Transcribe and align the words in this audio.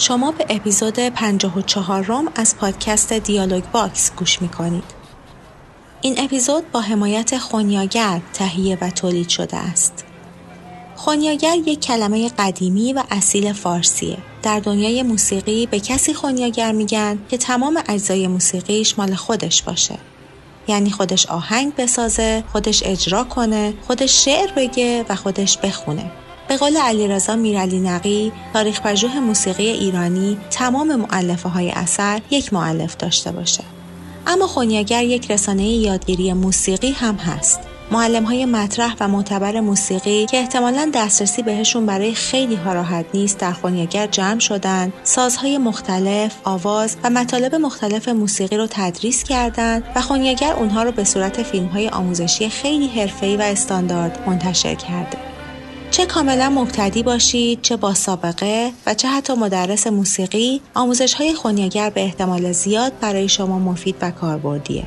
شما 0.00 0.30
به 0.30 0.46
اپیزود 0.48 0.98
54 0.98 2.04
روم 2.04 2.28
از 2.34 2.56
پادکست 2.56 3.12
دیالوگ 3.12 3.64
باکس 3.72 4.12
گوش 4.16 4.42
می 4.42 4.48
کنید. 4.48 4.84
این 6.00 6.14
اپیزود 6.18 6.70
با 6.72 6.80
حمایت 6.80 7.38
خونیاگر 7.38 8.20
تهیه 8.32 8.78
و 8.80 8.90
تولید 8.90 9.28
شده 9.28 9.56
است. 9.56 10.04
خونیاگر 10.96 11.54
یک 11.54 11.80
کلمه 11.80 12.28
قدیمی 12.38 12.92
و 12.92 13.02
اصیل 13.10 13.52
فارسیه. 13.52 14.16
در 14.42 14.60
دنیای 14.60 15.02
موسیقی 15.02 15.66
به 15.66 15.80
کسی 15.80 16.14
خونیاگر 16.14 16.72
میگن 16.72 17.18
که 17.28 17.38
تمام 17.38 17.82
اجزای 17.88 18.26
موسیقیش 18.26 18.98
مال 18.98 19.14
خودش 19.14 19.62
باشه. 19.62 19.98
یعنی 20.68 20.90
خودش 20.90 21.26
آهنگ 21.26 21.74
بسازه، 21.74 22.44
خودش 22.52 22.82
اجرا 22.86 23.24
کنه، 23.24 23.74
خودش 23.86 24.24
شعر 24.24 24.52
بگه 24.56 25.04
و 25.08 25.14
خودش 25.14 25.58
بخونه. 25.58 26.10
به 26.50 26.56
قول 26.56 26.76
علیرضا 26.76 27.36
میرعلی 27.36 27.80
نقی 27.80 28.32
تاریخ 28.52 28.80
پژوه 28.80 29.20
موسیقی 29.20 29.66
ایرانی 29.66 30.38
تمام 30.50 30.96
معلفه 30.96 31.48
های 31.48 31.70
اثر 31.70 32.20
یک 32.30 32.52
معلف 32.52 32.96
داشته 32.96 33.32
باشه 33.32 33.64
اما 34.26 34.46
خونیاگر 34.46 35.04
یک 35.04 35.30
رسانه 35.30 35.68
یادگیری 35.68 36.32
موسیقی 36.32 36.90
هم 36.90 37.14
هست 37.14 37.60
معلم 37.90 38.24
های 38.24 38.44
مطرح 38.44 38.94
و 39.00 39.08
معتبر 39.08 39.60
موسیقی 39.60 40.26
که 40.26 40.38
احتمالا 40.38 40.90
دسترسی 40.94 41.42
بهشون 41.42 41.86
برای 41.86 42.14
خیلی 42.14 42.54
ها 42.54 42.72
راحت 42.72 43.06
نیست 43.14 43.38
در 43.38 43.52
خونیاگر 43.52 44.06
جمع 44.06 44.40
شدن 44.40 44.92
سازهای 45.04 45.58
مختلف، 45.58 46.34
آواز 46.44 46.96
و 47.04 47.10
مطالب 47.10 47.54
مختلف 47.54 48.08
موسیقی 48.08 48.56
رو 48.56 48.66
تدریس 48.70 49.24
کردند 49.24 49.84
و 49.96 50.00
خونیاگر 50.00 50.52
اونها 50.52 50.82
رو 50.82 50.92
به 50.92 51.04
صورت 51.04 51.42
فیلم 51.42 51.66
های 51.66 51.88
آموزشی 51.88 52.48
خیلی 52.48 52.88
حرفه‌ای 52.88 53.36
و 53.36 53.42
استاندارد 53.42 54.24
منتشر 54.26 54.74
کرده. 54.74 55.29
چه 55.90 56.06
کاملا 56.06 56.50
مبتدی 56.50 57.02
باشید 57.02 57.62
چه 57.62 57.76
با 57.76 57.94
سابقه 57.94 58.70
و 58.86 58.94
چه 58.94 59.08
حتی 59.08 59.34
مدرس 59.34 59.86
موسیقی 59.86 60.60
آموزش 60.74 61.14
های 61.14 61.34
خونیاگر 61.34 61.90
به 61.90 62.00
احتمال 62.00 62.52
زیاد 62.52 62.92
برای 63.00 63.28
شما 63.28 63.58
مفید 63.58 63.96
و 64.00 64.10
کاربردیه. 64.10 64.84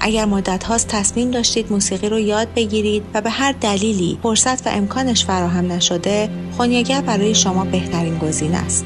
اگر 0.00 0.24
مدت 0.24 0.64
هاست 0.64 0.88
تصمیم 0.88 1.30
داشتید 1.30 1.72
موسیقی 1.72 2.08
رو 2.08 2.18
یاد 2.18 2.48
بگیرید 2.56 3.02
و 3.14 3.20
به 3.20 3.30
هر 3.30 3.52
دلیلی 3.52 4.18
فرصت 4.22 4.66
و 4.66 4.70
امکانش 4.70 5.24
فراهم 5.24 5.72
نشده 5.72 6.30
خونیاگر 6.56 7.00
برای 7.00 7.34
شما 7.34 7.64
بهترین 7.64 8.18
گزینه 8.18 8.56
است. 8.56 8.84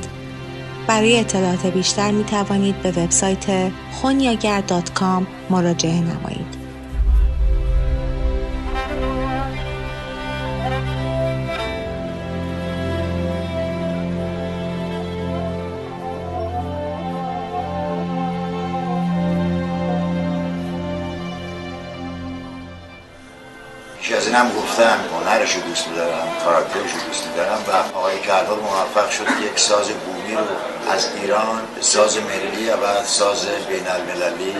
برای 0.86 1.20
اطلاعات 1.20 1.66
بیشتر 1.66 2.10
می 2.10 2.24
توانید 2.24 2.82
به 2.82 2.90
وبسایت 2.90 3.70
خونیاگر.com 3.92 5.22
مراجعه 5.50 6.00
نمایید. 6.00 6.65
اینم 24.36 24.50
گفتم 24.50 24.98
هنرش 25.14 25.54
رو 25.54 25.60
دوست 25.60 25.88
میدارم 25.88 26.28
کاراکترش 26.44 26.92
رو 26.92 27.00
دوست 27.06 27.26
میدارم 27.26 27.58
و 27.68 27.96
آقای 27.98 28.18
کلهر 28.18 28.60
موفق 28.62 29.10
شد 29.10 29.26
یک 29.42 29.58
ساز 29.58 29.90
بومی 29.90 30.34
رو 30.34 30.42
از 30.90 31.08
ایران 31.22 31.60
ساز 31.80 32.16
ملی 32.16 32.70
و 32.70 33.04
ساز 33.04 33.46
بین 33.68 33.86
المللی 33.88 34.54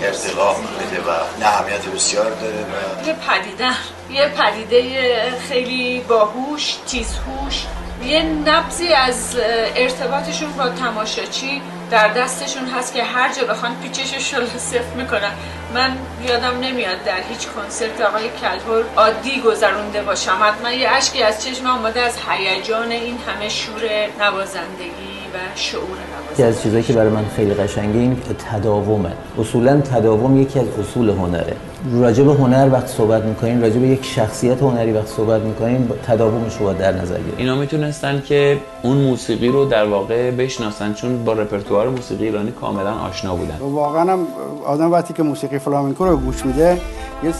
ارتقا 0.00 0.56
میده 0.80 1.00
و 1.00 1.44
اهمیت 1.44 1.86
بسیار 1.86 2.30
داره 2.30 2.54
و 2.54 3.06
یه 3.06 3.12
پدیده 3.12 3.70
یه 4.10 4.28
پدیده 4.28 5.38
خیلی 5.48 6.00
باهوش 6.08 6.76
تیزهوش 6.86 7.64
یه 8.04 8.22
نبزی 8.22 8.88
از 8.88 9.36
ارتباطشون 9.76 10.52
با 10.52 10.68
تماشاچی 10.68 11.62
در 11.90 12.08
دستشون 12.08 12.66
هست 12.66 12.94
که 12.94 13.04
هر 13.04 13.32
جا 13.32 13.44
بخوان 13.44 13.72
پیچشش 13.82 14.34
رو 14.34 14.46
صفر 14.46 14.94
می‌کنن. 14.96 15.32
من 15.74 15.90
یادم 16.28 16.60
نمیاد 16.60 17.04
در 17.04 17.20
هیچ 17.28 17.46
کنسرت 17.48 18.00
آقای 18.00 18.28
کلهور 18.40 18.84
عادی 18.96 19.40
گذرونده 19.40 20.02
باشم. 20.02 20.36
حتما 20.40 20.70
یه 20.70 20.88
اشکی 20.88 21.22
از 21.22 21.44
چشم 21.44 21.66
آمده 21.66 22.00
از 22.00 22.14
هیجان 22.28 22.92
این 22.92 23.18
همه 23.26 23.48
شور 23.48 23.80
نوازندگی 24.20 25.18
و 25.34 25.38
شعور 25.54 25.98
یکی 26.32 26.42
از 26.42 26.62
چیزایی 26.62 26.82
که 26.82 26.92
برای 26.92 27.08
من 27.08 27.24
خیلی 27.36 27.54
قشنگه 27.54 27.98
این 27.98 28.22
تداومه. 28.52 29.12
اصولا 29.38 29.80
تداوم 29.80 30.42
یکی 30.42 30.58
از 30.58 30.66
اصول 30.80 31.10
هنره. 31.10 31.56
راجع 31.92 32.24
به 32.24 32.32
هنر 32.32 32.68
وقت 32.72 32.86
صحبت 32.86 33.24
می‌کنین 33.24 33.62
راجع 33.62 33.78
به 33.78 33.88
یک 33.88 34.04
شخصیت 34.04 34.62
هنری 34.62 34.92
وقت 34.92 35.06
صحبت 35.06 35.42
می‌کنین 35.42 35.88
تداومش 36.06 36.56
رو 36.56 36.72
در 36.72 36.92
نظر 36.92 37.18
گیرید 37.18 37.34
اینا 37.36 37.54
می‌تونستن 37.54 38.22
که 38.26 38.58
اون 38.82 38.96
موسیقی 38.96 39.48
رو 39.48 39.64
در 39.64 39.84
واقع 39.84 40.30
بشناسن 40.30 40.94
چون 40.94 41.24
با 41.24 41.32
رپرتوار 41.32 41.88
موسیقی 41.88 42.24
ایرانی 42.24 42.50
کاملا 42.50 42.94
آشنا 42.94 43.36
بودن. 43.36 43.56
واقعا 43.60 44.12
هم 44.12 44.26
آدم 44.66 44.92
وقتی 44.92 45.14
که 45.14 45.22
موسیقی 45.22 45.58
فلامنکو 45.58 46.04
رو 46.04 46.16
گوش 46.16 46.46
میده 46.46 46.80
یه 47.24 47.32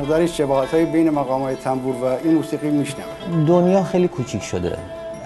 مقدار 0.00 0.26
شباهت 0.26 0.74
های 0.74 0.84
بین 0.84 1.10
مقام 1.10 1.42
های 1.42 1.54
تنبور 1.54 1.94
و 1.94 2.04
این 2.24 2.34
موسیقی 2.34 2.70
میشنوه. 2.70 3.46
دنیا 3.46 3.82
خیلی 3.82 4.08
کوچیک 4.08 4.42
شده. 4.42 4.76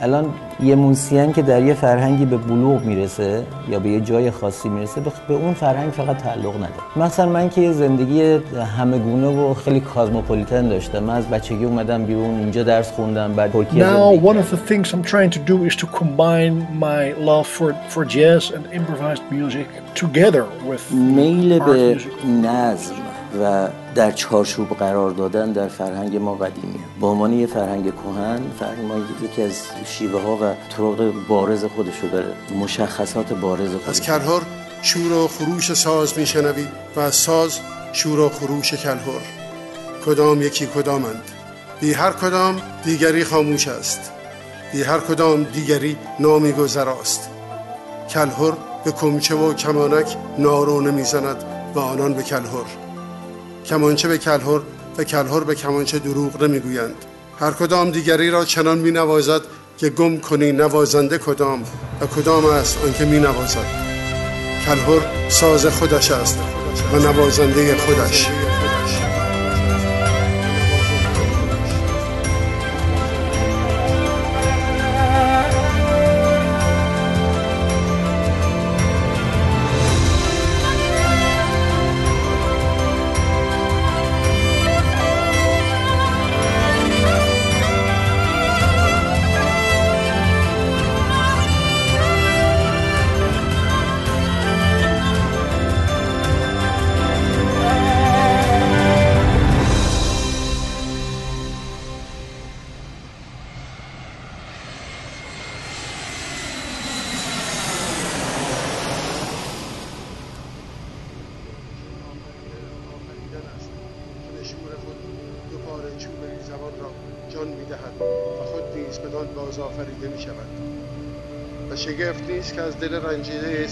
الان 0.01 0.35
یه 0.63 0.75
موسیقین 0.75 1.33
که 1.33 1.43
در 1.43 1.63
یه 1.63 1.75
فرهنگی 1.75 2.25
به 2.25 2.37
بلوغ 2.37 2.85
می‌رسه 2.85 3.43
یا 3.69 3.79
به 3.79 3.89
یه 3.89 4.01
جای 4.01 4.31
خاصی 4.31 4.69
می‌رسه 4.69 5.01
به 5.29 5.35
اون 5.35 5.55
فرهنگ 5.55 5.93
فقط 5.93 6.17
تعلق 6.17 6.57
نداره 6.57 6.73
مثلا 6.97 7.27
من 7.27 7.49
که 7.49 7.61
یه 7.61 7.73
زندگی 7.73 8.39
همگونه 8.79 9.27
و 9.27 9.55
خیلی 9.55 9.81
کازموپولیتن 9.81 10.69
داشتم 10.69 11.03
من 11.03 11.15
از 11.15 11.29
بچگی 11.29 11.65
اومدم 11.65 12.05
بیرون 12.05 12.39
اینجا 12.39 12.63
درس 12.63 12.93
خوندم 12.93 13.33
بعد 13.33 13.53
ترکیه 13.53 13.85
Now 13.85 14.25
one 14.25 14.37
of 14.37 14.51
the 14.51 14.73
things 14.73 14.93
I'm 14.93 15.03
trying 15.03 15.31
to 15.31 15.41
do 15.53 15.65
is 15.65 15.77
to 15.77 15.87
combine 15.87 16.67
my 16.87 17.13
love 17.29 17.47
for 17.47 17.75
for 17.89 18.05
jazz 18.05 18.51
and 18.57 18.65
improvised 18.73 19.23
music 19.31 19.67
together 19.95 20.45
with 20.71 20.93
میل 20.93 21.59
به. 21.59 21.97
نظم 22.43 22.95
و 23.43 23.69
در 23.97 24.13
چارچوب 24.13 24.69
قرار 24.69 25.11
دادن 25.11 25.53
در 25.53 25.69
فرهنگ 25.69 26.17
ما 26.17 26.35
قدیمیه. 26.35 26.81
به 27.01 27.07
عنوان 27.07 27.33
یه 27.33 27.47
فرهنگ 27.47 27.93
کهن 27.95 28.41
فرهنگ 28.59 28.85
ما 28.85 28.95
یکی 29.25 29.43
از 29.43 29.63
شیوه 29.85 30.23
ها 30.23 30.37
و 30.37 30.55
طرق 30.77 31.13
بارز 31.29 31.65
خودش 31.65 31.99
رو 32.03 32.09
داره. 32.09 32.33
مشخصات 32.61 33.33
بارز 33.33 33.75
از 33.75 33.81
خودش 33.81 34.01
کلهر 34.01 34.43
شور 34.83 35.13
و 35.13 35.29
خروش 35.29 35.73
ساز 35.73 36.19
میشنوی 36.19 36.67
و 36.97 37.01
از 37.01 37.15
ساز 37.15 37.59
شور 37.93 38.21
و 38.21 38.29
خروش 38.29 38.75
کلهر. 38.75 39.23
کدام 40.07 40.43
یکی 40.43 40.67
کدامند؟ 40.67 41.23
بی 41.81 41.93
هر 41.93 42.13
کدام 42.13 42.63
دیگری 42.85 43.25
خاموش 43.25 43.69
است. 43.69 44.13
بی 44.73 44.83
هر 44.83 44.99
کدام 44.99 45.43
دیگری 45.43 45.97
نامی 46.21 46.53
گذراست 46.53 47.31
کلهر 48.11 48.53
به 48.85 48.93
کمچه 48.93 49.35
و 49.35 49.55
کمانک 49.55 50.17
نارو 50.39 50.81
نمی‌زند 50.81 51.45
و 51.75 51.79
آنان 51.79 52.15
به 52.15 52.23
کلهر. 52.23 52.86
کمانچه 53.67 54.09
به 54.09 54.19
کلهر 54.19 54.61
و 54.99 55.05
کلهر 55.05 55.41
به 55.41 55.55
کمانچه 55.55 55.99
دروغ 55.99 56.43
نمی‌گویند. 56.43 56.95
هر 57.41 57.51
کدام 57.51 57.91
دیگری 57.91 58.31
را 58.31 58.45
چنان 58.45 58.79
می 58.79 58.91
نوازد 58.91 59.41
که 59.79 59.89
گم 59.89 60.19
کنی 60.19 60.53
نوازنده 60.53 61.19
کدام 61.19 61.63
و 62.01 62.07
کدام 62.07 62.47
است 62.47 62.79
آنکه 62.85 63.05
می 63.05 63.19
نوازد 63.19 63.67
کلهر 64.67 65.29
ساز 65.29 65.67
خودش 65.67 66.11
است 66.11 66.39
و 66.93 66.97
نوازنده 66.97 67.77
خودش. 67.77 68.29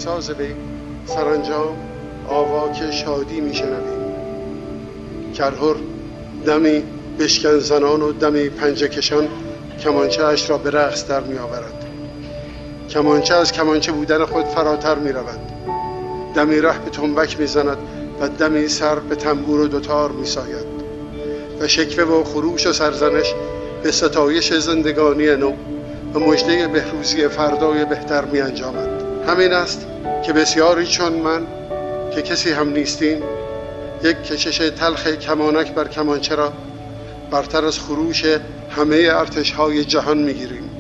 ساز 0.05 0.31
وی 0.31 0.55
سرانجام 1.07 1.77
آواک 2.29 2.91
شادی 2.91 3.41
می 3.41 3.55
شنویم 3.55 4.15
کرهر 5.35 5.77
دمی 6.47 6.83
بشکن 7.19 7.59
زنان 7.59 8.03
و 8.03 8.13
دمی 8.13 8.49
پنجه 8.49 8.89
کشان 8.89 9.29
کمانچه 9.81 10.25
اش 10.25 10.51
را 10.51 10.59
به 10.59 10.71
رقص 10.71 11.09
در 11.09 11.21
می 11.21 11.39
آورد 11.39 11.85
کمانچه 12.91 13.35
از 13.35 13.53
کمانچه 13.53 13.93
بودن 13.93 14.25
خود 14.25 14.45
فراتر 14.45 14.95
می 14.95 15.13
رود 15.13 15.41
دمی 16.35 16.61
ره 16.61 16.79
به 16.79 16.91
تنبک 16.91 17.41
می 17.41 17.47
زند 17.47 17.79
و 18.21 18.29
دمی 18.29 18.69
سر 18.69 18.99
به 18.99 19.15
تنبور 19.15 19.61
و 19.61 19.69
دوتار 19.69 20.13
می 20.13 20.27
ساید 20.27 20.67
و 21.61 21.69
شکوه 21.69 22.05
و 22.05 22.25
خروش 22.25 22.67
و 22.67 22.73
سرزنش 22.73 23.35
به 23.83 23.91
ستایش 23.91 24.53
زندگانی 24.53 25.37
نو 25.37 25.53
و 26.15 26.19
مجده 26.19 26.69
بهروزی 26.69 27.29
فردای 27.29 27.85
بهتر 27.85 28.25
می 28.25 28.41
انجامد 28.41 28.94
همین 29.29 29.53
است 29.53 29.87
که 30.27 30.33
بسیاری 30.33 30.87
چون 30.87 31.13
من 31.13 31.47
که 32.15 32.23
کسی 32.23 32.53
هم 32.53 32.69
نیستیم 32.69 33.23
یک 34.03 34.23
کشش 34.23 34.59
تلخ 34.59 35.07
کمانک 35.07 35.73
بر 35.75 35.89
کمانچه 35.89 36.35
را 36.35 36.53
برتر 37.31 37.65
از 37.65 37.79
خروش 37.79 38.25
همه 38.71 39.09
ارتش 39.11 39.53
های 39.53 39.85
جهان 39.85 40.19
می‌گیریم 40.19 40.71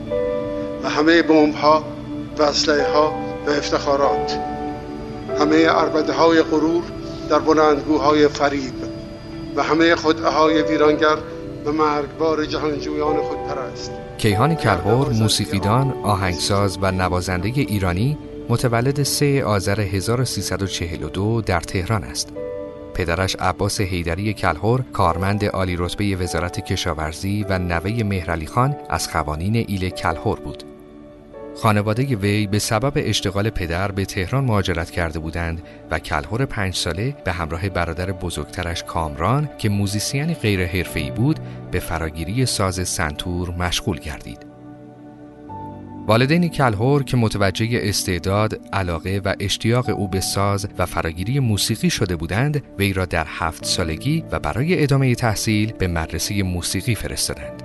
و 0.82 0.88
همه 0.88 1.23
بمب 1.23 1.55
ها 1.55 1.85
و 2.38 2.43
اسلحه 2.43 2.93
ها 2.93 3.14
و 3.46 3.50
افتخارات 3.50 4.38
همه 5.40 5.67
عربده 5.67 6.12
های 6.12 6.43
غرور 6.43 6.82
در 7.29 7.38
بلندگوهای 7.38 8.29
فریب 8.29 8.75
و 9.56 9.62
همه 9.62 9.94
خدعه 9.94 10.29
های 10.29 10.62
ویرانگر 10.62 11.17
و 11.64 11.73
مرگبار 11.73 12.44
جهانجویان 12.44 13.17
خود 13.17 13.38
پرست 13.49 13.93
کیهان 14.19 14.55
کلهور 14.55 15.08
موسیقیدان، 15.08 15.94
آهنگساز 16.02 16.79
و 16.82 16.90
نوازنده 16.90 17.49
ایرانی 17.49 18.19
متولد 18.49 19.02
3 19.02 19.44
آذر 19.44 19.81
1342 19.81 21.41
در 21.41 21.61
تهران 21.61 22.05
است. 22.05 22.32
پدرش 22.94 23.37
عباس 23.37 23.81
حیدری 23.81 24.32
کلهور 24.32 24.85
کارمند 24.93 25.44
عالی 25.44 25.76
رتبه 25.79 26.17
وزارت 26.17 26.61
کشاورزی 26.61 27.46
و 27.49 27.58
نوه 27.58 28.02
مهرعلی 28.02 28.46
خان 28.46 28.76
از 28.91 29.08
خوانین 29.08 29.56
ایل 29.56 29.91
کلهور 29.91 30.41
بود. 30.41 30.62
خانواده 31.56 32.17
وی 32.17 32.46
به 32.46 32.58
سبب 32.58 32.93
اشتغال 32.96 33.50
پدر 33.50 33.93
به 33.93 34.05
تهران 34.05 34.44
مهاجرت 34.44 34.90
کرده 34.90 35.19
بودند 35.19 35.62
و 35.90 35.99
کلهور 35.99 36.47
پنج 36.47 36.75
ساله 36.75 37.17
به 37.25 37.32
همراه 37.32 37.69
برادر 37.69 38.12
بزرگترش 38.12 38.82
کامران 38.82 39.50
که 39.58 39.69
موزیسین 39.69 40.35
غیر 40.35 40.67
حرفه‌ای 40.67 41.11
بود 41.11 41.40
به 41.70 41.81
فراگیری 41.81 42.47
ساز 42.47 42.88
سنتور 42.88 43.50
مشغول 43.50 43.99
گردید. 43.99 44.53
والدین 46.06 46.48
کلهور 46.48 47.02
که 47.02 47.16
متوجه 47.16 47.68
استعداد، 47.72 48.60
علاقه 48.72 49.20
و 49.24 49.34
اشتیاق 49.40 49.88
او 49.88 50.08
به 50.08 50.20
ساز 50.20 50.68
و 50.78 50.86
فراگیری 50.86 51.40
موسیقی 51.40 51.90
شده 51.90 52.16
بودند، 52.16 52.62
وی 52.78 52.92
را 52.92 53.04
در 53.04 53.26
هفت 53.28 53.64
سالگی 53.64 54.24
و 54.32 54.38
برای 54.38 54.82
ادامه 54.82 55.14
تحصیل 55.14 55.72
به 55.72 55.88
مدرسه 55.88 56.42
موسیقی 56.42 56.94
فرستادند. 56.94 57.62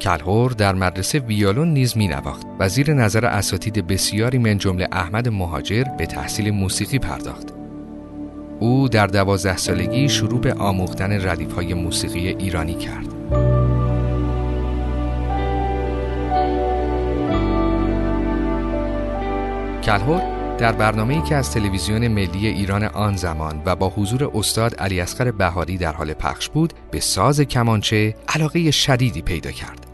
کلهور 0.00 0.50
در 0.50 0.74
مدرسه 0.74 1.18
ویولون 1.18 1.72
نیز 1.72 1.96
می 1.96 2.08
نواخت 2.08 2.46
و 2.58 2.68
زیر 2.68 2.94
نظر 2.94 3.26
اساتید 3.26 3.86
بسیاری 3.86 4.38
من 4.38 4.58
جمله 4.58 4.88
احمد 4.92 5.28
مهاجر 5.28 5.84
به 5.98 6.06
تحصیل 6.06 6.50
موسیقی 6.50 6.98
پرداخت. 6.98 7.52
او 8.60 8.88
در 8.88 9.06
دوازده 9.06 9.56
سالگی 9.56 10.08
شروع 10.08 10.40
به 10.40 10.54
آموختن 10.54 11.28
ردیف 11.28 11.52
های 11.52 11.74
موسیقی 11.74 12.28
ایرانی 12.28 12.74
کرد. 12.74 13.21
کلهور 19.82 20.42
در 20.58 20.72
برنامه‌ای 20.72 21.22
که 21.22 21.36
از 21.36 21.50
تلویزیون 21.50 22.08
ملی 22.08 22.46
ایران 22.46 22.84
آن 22.84 23.16
زمان 23.16 23.62
و 23.66 23.76
با 23.76 23.88
حضور 23.88 24.30
استاد 24.34 24.74
علی 24.74 25.00
اصغر 25.00 25.30
بهاری 25.30 25.78
در 25.78 25.92
حال 25.92 26.14
پخش 26.14 26.48
بود 26.48 26.72
به 26.90 27.00
ساز 27.00 27.40
کمانچه 27.40 28.14
علاقه 28.28 28.70
شدیدی 28.70 29.22
پیدا 29.22 29.50
کرد 29.50 29.86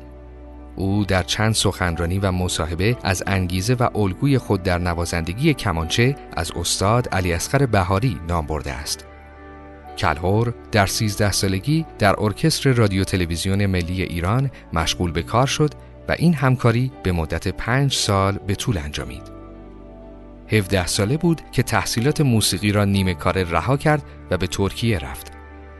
او 0.76 1.05
در 1.05 1.23
چند 1.23 1.55
سخنرانی 1.55 2.19
و 2.19 2.32
مصاحبه 2.32 2.96
از 3.05 3.23
انگیزه 3.26 3.75
و 3.75 3.99
الگوی 3.99 4.38
خود 4.38 4.62
در 4.62 4.79
نوازندگی 4.79 5.55
کمانچه 5.55 6.17
از 6.37 6.52
استاد 6.52 7.08
علی 7.08 7.32
اصغر 7.32 7.67
بهاری 7.67 8.20
نام 8.29 8.46
برده 8.46 8.73
است 8.73 9.06
کلهور 9.99 10.55
در 10.73 10.87
13 10.87 11.32
سالگی 11.32 11.87
در 11.99 12.14
ارکستر 12.19 12.73
رادیو 12.73 13.05
تلویزیون 13.05 13.67
ملی 13.67 14.02
ایران 14.02 14.50
مشغول 14.73 15.12
به 15.12 15.23
کار 15.23 15.46
شد 15.46 15.70
و 16.08 16.14
این 16.19 16.35
همکاری 16.35 16.93
به 17.02 17.12
مدت 17.12 17.49
پنج 17.49 17.93
سال 17.93 18.38
به 18.46 18.55
طول 18.55 18.79
انجامید. 18.79 19.38
17 20.50 20.87
ساله 20.87 21.17
بود 21.17 21.41
که 21.53 21.62
تحصیلات 21.62 22.21
موسیقی 22.21 22.73
را 22.73 22.85
نیمه 22.85 23.15
کار 23.15 23.43
رها 23.43 23.77
کرد 23.77 24.03
و 24.31 24.37
به 24.37 24.47
ترکیه 24.47 24.99
رفت. 24.99 25.33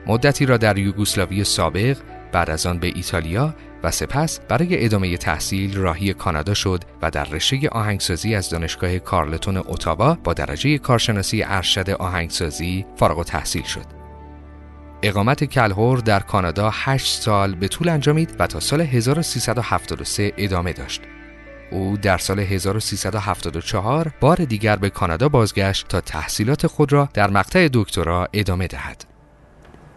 مدتی 0.06 0.47
را 0.47 0.56
در 0.56 0.79
یوگسلاوی 0.79 1.44
سابق 1.44 1.97
بعد 2.32 2.50
از 2.50 2.67
آن 2.67 2.79
به 2.79 2.87
ایتالیا 2.87 3.55
و 3.82 3.91
سپس 3.91 4.41
برای 4.41 4.85
ادامه 4.85 5.17
تحصیل 5.17 5.76
راهی 5.76 6.15
کانادا 6.15 6.55
شد 6.55 6.85
و 7.03 7.11
در 7.11 7.25
رشته 7.25 7.69
آهنگسازی 7.69 8.35
از 8.35 8.50
دانشگاه 8.50 8.99
کارلتون 8.99 9.56
اتاوا 9.56 10.15
با 10.25 10.35
درجه 10.35 10.79
کارشناسی 10.79 11.43
ارشد 11.43 11.91
آهنگسازی 11.91 12.87
فارغ 12.97 13.25
تحصیل 13.25 13.62
شد. 13.62 13.85
اقامت 15.03 15.44
کلهور 15.44 15.99
در 15.99 16.20
کانادا 16.20 16.70
8 16.73 17.23
سال 17.23 17.55
به 17.55 17.69
طول 17.69 17.88
انجامید 17.88 18.37
و 18.38 18.47
تا 18.47 18.61
سال 18.61 18.81
1373 18.81 20.32
ادامه 20.37 20.73
داشت. 20.73 21.03
او 21.73 21.97
در 22.03 22.19
سال 22.19 22.41
1374 22.41 24.12
بار 24.20 24.37
دیگر 24.37 24.76
به 24.76 24.91
کانادا 24.91 25.29
بازگشت 25.29 25.88
تا 25.88 26.00
تحصیلات 26.00 26.67
خود 26.67 26.93
را 26.93 27.09
در 27.15 27.31
مقطع 27.31 27.69
دکترا 27.73 28.29
ادامه 28.32 28.67
دهد. 28.67 29.05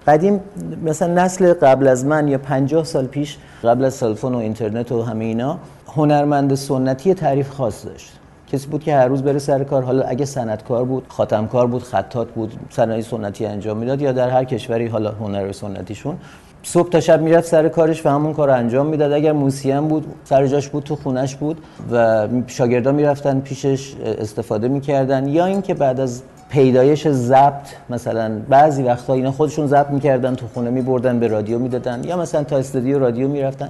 قدیم 0.08 0.40
مثلا 0.84 1.24
نسل 1.24 1.54
قبل 1.54 1.88
از 1.88 2.06
من 2.06 2.28
یا 2.28 2.38
50 2.38 2.84
سال 2.84 3.08
پیش 3.08 3.38
قبل 3.64 3.86
از 3.86 3.94
cell 3.94 4.13
phone 4.13 4.36
و 4.36 4.38
اینترنت 4.38 4.92
و 4.92 5.04
همه 5.04 5.26
اینا 5.26 5.60
هنرمند 5.88 6.56
سنتی 6.56 7.14
تعریف 7.14 7.50
خاص 7.50 7.86
داشت 7.86 8.12
کسی 8.52 8.68
بود 8.68 8.84
که 8.84 8.96
هر 8.96 9.08
روز 9.08 9.24
بره 9.24 9.40
سر 9.40 9.64
کار 9.64 9.84
حالا 9.84 10.04
اگه 10.04 10.26
صنعتکار 10.26 10.86
بود 10.86 11.06
خاتمکار 11.08 11.68
بود 11.68 11.84
خطاط 11.84 12.32
بود 12.32 12.54
صنایع 12.70 13.02
سنتی 13.02 13.46
انجام 13.46 13.78
می‌داد 13.78 14.02
یا 14.02 14.12
در 14.12 14.30
هر 14.30 14.44
کشوری 14.44 14.88
حالا 14.88 15.12
هنر 15.12 15.52
سنتیشون 15.52 16.18
صبح 16.64 16.90
تا 16.90 17.00
شب 17.00 17.22
می‌رفت 17.22 17.48
سر 17.48 17.70
کارش 17.70 18.06
و 18.06 18.10
همون 18.10 18.34
کار 18.34 18.50
انجام 18.50 18.86
می‌داد. 18.86 19.12
اگر 19.12 19.32
موسیقی 19.32 19.80
بود 19.80 20.06
سر 20.24 20.48
جاش 20.48 20.68
بود 20.68 20.84
تو 20.84 20.96
خونش 20.96 21.36
بود 21.36 21.58
و 21.92 22.28
شاگردان 22.48 22.96
می‌رفتن 22.96 23.40
پیشش 23.40 23.96
استفاده 24.20 24.68
می‌کردن. 24.68 25.28
یا 25.28 25.46
اینکه 25.46 25.74
بعد 25.74 26.00
از 26.00 26.22
پیدایش 26.50 27.08
ضبط 27.08 27.68
مثلا 27.90 28.32
بعضی 28.50 28.84
وقتا 28.84 29.14
اینا 29.14 29.32
خودشون 29.32 29.68
ضبط 29.68 29.90
می‌کردن 29.90 30.36
تو 30.36 30.46
خونه 30.54 30.70
میبردن 30.70 31.20
به 31.20 31.28
رادیو 31.28 31.60
می‌دادن. 31.60 32.04
یا 32.04 32.18
مثلا 32.18 32.44
تا 32.44 32.58
استودیو 32.58 33.00
رادیو 33.00 33.28
می‌رفتن. 33.28 33.70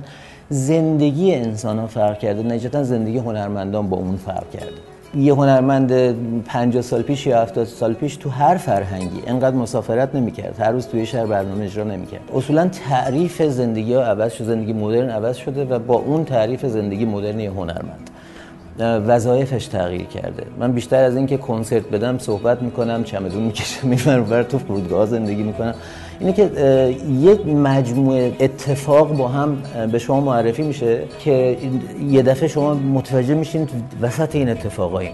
زندگی 0.50 1.36
انسان 1.36 1.79
ها 1.79 1.88
فرق 1.88 2.19
کرده 2.19 2.43
نجاتا 2.43 2.83
زندگی 2.83 3.17
هنرمندان 3.17 3.89
با 3.89 3.98
اون 3.98 4.15
فرق 4.15 4.50
کرده 4.50 4.90
یه 5.15 5.34
هنرمند 5.34 5.94
50 6.46 6.82
سال 6.82 7.01
پیش 7.01 7.27
یا 7.27 7.41
70 7.41 7.65
سال 7.65 7.94
پیش 7.94 8.15
تو 8.15 8.30
هر 8.30 8.58
فرهنگی 8.58 9.22
انقدر 9.27 9.56
مسافرت 9.56 10.15
نمی‌کرد. 10.15 10.60
هر 10.60 10.72
روز 10.72 10.88
توی 10.88 11.06
شهر 11.06 11.25
برنامه 11.25 11.65
اجرا 11.65 11.84
نمی‌کرد. 11.84 12.22
اصولا 12.36 12.68
تعریف 12.68 13.41
زندگی 13.41 13.94
ها 13.94 14.03
عوض 14.03 14.34
شده 14.34 14.48
زندگی 14.48 14.74
مدرن 14.74 15.10
عوض 15.10 15.36
شده 15.36 15.65
و 15.65 15.80
با 15.80 15.96
اون 15.96 16.25
تعریف 16.25 16.65
زندگی 16.65 17.06
مدرن 17.06 17.39
هنرمند. 17.39 18.10
وظایفش 18.80 19.68
تغییر 19.68 20.03
کرده. 20.03 20.44
من 20.60 20.72
بیشتر 20.72 21.03
از 21.03 21.15
اینکه 21.15 21.38
کنسرت 21.38 21.89
بدم 21.89 22.18
صحبت 22.18 22.62
می‌کنم 22.62 23.03
چمدون 23.03 23.44
می‌کشم 23.44 23.88
میرم 23.88 24.24
بر 24.24 24.44
تو 24.44 24.58
فرودگاه 24.60 25.06
زندگی 25.06 25.44
می‌کنم. 25.44 25.74
اینه 26.22 26.34
که 26.34 26.51
یک 27.22 27.48
مجموعه 27.48 28.34
اتفاق 28.40 29.18
با 29.18 29.28
هم 29.28 29.63
به 29.92 30.00
شما 30.00 30.22
معرفی 30.22 30.63
میشه 30.63 31.04
که 31.20 31.58
یه 32.10 32.22
دفعه 32.22 32.48
شما 32.48 32.74
متوجه 32.74 33.34
میشین 33.34 33.68
وسط 34.01 34.36
این 34.36 34.50
اتفاقایی. 34.50 35.10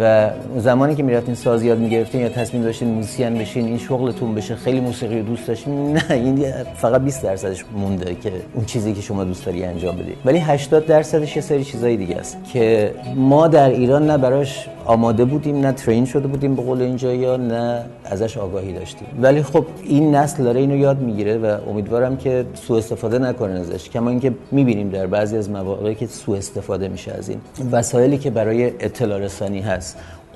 و 0.00 0.30
زمانی 0.58 0.94
که 0.94 1.02
می‌رفتین 1.02 1.34
ساز 1.34 1.62
یاد 1.62 1.78
می‌گرفتین 1.78 2.20
یا 2.20 2.28
تصمیم 2.28 2.62
داشتین 2.62 2.88
موسیقین 2.88 3.38
بشین 3.38 3.64
این 3.66 3.78
شغلتون 3.78 4.34
بشه 4.34 4.54
خیلی 4.56 4.80
موسیقی 4.80 5.18
رو 5.18 5.24
دوست 5.24 5.46
داشتین 5.46 5.92
نه 5.92 6.10
این 6.10 6.44
فقط 6.76 7.00
20 7.00 7.22
درصدش 7.22 7.64
مونده 7.76 8.14
که 8.14 8.32
اون 8.54 8.64
چیزی 8.64 8.92
که 8.92 9.00
شما 9.00 9.24
دوست 9.24 9.46
داری 9.46 9.64
انجام 9.64 9.96
بدی. 9.96 10.14
ولی 10.24 10.38
80 10.38 10.86
درصدش 10.86 11.36
یه 11.36 11.42
سری 11.42 11.64
چیزای 11.64 11.96
دیگه 11.96 12.16
است 12.16 12.36
که 12.52 12.94
ما 13.16 13.48
در 13.48 13.68
ایران 13.70 14.10
نه 14.10 14.18
براش 14.18 14.68
آماده 14.86 15.24
بودیم 15.24 15.60
نه 15.60 15.72
ترین 15.72 16.04
شده 16.04 16.26
بودیم 16.26 16.54
به 16.54 16.62
قول 16.62 16.82
اینجا 16.82 17.14
یا 17.14 17.36
نه 17.36 17.84
ازش 18.04 18.38
آگاهی 18.38 18.72
داشتیم. 18.72 19.08
ولی 19.22 19.42
خب 19.42 19.64
این 19.84 20.14
نسل 20.14 20.44
داره 20.44 20.60
اینو 20.60 20.76
یاد 20.76 21.00
می‌گیره 21.00 21.38
و 21.38 21.56
امیدوارم 21.70 22.16
که 22.16 22.44
سوء 22.54 22.78
استفاده 22.78 23.18
نکنه 23.18 23.60
ازش 23.60 23.88
کما 23.90 24.10
اینکه 24.10 24.32
می‌بینیم 24.50 24.88
در 24.90 25.06
بعضی 25.06 25.36
از 25.36 25.50
مواقع 25.50 25.92
که 25.92 26.06
سوء 26.06 26.36
استفاده 26.36 26.88
میشه 26.88 27.12
از 27.12 27.28
این. 27.28 27.38
وسایلی 27.72 28.18
که 28.18 28.30
برای 28.30 28.66
اطلاع 28.66 29.18
رسانی 29.18 29.60
هست. 29.60 29.83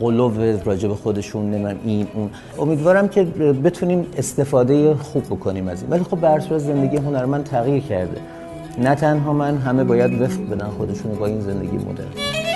قلوب 0.00 0.32
راجع 0.64 0.88
به 0.88 0.94
خودشون 0.94 1.50
نمیم 1.50 1.80
این 1.84 2.06
اون. 2.14 2.30
امیدوارم 2.58 3.08
که 3.08 3.24
بتونیم 3.64 4.06
استفاده 4.16 4.94
خوب 4.94 5.24
بکنیم 5.24 5.68
از 5.68 5.82
این. 5.82 5.90
ولی 5.90 6.04
خب 6.04 6.48
به 6.48 6.58
زندگی 6.58 6.96
هنرمند 6.96 7.44
تغییر 7.44 7.82
کرده. 7.82 8.20
نه 8.78 8.94
تنها 8.94 9.32
من 9.32 9.58
همه 9.58 9.84
باید 9.84 10.20
وفق 10.20 10.40
بدن 10.50 10.66
خودشون 10.66 11.14
با 11.14 11.26
این 11.26 11.40
زندگی 11.40 11.76
مدرن. 11.76 12.47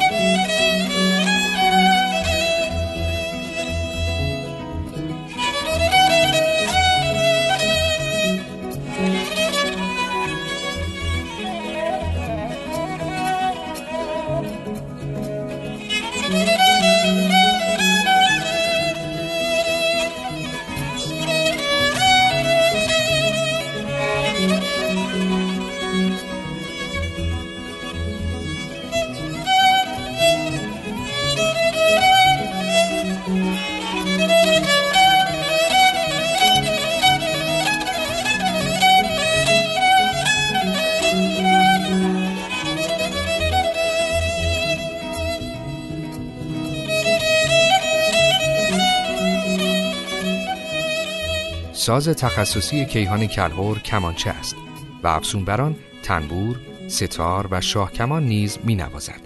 ساز 51.83 52.09
تخصصی 52.09 52.87
کیهان 52.87 53.27
کلهور 53.27 53.79
کمانچه 53.79 54.31
است 54.31 54.57
و 55.03 55.07
افسون 55.07 55.45
بران 55.45 55.77
تنبور، 56.03 56.57
ستار 56.89 57.49
و 57.51 57.61
شاهکمان 57.61 58.25
نیز 58.27 58.59
می 58.65 58.75
نوازد. 58.75 59.21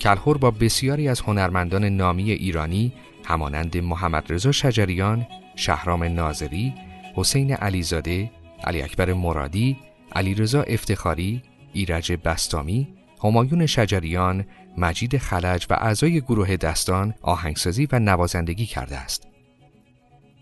کلهور 0.00 0.38
با 0.38 0.50
بسیاری 0.50 1.08
از 1.08 1.20
هنرمندان 1.20 1.84
نامی 1.84 2.30
ایرانی 2.30 2.92
همانند 3.24 3.76
محمد 3.76 4.32
رضا 4.32 4.52
شجریان، 4.52 5.26
شهرام 5.56 6.04
ناظری، 6.04 6.74
حسین 7.14 7.52
علیزاده، 7.52 8.30
علی 8.64 8.82
اکبر 8.82 9.12
مرادی، 9.12 9.76
علی 10.12 10.34
رضا 10.34 10.62
افتخاری، 10.62 11.42
ایرج 11.72 12.12
بستامی، 12.12 12.88
همایون 13.24 13.66
شجریان، 13.66 14.46
مجید 14.78 15.18
خلج 15.18 15.66
و 15.70 15.74
اعضای 15.74 16.20
گروه 16.20 16.56
دستان 16.56 17.14
آهنگسازی 17.22 17.88
و 17.92 17.98
نوازندگی 17.98 18.66
کرده 18.66 18.96
است. 18.96 19.35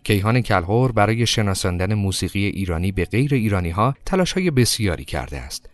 کیهان 0.04 0.40
کلهور 0.40 0.92
برای 0.92 1.26
شناساندن 1.26 1.94
موسیقی 1.94 2.46
ایرانی 2.46 2.92
به 2.92 3.04
غیر 3.04 3.34
ایرانی 3.34 3.70
ها 3.70 3.94
تلاش 4.06 4.32
های 4.32 4.50
بسیاری 4.50 5.04
کرده 5.04 5.40
است. 5.40 5.68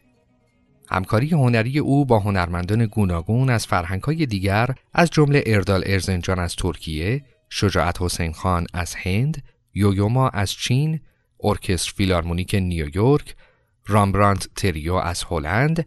همکاری 0.91 1.29
هنری 1.29 1.79
او 1.79 2.05
با 2.05 2.19
هنرمندان 2.19 2.87
گوناگون 2.87 3.51
از 3.51 3.67
فرهنگ 3.67 4.03
های 4.03 4.27
دیگر 4.27 4.75
از 4.95 5.11
جمله 5.11 5.43
اردال 5.47 5.83
ارزنجان 5.87 6.39
از 6.39 6.57
ترکیه، 6.57 7.25
شجاعت 7.51 8.03
حسین 8.03 8.33
خان 8.33 8.67
از 8.75 8.95
هند، 8.95 9.43
یویوما 9.75 10.29
از 10.29 10.53
چین، 10.53 11.01
ارکستر 11.45 11.93
فیلارمونیک 11.97 12.55
نیویورک، 12.55 13.35
رامبرانت 13.87 14.49
تریو 14.57 14.95
از 14.95 15.25
هلند، 15.31 15.87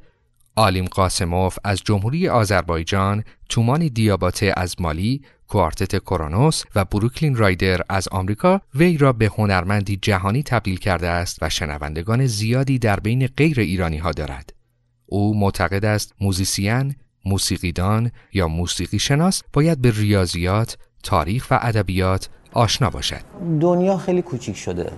آلیم 0.55 0.85
قاسموف 0.85 1.57
از 1.63 1.81
جمهوری 1.83 2.27
آذربایجان، 2.27 3.23
تومانی 3.49 3.89
دیاباته 3.89 4.53
از 4.57 4.81
مالی، 4.81 5.21
کوارتت 5.53 5.99
کرونوس 5.99 6.63
و 6.75 6.85
بروکلین 6.85 7.35
رایدر 7.35 7.81
از 7.89 8.07
آمریکا 8.07 8.61
وی 8.75 8.97
را 8.97 9.13
به 9.13 9.31
هنرمندی 9.37 9.99
جهانی 10.01 10.43
تبدیل 10.43 10.77
کرده 10.77 11.07
است 11.07 11.37
و 11.41 11.49
شنوندگان 11.49 12.25
زیادی 12.25 12.79
در 12.79 12.99
بین 12.99 13.27
غیر 13.27 13.59
ایرانی 13.59 13.97
ها 13.97 14.11
دارد. 14.11 14.53
او 15.05 15.39
معتقد 15.39 15.85
است 15.85 16.13
موزیسین، 16.21 16.95
موسیقیدان 17.25 18.11
یا 18.33 18.47
موسیقی 18.47 18.99
شناس 18.99 19.43
باید 19.53 19.81
به 19.81 19.91
ریاضیات، 19.91 20.77
تاریخ 21.03 21.47
و 21.51 21.59
ادبیات 21.61 22.29
آشنا 22.51 22.89
باشد. 22.89 23.21
دنیا 23.61 23.97
خیلی 23.97 24.21
کوچیک 24.21 24.57
شده. 24.57 24.91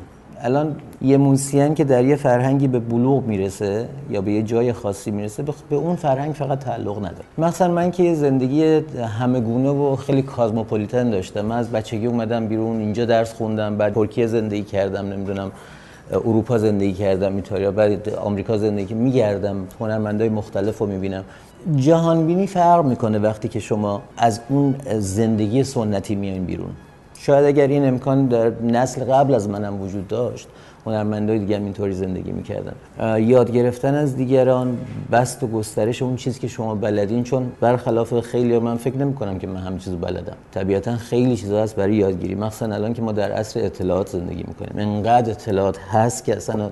الان 0.45 0.75
یه 1.01 1.17
موسیقین 1.17 1.75
که 1.75 1.83
در 1.83 2.05
یه 2.05 2.15
فرهنگی 2.15 2.67
به 2.67 2.79
بلوغ 2.79 3.23
می‌رسه 3.25 3.87
یا 4.09 4.21
به 4.21 4.31
یه 4.31 4.43
جای 4.43 4.73
خاصی 4.73 5.11
می‌رسه 5.11 5.43
به 5.69 5.75
اون 5.75 5.95
فرهنگ 5.95 6.33
فقط 6.33 6.59
تعلق 6.59 6.97
نداره. 6.97 7.25
مثلا 7.37 7.73
من 7.73 7.91
که 7.91 8.03
یه 8.03 8.13
زندگی 8.15 8.81
همه 9.19 9.39
گونه 9.39 9.69
و 9.69 9.95
خیلی 9.95 10.21
کازموپولیتن 10.21 11.09
داشتم. 11.09 11.41
من 11.41 11.57
از 11.57 11.71
بچگی 11.71 12.05
اومدم 12.05 12.47
بیرون 12.47 12.79
اینجا 12.79 13.05
درس 13.05 13.33
خوندم 13.33 13.77
بعد 13.77 13.93
ترکیه 13.93 14.27
زندگی 14.27 14.63
کردم 14.63 15.05
نمی‌دونم 15.07 15.51
اروپا 16.11 16.57
زندگی 16.57 16.93
کردم 16.93 17.35
ایتالیا 17.35 17.71
بعد 17.71 18.09
آمریکا 18.09 18.57
زندگی 18.57 18.93
میگردم 18.93 19.55
هنرمندای 19.79 20.29
مختلف 20.29 20.77
رو 20.77 20.85
می‌بینم. 20.85 21.23
جهانبینی 21.75 22.47
فرق 22.47 22.85
می‌کنه 22.85 23.19
وقتی 23.19 23.47
که 23.47 23.59
شما 23.59 24.01
از 24.17 24.39
اون 24.49 24.75
زندگی 24.99 25.63
سنتی 25.63 26.15
میاین 26.15 26.45
بیرون. 26.45 26.69
شاید 27.25 27.45
اگر 27.45 27.67
این 27.67 27.87
امکان 27.87 28.25
در 28.25 28.51
نسل 28.61 29.03
قبل 29.03 29.33
از 29.33 29.49
منم 29.49 29.81
وجود 29.81 30.07
داشت 30.07 30.47
هنرمندای 30.85 31.39
دیگه 31.39 31.55
اینطوری 31.55 31.93
زندگی 31.93 32.31
می‌کردن. 32.31 32.73
یاد 33.21 33.51
گرفتن 33.51 33.95
از 33.95 34.15
دیگران 34.15 34.77
بست 35.11 35.43
و 35.43 35.47
گسترش 35.47 36.01
اون 36.01 36.15
چیزی 36.15 36.39
که 36.39 36.47
شما 36.47 36.75
بلدین 36.75 37.23
چون 37.23 37.51
برخلاف 37.59 38.19
خیلی 38.19 38.59
من 38.59 38.77
فکر 38.77 38.97
نمی 38.97 39.13
کنم 39.13 39.39
که 39.39 39.47
من 39.47 39.55
همه 39.55 39.77
چیزو 39.77 39.97
بلدم. 39.97 40.35
طبیعتا 40.53 40.95
خیلی 40.95 41.37
چیزا 41.37 41.63
هست 41.63 41.75
برای 41.75 41.95
یادگیری. 41.95 42.35
مخصوصا 42.35 42.73
الان 42.73 42.93
که 42.93 43.01
ما 43.01 43.11
در 43.11 43.31
عصر 43.31 43.65
اطلاعات 43.65 44.09
زندگی 44.09 44.43
می‌کنیم. 44.47 44.87
انقدر 44.87 45.31
اطلاعات 45.31 45.79
هست 45.79 46.25
که 46.25 46.35
اصلا 46.35 46.69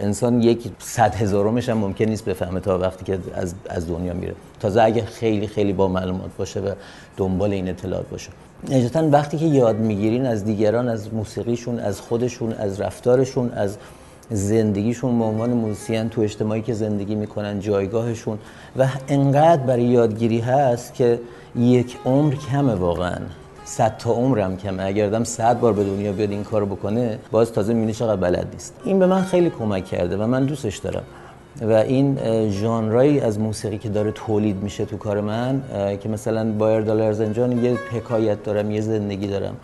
انسان 0.00 0.42
یک 0.42 0.70
صد 0.78 1.14
هزارمش 1.14 1.68
هم 1.68 1.78
ممکن 1.78 2.04
نیست 2.04 2.24
بفهمه 2.24 2.60
تا 2.60 2.78
وقتی 2.78 3.04
که 3.04 3.18
از, 3.34 3.54
از 3.68 3.88
دنیا 3.88 4.12
میره. 4.12 4.34
تازه 4.60 4.82
اگه 4.82 5.04
خیلی 5.04 5.46
خیلی 5.46 5.72
با 5.72 5.88
معلومات 5.88 6.30
باشه 6.38 6.60
و 6.60 6.72
دنبال 7.16 7.52
این 7.52 7.68
اطلاعات 7.68 8.08
باشه. 8.08 8.30
نجاتا 8.70 9.08
وقتی 9.08 9.38
که 9.38 9.46
یاد 9.46 9.78
می‌گیرین 9.78 10.26
از 10.26 10.44
دیگران 10.44 10.88
از 10.88 11.14
موسیقیشون 11.14 11.78
از 11.78 12.00
خودشون 12.00 12.52
از 12.52 12.80
رفتارشون 12.80 13.50
از 13.50 13.76
زندگیشون 14.30 15.18
به 15.18 15.24
عنوان 15.24 15.50
موسیقین 15.50 16.08
تو 16.08 16.20
اجتماعی 16.20 16.62
که 16.62 16.74
زندگی 16.74 17.14
می‌کنن 17.14 17.60
جایگاهشون 17.60 18.38
و 18.78 18.88
انقدر 19.08 19.62
برای 19.62 19.82
یادگیری 19.82 20.40
هست 20.40 20.94
که 20.94 21.20
یک 21.56 21.96
عمر 22.04 22.34
کمه 22.34 22.74
واقعا. 22.74 23.18
صد 23.64 23.96
تا 23.96 24.10
عمرم 24.10 24.56
کمه. 24.56 24.82
اگر 24.82 25.08
دم 25.08 25.24
صد 25.24 25.60
بار 25.60 25.72
به 25.72 25.84
دنیا 25.84 26.12
بیاد 26.12 26.30
این 26.30 26.44
کارو 26.44 26.66
بکنه 26.66 27.18
باز 27.30 27.52
تازه 27.52 27.74
می‌بینی 27.74 27.92
چقدر 27.92 28.16
بلد 28.16 28.46
نیست. 28.52 28.74
این 28.84 28.98
به 28.98 29.06
من 29.06 29.22
خیلی 29.22 29.50
کمک 29.50 29.84
کرده 29.84 30.16
و 30.16 30.26
من 30.26 30.44
دوستش 30.44 30.78
دارم. 30.78 31.02
و 31.62 31.72
این 31.72 32.18
ژانرایی 32.50 33.20
از 33.20 33.38
موسیقی 33.38 33.78
که 33.78 33.88
داره 33.88 34.12
تولید 34.12 34.62
میشه 34.62 34.84
تو 34.84 34.96
کار 34.96 35.20
من 35.20 35.62
که 36.00 36.08
مثلا 36.08 36.52
بایر 36.52 36.80
دلار 36.80 37.12
زنجان 37.12 37.64
یه 37.64 37.78
حکایت 37.92 38.42
دارم 38.42 38.70
یه 38.70 38.80
زندگی 38.80 39.26
دارم. 39.26 39.56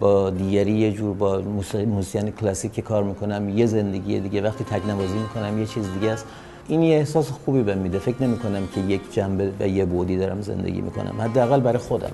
با 0.00 0.30
دیگری 0.30 0.72
یه 0.72 0.92
جور 0.92 1.14
با 1.14 1.40
موسیقی 1.86 2.32
کلاسیک 2.40 2.72
که 2.72 2.82
کار 2.82 3.02
می‌کنم 3.02 3.48
یه 3.48 3.66
زندگی 3.66 4.20
دیگه. 4.20 4.42
وقتی 4.42 4.64
تک 4.64 4.86
نوازی 4.88 5.18
می‌کنم 5.18 5.58
یه 5.58 5.66
چیز 5.66 5.84
دیگه 6.00 6.12
است. 6.12 6.26
این 6.68 6.82
یه 6.82 6.96
احساس 6.96 7.30
خوبی 7.30 7.62
بهم 7.62 7.78
میده. 7.78 7.98
فکر 7.98 8.22
نمی 8.22 8.38
کنم 8.38 8.62
که 8.74 8.80
یک 8.80 9.12
جنبه 9.12 9.50
و 9.60 9.68
یه 9.68 9.84
بودی 9.84 10.16
دارم 10.16 10.40
زندگی 10.40 10.80
می‌کنم. 10.80 11.20
حداقل 11.20 11.60
برای 11.60 11.78
خودم. 11.78 12.10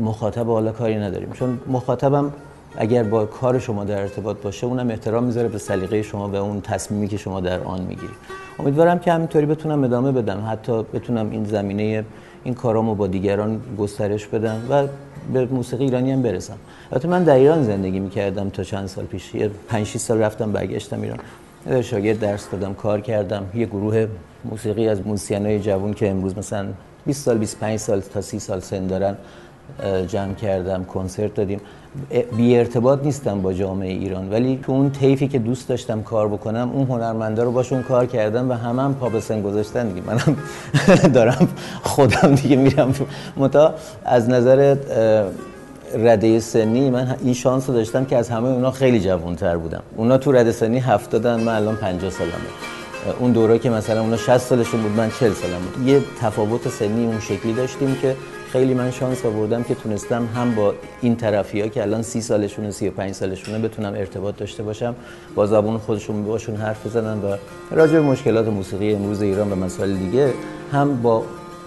مخاطب 0.00 0.46
حالا 0.46 0.72
کاری 0.72 0.96
نداریم. 0.96 1.32
چون 1.32 1.58
مخاطبم 1.66 2.32
اگر 2.76 3.02
با 3.02 3.26
کار 3.26 3.58
شما 3.58 3.84
در 3.84 4.00
ارتباط 4.00 4.36
باشه 4.36 4.66
اونم 4.66 4.90
احترام 4.90 5.24
می‌ذاره 5.24 5.48
به 5.48 5.58
سلیقه 5.58 6.02
شما 6.02 6.28
و 6.28 6.34
اون 6.34 6.60
تصمیمی 6.60 7.08
که 7.08 7.16
شما 7.16 7.40
در 7.40 7.60
آن 7.60 7.80
می‌گیری 7.80 8.12
امیدوارم 8.58 8.98
که 8.98 9.12
همینطوری 9.12 9.46
بتونم 9.46 9.84
ادامه 9.84 10.12
بدم. 10.12 10.48
حتی 10.50 10.82
بتونم 10.82 11.30
این 11.30 11.44
زمینه 11.44 12.04
این 12.44 12.54
کارامو 12.54 12.94
با 12.94 13.06
دیگران 13.06 13.60
گسترش 13.78 14.26
بدم 14.26 14.62
و 14.70 14.86
به 15.32 15.46
موسیقی 15.46 15.84
ایرانی 15.84 16.12
هم 16.12 16.22
برسم. 16.22 16.56
البته 16.92 17.08
من 17.08 17.24
در 17.24 17.34
ایران 17.34 17.62
زندگی 17.62 18.00
می‌کردم 18.00 18.50
تا 18.50 18.64
چند 18.64 18.86
سال 18.86 19.04
پیش. 19.04 19.34
یه 19.34 19.50
5 19.68 19.86
سال 19.86 20.18
رفتم 20.18 20.52
برگشتم 20.52 21.02
ایران. 21.02 21.18
شاگرد 21.82 22.20
درس 22.20 22.50
دادم 22.50 22.74
کار 22.74 23.00
کردم. 23.00 23.44
یه 23.54 23.66
گروه 23.66 24.06
موسیقی 24.44 24.88
از 24.88 25.06
موسیقیای 25.06 25.60
جوون 25.60 25.94
که 25.94 26.10
امروز 26.10 26.38
مثلا 26.38 26.66
20 27.06 27.24
سال 27.24 27.38
25 27.38 27.78
سال 27.78 28.00
تا 28.00 28.20
30 28.20 28.38
سال 28.38 28.60
سن 28.60 28.86
دارن. 28.86 29.16
جمع 30.06 30.34
کردم 30.34 30.84
کنسرت 30.84 31.34
دادیم. 31.34 31.60
بی 32.36 32.58
ارتباط 32.58 33.02
نیستم 33.02 33.42
با 33.42 33.52
جامعه 33.52 33.90
ایران 33.90 34.30
ولی 34.30 34.60
تو 34.62 34.72
اون 34.72 34.90
طیفی 34.90 35.28
که 35.28 35.38
دوست 35.38 35.68
داشتم 35.68 36.02
کار 36.02 36.28
بکنم 36.28 36.70
اون 36.74 36.86
هنرمندا 36.86 37.42
رو 37.42 37.52
باشون 37.52 37.82
کار 37.82 38.06
کردم 38.06 38.50
و 38.50 38.52
همه 38.52 38.82
هم 38.82 38.94
پا 38.94 39.08
به 39.08 39.20
گذاشتن 39.20 39.88
دیگه. 39.88 40.06
منم 40.06 40.36
دارم 41.14 41.48
خودم 41.82 42.34
دیگه 42.34 42.56
میرم. 42.56 42.94
متا 43.36 43.74
از 44.04 44.28
نظر 44.28 44.76
رده 45.94 46.40
سنی 46.40 46.90
من 46.90 47.16
این 47.24 47.34
شانس 47.34 47.68
رو 47.68 47.74
داشتم 47.74 48.04
که 48.04 48.16
از 48.16 48.28
همه 48.28 48.48
اونا 48.48 48.70
خیلی 48.70 49.00
جوانتر 49.00 49.56
بودم. 49.56 49.82
اونا 49.96 50.18
تو 50.18 50.32
رده 50.32 50.52
سنی 50.52 50.78
هفتادن 50.78 51.40
من 51.40 51.54
الان 51.54 51.76
50 51.76 52.10
سالمه. 52.10 52.32
اون 53.18 53.32
دوره 53.32 53.58
که 53.58 53.70
مثلا 53.70 54.00
اونا 54.00 54.16
60 54.16 54.38
سالشون 54.38 54.82
بود 54.82 54.92
من 54.96 55.10
40 55.20 55.32
سالم 55.32 55.58
بود. 55.58 55.88
یه 55.88 56.00
تفاوت 56.20 56.68
سنی 56.68 57.06
اون 57.06 57.20
شکلی 57.20 57.52
داشتیم 57.52 57.96
که 58.02 58.16
خیلی 58.52 58.74
من 58.74 58.90
شانس 58.90 59.24
آوردم 59.24 59.62
که 59.62 59.74
تونستم 59.74 60.28
هم 60.34 60.54
با 60.54 60.74
این 61.00 61.16
طرفی 61.16 61.60
ها 61.60 61.68
که 61.68 61.82
الان 61.82 62.02
سی 62.02 62.20
سالشونه 62.20 62.70
سی 62.70 62.88
و 62.88 62.90
پنج 62.90 63.12
سالشونه 63.12 63.58
بتونم 63.58 63.94
ارتباط 63.94 64.36
داشته 64.36 64.62
باشم 64.62 64.94
با 65.34 65.46
زبون 65.46 65.78
خودشون 65.78 66.24
باشون 66.24 66.56
حرف 66.56 66.86
بزنم 66.86 67.24
و 67.24 67.36
راجع 67.74 67.92
به 67.92 68.00
مشکلات 68.00 68.48
موسیقی 68.48 68.94
امروز 68.94 69.22
ایران 69.22 69.52
و 69.52 69.56
مسائل 69.56 69.96
دیگه 69.96 70.32
هم 70.72 71.02
با 71.02 71.24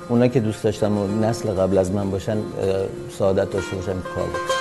اونا 0.09 0.27
که 0.27 0.39
دوست 0.39 0.63
داشتم 0.63 0.97
و 0.97 1.07
نسل 1.07 1.50
قبل 1.50 1.77
از 1.77 1.91
من 1.91 2.11
باشن 2.11 2.38
سعادت 3.17 3.51
داشته 3.51 3.75
باشم. 3.75 4.01
کار 4.15 4.61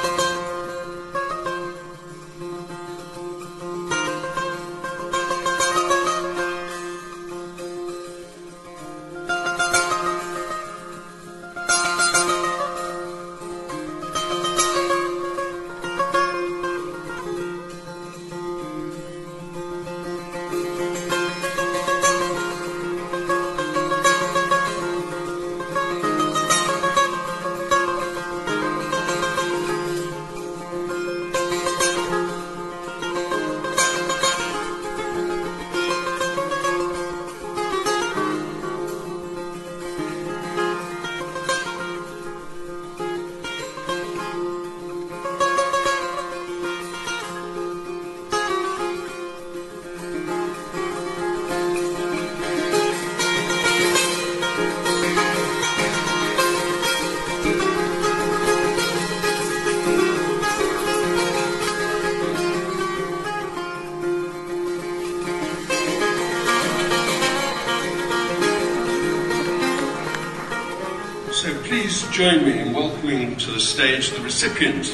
recipient 74.41 74.87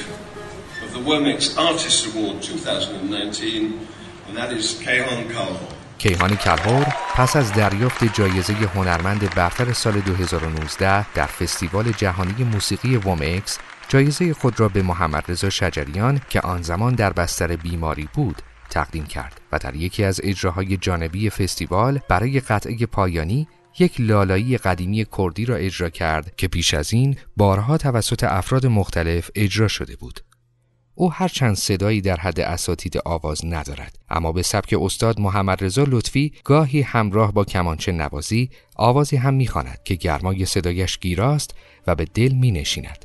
of 0.82 0.90
the 0.92 1.02
Womex 1.08 1.56
Artist 1.56 2.06
Award 2.06 2.42
2019, 2.42 3.78
and 4.26 4.36
that 4.36 4.52
is 4.52 4.74
Kehan 4.84 5.28
Kalho. 5.28 5.68
کیهان 5.98 6.36
کلهور 6.36 6.86
پس 7.14 7.36
از 7.36 7.52
دریافت 7.52 8.04
جایزه 8.04 8.52
هنرمند 8.52 9.34
برتر 9.34 9.72
سال 9.72 10.00
2019 10.00 11.12
در 11.12 11.26
فستیوال 11.26 11.92
جهانی 11.92 12.44
موسیقی 12.44 12.96
وومکس 12.96 13.58
جایزه 13.88 14.34
خود 14.34 14.60
را 14.60 14.68
به 14.68 14.82
محمد 14.82 15.24
رضا 15.28 15.50
شجریان 15.50 16.20
که 16.28 16.40
آن 16.40 16.62
زمان 16.62 16.94
در 16.94 17.12
بستر 17.12 17.56
بیماری 17.56 18.08
بود 18.14 18.42
تقدیم 18.70 19.06
کرد 19.06 19.40
و 19.52 19.58
در 19.58 19.74
یکی 19.74 20.04
از 20.04 20.20
اجراهای 20.24 20.76
جانبی 20.76 21.30
فستیوال 21.30 22.00
برای 22.08 22.40
قطعه 22.40 22.86
پایانی 22.86 23.48
یک 23.78 24.00
لالایی 24.00 24.58
قدیمی 24.58 25.06
کردی 25.18 25.44
را 25.44 25.56
اجرا 25.56 25.90
کرد 25.90 26.36
که 26.36 26.48
پیش 26.48 26.74
از 26.74 26.92
این 26.92 27.16
بارها 27.36 27.78
توسط 27.78 28.24
افراد 28.24 28.66
مختلف 28.66 29.30
اجرا 29.34 29.68
شده 29.68 29.96
بود. 29.96 30.20
او 30.94 31.12
هرچند 31.12 31.54
صدایی 31.56 32.00
در 32.00 32.16
حد 32.16 32.40
اساتید 32.40 32.98
آواز 33.04 33.44
ندارد 33.44 33.98
اما 34.08 34.32
به 34.32 34.42
سبک 34.42 34.74
استاد 34.80 35.20
محمد 35.20 35.64
رضا 35.64 35.84
لطفی 35.88 36.32
گاهی 36.44 36.82
همراه 36.82 37.32
با 37.32 37.44
کمانچه 37.44 37.92
نوازی 37.92 38.50
آوازی 38.76 39.16
هم 39.16 39.34
می‌خواند 39.34 39.82
که 39.84 39.94
گرمای 39.94 40.44
صدایش 40.44 40.98
گیراست 40.98 41.54
و 41.86 41.94
به 41.94 42.04
دل 42.04 42.32
می 42.32 42.50
نشیند. 42.50 43.04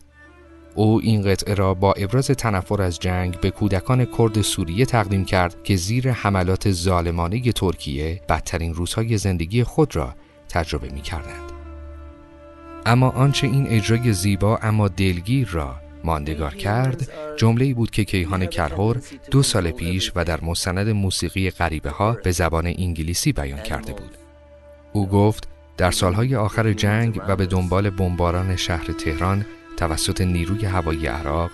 او 0.76 1.02
این 1.02 1.22
قطعه 1.22 1.54
را 1.54 1.74
با 1.74 1.94
ابراز 1.94 2.28
تنفر 2.28 2.82
از 2.82 3.00
جنگ 3.00 3.40
به 3.40 3.52
کودکان 3.52 4.06
کرد 4.06 4.42
سوریه 4.42 4.86
تقدیم 4.86 5.26
کرد 5.26 5.64
که 5.64 5.76
زیر 5.76 6.12
حملات 6.12 6.72
ظالمانه 6.72 7.52
ترکیه 7.52 8.22
بدترین 8.30 8.74
روزهای 8.74 9.18
زندگی 9.18 9.64
خود 9.64 9.96
را 9.96 10.16
تجربه 10.52 10.90
می 10.90 11.02
کردند. 11.02 11.52
اما 12.86 13.10
آنچه 13.10 13.48
این 13.48 13.68
اجرای 13.68 14.14
زیبا 14.14 14.60
اما 14.62 14.88
دلگیر 14.88 15.48
را 15.52 15.76
ماندگار 16.04 16.56
کرد 16.56 17.10
جمله 17.38 17.74
بود 17.74 17.92
که 17.92 18.04
کیهان 18.04 18.46
کرهور 18.46 19.02
دو 19.32 19.44
سال 19.44 19.72
پیش 19.72 20.12
و 20.16 20.24
در 20.24 20.42
مستند 20.42 20.90
موسیقی 20.90 21.50
غریبه 21.50 21.90
ها 21.90 22.18
به 22.24 22.32
زبان 22.32 22.68
انگلیسی 22.68 23.34
بیان 23.34 23.64
کرده 23.64 23.94
بود 23.94 24.18
او 24.94 25.08
گفت 25.08 25.48
در 25.78 25.92
سالهای 25.92 26.36
آخر 26.36 26.74
جنگ 26.74 27.22
و 27.28 27.36
به 27.36 27.46
دنبال 27.46 27.90
بمباران 27.90 28.56
شهر 28.56 28.86
تهران 28.86 29.46
توسط 29.78 30.22
نیروی 30.22 30.66
هوایی 30.66 31.08
عراق 31.08 31.52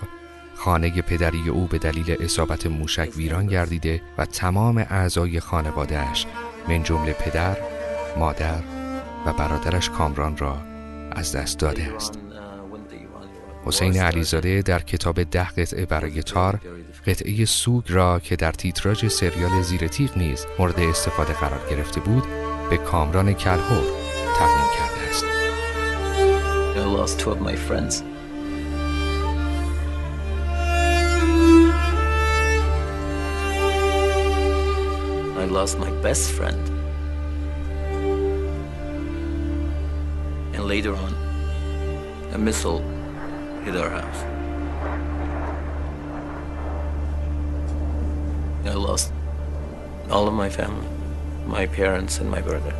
خانه 0.54 1.02
پدری 1.02 1.48
او 1.48 1.66
به 1.66 1.78
دلیل 1.78 2.16
اصابت 2.20 2.66
موشک 2.66 3.16
ویران 3.16 3.46
گردیده 3.46 4.02
و 4.18 4.26
تمام 4.26 4.78
اعضای 4.78 5.40
خانوادهش 5.40 6.26
من 6.68 6.82
جمله 6.82 7.12
پدر، 7.12 7.56
مادر 8.18 8.77
و 9.28 9.32
برادرش 9.32 9.90
کامران 9.90 10.36
را 10.36 10.56
از 11.12 11.36
دست 11.36 11.58
داده 11.58 11.94
است. 11.96 12.18
حسین 13.64 14.00
علیزاده 14.00 14.62
در 14.62 14.78
کتاب 14.78 15.22
ده 15.22 15.48
قطعه 15.48 15.86
برای 15.86 16.22
تار 16.22 16.60
قطعه 17.06 17.44
سوگ 17.44 17.84
را 17.88 18.18
که 18.18 18.36
در 18.36 18.52
تیتراژ 18.52 19.06
سریال 19.06 19.62
زیر 19.62 19.86
تیغ 19.86 20.18
نیز 20.18 20.46
مورد 20.58 20.80
استفاده 20.80 21.32
قرار 21.32 21.60
گرفته 21.70 22.00
بود 22.00 22.24
به 22.70 22.76
کامران 22.76 23.32
کلهور 23.32 23.84
تقدیم 24.38 24.68
کرده 24.78 25.10
است. 25.10 25.24
I 35.40 35.44
lost 35.44 35.78
my 35.78 35.90
best 36.02 36.30
friend. 36.38 36.77
And 40.58 40.66
later 40.66 40.92
on, 40.92 41.14
a 42.32 42.36
missile 42.36 42.80
hit 43.62 43.76
our 43.76 43.90
house. 43.90 44.24
I 48.66 48.74
lost 48.74 49.12
all 50.10 50.26
of 50.26 50.34
my 50.34 50.50
family, 50.50 50.88
my 51.46 51.66
parents 51.66 52.18
and 52.18 52.28
my 52.28 52.40
brother. 52.40 52.74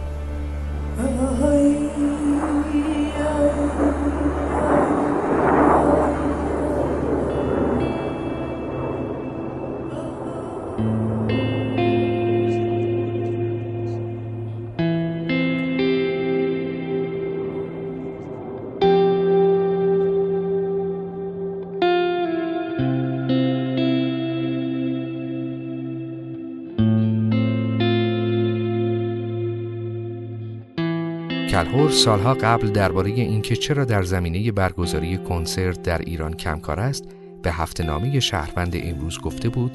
کلهور 31.58 31.90
سالها 31.90 32.34
قبل 32.34 32.70
درباره 32.70 33.10
اینکه 33.10 33.56
چرا 33.56 33.84
در 33.84 34.02
زمینه 34.02 34.52
برگزاری 34.52 35.18
کنسرت 35.18 35.82
در 35.82 35.98
ایران 35.98 36.34
کمکار 36.34 36.80
است 36.80 37.04
به 37.42 37.52
هفته 37.52 37.84
نامه 37.84 38.20
شهروند 38.20 38.76
امروز 38.82 39.20
گفته 39.20 39.48
بود 39.48 39.72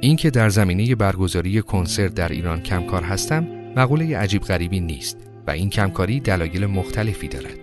اینکه 0.00 0.30
در 0.30 0.48
زمینه 0.48 0.94
برگزاری 0.94 1.62
کنسرت 1.62 2.14
در 2.14 2.28
ایران 2.28 2.60
کمکار 2.60 3.02
هستم 3.02 3.46
مقوله 3.76 4.18
عجیب 4.18 4.42
غریبی 4.42 4.80
نیست 4.80 5.16
و 5.46 5.50
این 5.50 5.70
کمکاری 5.70 6.20
دلایل 6.20 6.66
مختلفی 6.66 7.28
دارد. 7.28 7.58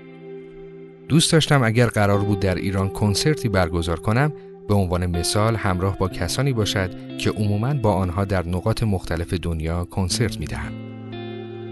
دوست 1.08 1.32
داشتم 1.32 1.64
اگر 1.64 1.88
قرار 1.88 2.20
بود 2.20 2.40
در 2.40 2.56
ایران 2.56 2.90
کنسرتی 2.90 3.50
برگزار 3.50 4.00
کنم 4.00 4.34
به 4.68 4.74
عنوان 4.74 5.06
مثال 5.06 5.56
همراه 5.56 5.98
با 5.98 6.08
کسانی 6.08 6.54
باشد 6.54 7.18
که 7.18 7.30
عموماً 7.30 7.74
با 7.74 7.94
آنها 7.94 8.26
در 8.26 8.48
نقاط 8.48 8.84
مختلف 8.84 9.34
دنیا 9.34 9.86
کنسرت 9.86 10.40
می 10.40 10.46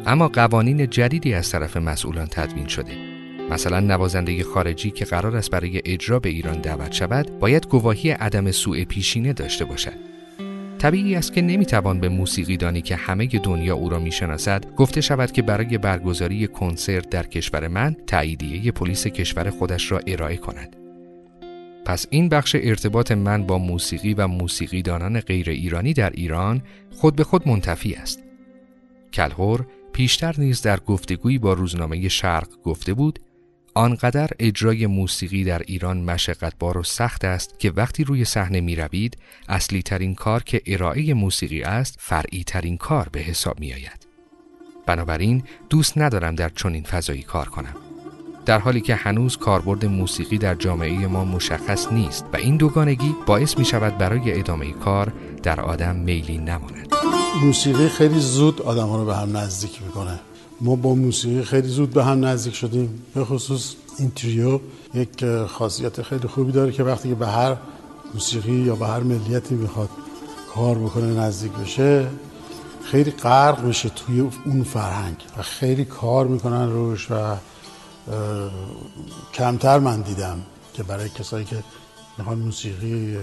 اما 0.08 0.28
قوانین 0.28 0.90
جدیدی 0.90 1.34
از 1.34 1.52
طرف 1.52 1.78
مسئولان 1.78 2.28
تدوین 2.32 2.68
شده. 2.68 2.98
مثلا 3.50 3.80
نوازنده 3.80 4.44
خارجی 4.44 4.92
که 4.92 5.06
قرار 5.06 5.36
است 5.36 5.52
برای 5.52 5.82
اجرا 5.86 6.20
به 6.20 6.30
ایران 6.30 6.62
دعوت 6.62 6.92
شود 6.92 7.40
باید 7.40 7.68
گواهی 7.68 8.12
عدم 8.12 8.52
سوء 8.52 8.84
پیشینه 8.84 9.34
داشته 9.34 9.66
باشد. 9.66 9.94
طبیعی 10.78 11.16
است 11.16 11.34
که 11.34 11.42
نمی‌توان 11.42 12.00
به 12.00 12.10
موسیقیدانی 12.10 12.82
که 12.82 12.96
همه 12.96 13.28
دنیا 13.28 13.76
او 13.76 13.90
را 13.90 14.00
می‌شناسد 14.00 14.66
گفته 14.76 15.02
شود 15.02 15.32
که 15.32 15.42
برای 15.42 15.78
برگزاری 15.78 16.48
کنسرت 16.48 17.10
در 17.10 17.26
کشور 17.26 17.68
من 17.68 17.96
تاییدیه 18.08 18.72
پلیس 18.72 19.08
کشور 19.08 19.50
خودش 19.50 19.92
را 19.92 20.00
ارائه 20.08 20.38
کند. 20.38 20.76
پس 21.86 22.06
این 22.10 22.30
بخش 22.30 22.56
ارتباط 22.60 23.12
من 23.12 23.44
با 23.44 23.58
موسیقی 23.58 24.14
و 24.14 24.28
موسیقیدانان 24.28 25.20
غیر 25.20 25.50
ایرانی 25.50 25.94
در 25.94 26.10
ایران 26.10 26.62
خود 26.92 27.16
به 27.16 27.24
خود 27.24 27.48
منتفی 27.48 27.94
است. 27.94 28.24
کلهور 29.14 29.66
پیشتر 29.98 30.36
نیز 30.38 30.62
در 30.62 30.80
گفتگویی 30.80 31.38
با 31.38 31.54
روزنامه 31.54 32.10
شرق 32.10 32.48
گفته 32.64 32.94
بود 32.94 33.20
آنقدر 33.74 34.30
اجرای 34.40 34.88
موسیقی 34.88 35.44
در 35.44 35.62
ایران 35.68 35.98
مشقتبار 35.98 36.78
و 36.78 36.84
سخت 36.84 37.26
است 37.26 37.60
که 37.60 37.72
وقتی 37.72 38.04
روی 38.04 38.26
صحنه 38.26 38.62
می 38.62 38.76
روید 38.76 39.18
اصلی 39.50 39.82
ترین 39.82 40.16
کار 40.16 40.44
که 40.44 40.62
ارائه 40.66 41.14
موسیقی 41.14 41.62
است 41.62 41.96
فرعی 42.00 42.44
ترین 42.44 42.78
کار 42.78 43.10
به 43.12 43.20
حساب 43.20 43.60
می 43.60 43.74
آید. 43.74 44.08
بنابراین 44.86 45.44
دوست 45.70 45.98
ندارم 45.98 46.36
در 46.36 46.50
چنین 46.50 46.84
فضایی 46.84 47.24
کار 47.24 47.50
کنم. 47.50 47.87
در 48.48 48.60
حالی 48.60 48.82
که 48.82 48.96
هنوز 48.96 49.38
کاربرد 49.38 49.86
موسیقی 49.86 50.38
در 50.38 50.56
جامعه 50.56 51.08
ما 51.08 51.26
مشخص 51.26 51.92
نیست 51.92 52.26
و 52.34 52.38
این 52.38 52.58
دوگانگی 52.58 53.16
باعث 53.26 53.58
می 53.58 53.66
شود 53.66 53.98
برای 53.98 54.40
ادامه 54.40 54.72
کار 54.72 55.14
در 55.44 55.62
آدم 55.62 55.96
میلی 55.96 56.38
نماند. 56.38 56.94
موسیقی 57.44 57.90
خیلی 57.90 58.20
زود 58.20 58.62
آدم 58.62 58.88
ها 58.88 58.98
رو 58.98 59.06
به 59.06 59.16
هم 59.16 59.38
نزدیک 59.38 59.82
می‌کنه 59.86 60.20
ما 60.62 60.76
با 60.76 60.96
موسیقی 60.96 61.44
خیلی 61.44 61.68
زود 61.68 61.90
به 61.90 62.04
هم 62.04 62.26
نزدیک 62.26 62.56
شدیم 62.56 63.04
به 63.14 63.26
خصوص 63.26 63.76
این 64.00 64.12
تریو 64.12 64.60
یک 64.94 65.26
خاصیت 65.48 66.02
خیلی 66.02 66.28
خوبی 66.28 66.52
داره 66.52 66.72
که 66.72 66.84
وقتی 66.84 67.10
که 67.10 67.16
به 67.16 67.28
هر 67.28 67.56
موسیقی 68.14 68.56
یا 68.56 68.76
به 68.76 68.88
هر 68.88 69.00
ملیتی 69.00 69.56
می‌خواد 69.56 69.90
کار 70.56 70.78
بکنه 70.78 71.20
نزدیک 71.20 71.52
بشه 71.52 72.08
خیلی 72.84 73.12
غرق 73.12 73.64
میشه 73.64 73.90
توی 73.90 74.20
اون 74.46 74.64
فرهنگ 74.64 75.16
و 75.38 75.42
خیلی 75.42 75.86
کار 75.86 76.28
می‌کنن 76.28 76.70
روش 76.72 77.12
و 77.12 77.36
کمتر 79.34 79.80
من 79.80 80.02
دیدم 80.02 80.44
که 80.74 80.84
برای 80.84 81.10
کسایی 81.10 81.46
که 81.46 81.64
می‌خوان 82.18 82.38
موسیقی 82.40 83.18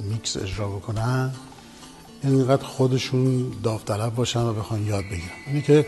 میکس 0.00 0.36
اجرا 0.36 0.68
بکنن 0.68 1.32
اینقدر 2.22 2.64
خودشون 2.64 3.52
داوطلب 3.62 4.14
باشن 4.14 4.42
و 4.42 4.52
بخوان 4.52 4.86
یاد 4.86 5.04
بگیرن. 5.04 5.38
اینی 5.46 5.62
که 5.62 5.86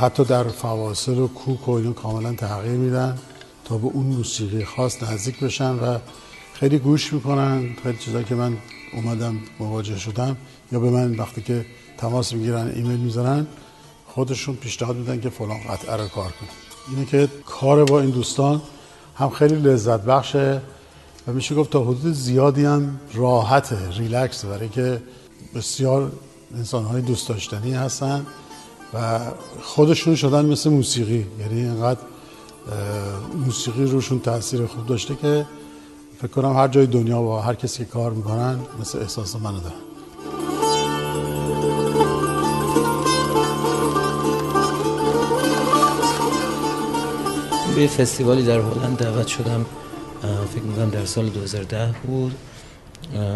حتی 0.00 0.24
در 0.24 0.48
فواصل 0.48 1.18
و 1.18 1.28
کوک 1.28 1.68
و 1.68 1.70
اینو 1.70 1.92
کاملا 1.92 2.32
تغییر 2.32 2.76
میدن 2.76 3.18
تا 3.64 3.78
به 3.78 3.86
اون 3.86 4.06
موسیقی 4.06 4.64
خاص 4.64 5.02
نزدیک 5.02 5.40
بشن 5.40 5.70
و 5.70 5.98
خیلی 6.54 6.78
گوش 6.78 7.12
می‌کنن. 7.12 7.76
خیلی 7.82 7.98
چیزایی 7.98 8.24
که 8.24 8.34
من 8.34 8.56
اومدم 8.92 9.40
مواجه 9.58 9.98
شدم 9.98 10.36
یا 10.72 10.80
به 10.80 10.90
من 10.90 11.16
وقتی 11.16 11.42
که 11.42 11.66
تماس 11.98 12.32
می‌گیرن 12.32 12.72
ایمیل 12.74 13.00
می‌زنن 13.00 13.46
خودشون 14.06 14.56
پیشنهاد 14.56 14.96
میدن 14.96 15.20
که 15.20 15.30
فلان 15.30 15.60
قطعه 15.70 15.96
رو 15.96 16.08
کار 16.08 16.32
کن 16.32 16.67
اینه 16.90 17.04
که 17.06 17.28
کار 17.46 17.84
با 17.84 18.00
این 18.00 18.10
دوستان 18.10 18.62
هم 19.16 19.30
خیلی 19.30 19.54
لذت 19.54 20.00
بخشه 20.00 20.60
و 21.26 21.32
میشه 21.32 21.54
گفت 21.54 21.70
تا 21.70 21.80
حدود 21.80 22.12
زیادی 22.12 22.64
هم 22.64 23.00
راحته 23.14 23.90
ریلکس 23.90 24.44
برای 24.44 24.68
که 24.68 25.02
بسیار 25.54 26.12
انسان 26.56 26.84
های 26.84 27.02
دوست 27.02 27.28
داشتنی 27.28 27.72
هستن 27.72 28.26
و 28.94 29.20
خودشون 29.62 30.14
شدن 30.14 30.46
مثل 30.46 30.70
موسیقی. 30.70 31.26
یعنی 31.40 31.60
اینقدر 31.60 32.00
موسیقی 33.46 33.84
روشون 33.84 34.20
تاثیر 34.20 34.66
خوب 34.66 34.86
داشته 34.86 35.14
که 35.14 35.46
فکر 36.18 36.28
کنم 36.30 36.56
هر 36.56 36.68
جای 36.68 36.86
دنیا 36.86 37.22
با 37.22 37.42
هر 37.42 37.54
کسی 37.54 37.78
که 37.78 37.84
کار 37.84 38.10
می‌کنن 38.10 38.58
مثل 38.80 38.98
احساس 38.98 39.36
منو 39.36 39.60
دارن. 39.60 39.87
به 47.78 47.86
فستیوالی 47.86 48.42
در 48.42 48.60
هلند 48.60 48.98
دعوت 48.98 49.26
شدم 49.26 49.66
فکر 50.54 50.62
می‌کنم 50.62 50.90
در 50.90 51.04
سال 51.04 51.28
2010 51.28 51.94
بود 52.06 52.34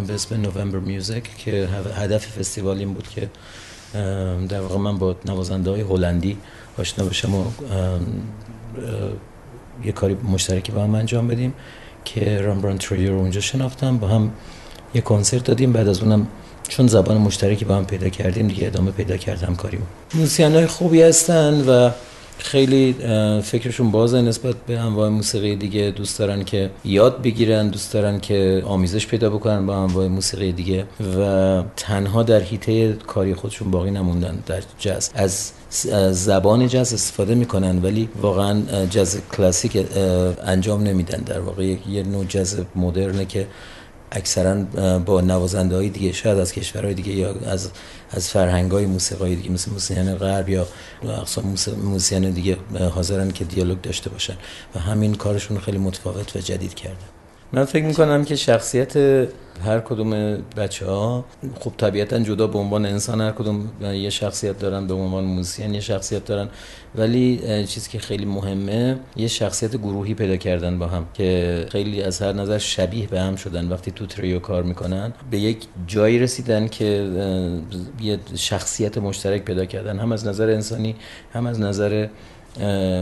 به 0.06 0.14
اسم 0.14 0.40
نوامبر 0.40 0.78
میوزیک 0.78 1.36
که 1.36 1.68
هدف 1.96 2.26
فستیوال 2.26 2.78
این 2.78 2.94
بود 2.94 3.08
که 3.08 3.28
در 4.48 4.60
واقع 4.60 4.76
من 4.76 4.98
با 4.98 5.16
نوازنده 5.24 5.70
های 5.70 5.80
هلندی 5.80 6.36
آشنا 6.78 7.04
بشم 7.04 7.34
و 7.34 7.44
یه 9.84 9.92
کاری 9.92 10.14
مشترکی 10.14 10.72
با 10.72 10.82
هم 10.82 10.94
انجام 10.94 11.28
بدیم 11.28 11.54
که 12.04 12.40
رامبران 12.40 12.78
تریو 12.78 13.10
رو 13.12 13.18
اونجا 13.18 13.40
شناختم. 13.40 13.98
با 13.98 14.08
هم 14.08 14.32
یه 14.94 15.00
کنسرت 15.00 15.44
دادیم. 15.44 15.72
بعد 15.72 15.88
از 15.88 16.00
اونم 16.00 16.26
چون 16.68 16.86
زبان 16.86 17.16
مشترکی 17.16 17.64
با 17.64 17.76
هم 17.76 17.86
پیدا 17.86 18.08
کردیم 18.08 18.48
دیگه 18.48 18.66
ادامه 18.66 18.90
پیدا 18.90 19.16
کردم 19.16 19.54
کاریم 19.54 19.82
موسیقی 20.14 20.54
های 20.54 20.66
خوبی 20.66 21.02
هستن 21.02 21.68
و 21.68 21.90
خیلی 22.42 22.94
فکرشون 23.42 23.90
بازه 23.90 24.22
نسبت 24.22 24.54
به 24.66 24.78
انواع 24.78 25.08
موسیقی 25.08 25.56
دیگه. 25.56 25.90
دوست 25.90 26.18
دارن 26.18 26.44
که 26.44 26.70
یاد 26.84 27.22
بگیرن 27.22 27.68
دوست 27.68 27.92
دارن 27.92 28.20
که 28.20 28.62
آمیزش 28.66 29.06
پیدا 29.06 29.30
بکنن 29.30 29.66
با 29.66 29.76
انواع 29.76 30.08
موسیقی 30.08 30.52
دیگه. 30.52 30.84
و 31.18 31.62
تنها 31.76 32.22
در 32.22 32.40
حیطه 32.40 32.92
کاری 32.92 33.34
خودشون 33.34 33.70
باقی 33.70 33.90
نموندن 33.90 34.38
در 34.46 34.62
جاز. 34.78 35.10
از 35.14 35.52
زبان 36.10 36.68
جاز 36.68 36.94
استفاده 36.94 37.34
می‌کنن 37.34 37.78
ولی 37.82 38.08
واقعا 38.22 38.86
جاز 38.90 39.18
کلاسیک 39.36 39.86
انجام 40.44 40.82
نمیدن. 40.82 41.18
در 41.18 41.40
واقع 41.40 41.64
یه 41.90 42.02
نوع 42.02 42.24
جاز 42.24 42.60
مدرنه 42.76 43.24
که 43.24 43.46
اکثرا 44.12 44.54
با 44.98 45.20
نوازنده 45.20 45.76
های 45.76 45.88
دیگه 45.88 46.12
شاید 46.12 46.38
از 46.38 46.52
کشورهای 46.52 46.94
دیگه 46.94 47.12
یا 47.12 47.34
از 47.46 47.70
از 48.10 48.28
فرهنگ 48.28 48.70
های 48.70 48.86
موسیقی 48.86 49.36
دیگه 49.36 49.50
مثل 49.50 49.70
موسیقیان 49.70 50.14
غرب 50.14 50.48
یا 50.48 50.66
اقسام 51.02 51.56
موسیقیان 51.84 52.30
دیگه 52.30 52.56
حاضرن 52.94 53.30
که 53.30 53.44
دیالوگ 53.44 53.80
داشته 53.80 54.10
باشن. 54.10 54.36
و 54.74 54.78
همین 54.78 55.14
کارشون 55.14 55.58
خیلی 55.58 55.78
متفاوت 55.78 56.36
و 56.36 56.38
جدید 56.38 56.74
کرده. 56.74 57.11
من 57.54 57.64
فکر 57.64 57.84
می‌کنم 57.84 58.24
که 58.24 58.36
شخصیت 58.36 58.96
هر 59.64 59.80
کدوم 59.84 60.36
بچه 60.56 60.86
ها 60.86 61.24
خب 61.60 61.72
طبیعتا 61.76 62.18
جدا 62.18 62.46
به 62.46 62.58
عنوان 62.58 62.86
انسان 62.86 63.20
هر 63.20 63.30
کدوم 63.30 63.70
یه 63.82 64.10
شخصیت 64.10 64.58
دارن 64.58 64.86
به 64.86 64.94
عنوان 64.94 65.24
موسیقین 65.24 65.74
یه 65.74 65.80
شخصیت 65.80 66.24
دارن. 66.24 66.48
ولی 66.94 67.40
چیزی 67.66 67.90
که 67.90 67.98
خیلی 67.98 68.24
مهمه 68.24 68.98
یه 69.16 69.28
شخصیت 69.28 69.76
گروهی 69.76 70.14
پیدا 70.14 70.36
کردن 70.36 70.78
با 70.78 70.86
هم 70.86 71.06
که 71.14 71.66
خیلی 71.70 72.02
از 72.02 72.22
هر 72.22 72.32
نظر 72.32 72.58
شبیه 72.58 73.06
به 73.06 73.20
هم 73.20 73.36
شدن 73.36 73.68
وقتی 73.68 73.90
تو 73.90 74.06
تریو 74.06 74.38
کار 74.38 74.62
می‌کنن. 74.62 75.12
به 75.30 75.38
یک 75.38 75.58
جایی 75.86 76.18
رسیدن 76.18 76.68
که 76.68 77.10
یه 78.00 78.18
شخصیت 78.34 78.98
مشترک 78.98 79.44
پیدا 79.44 79.64
کردن 79.64 79.98
هم 79.98 80.12
از 80.12 80.26
نظر 80.26 80.50
انسانی 80.50 80.96
هم 81.32 81.46
از 81.46 81.60
نظر 81.60 82.06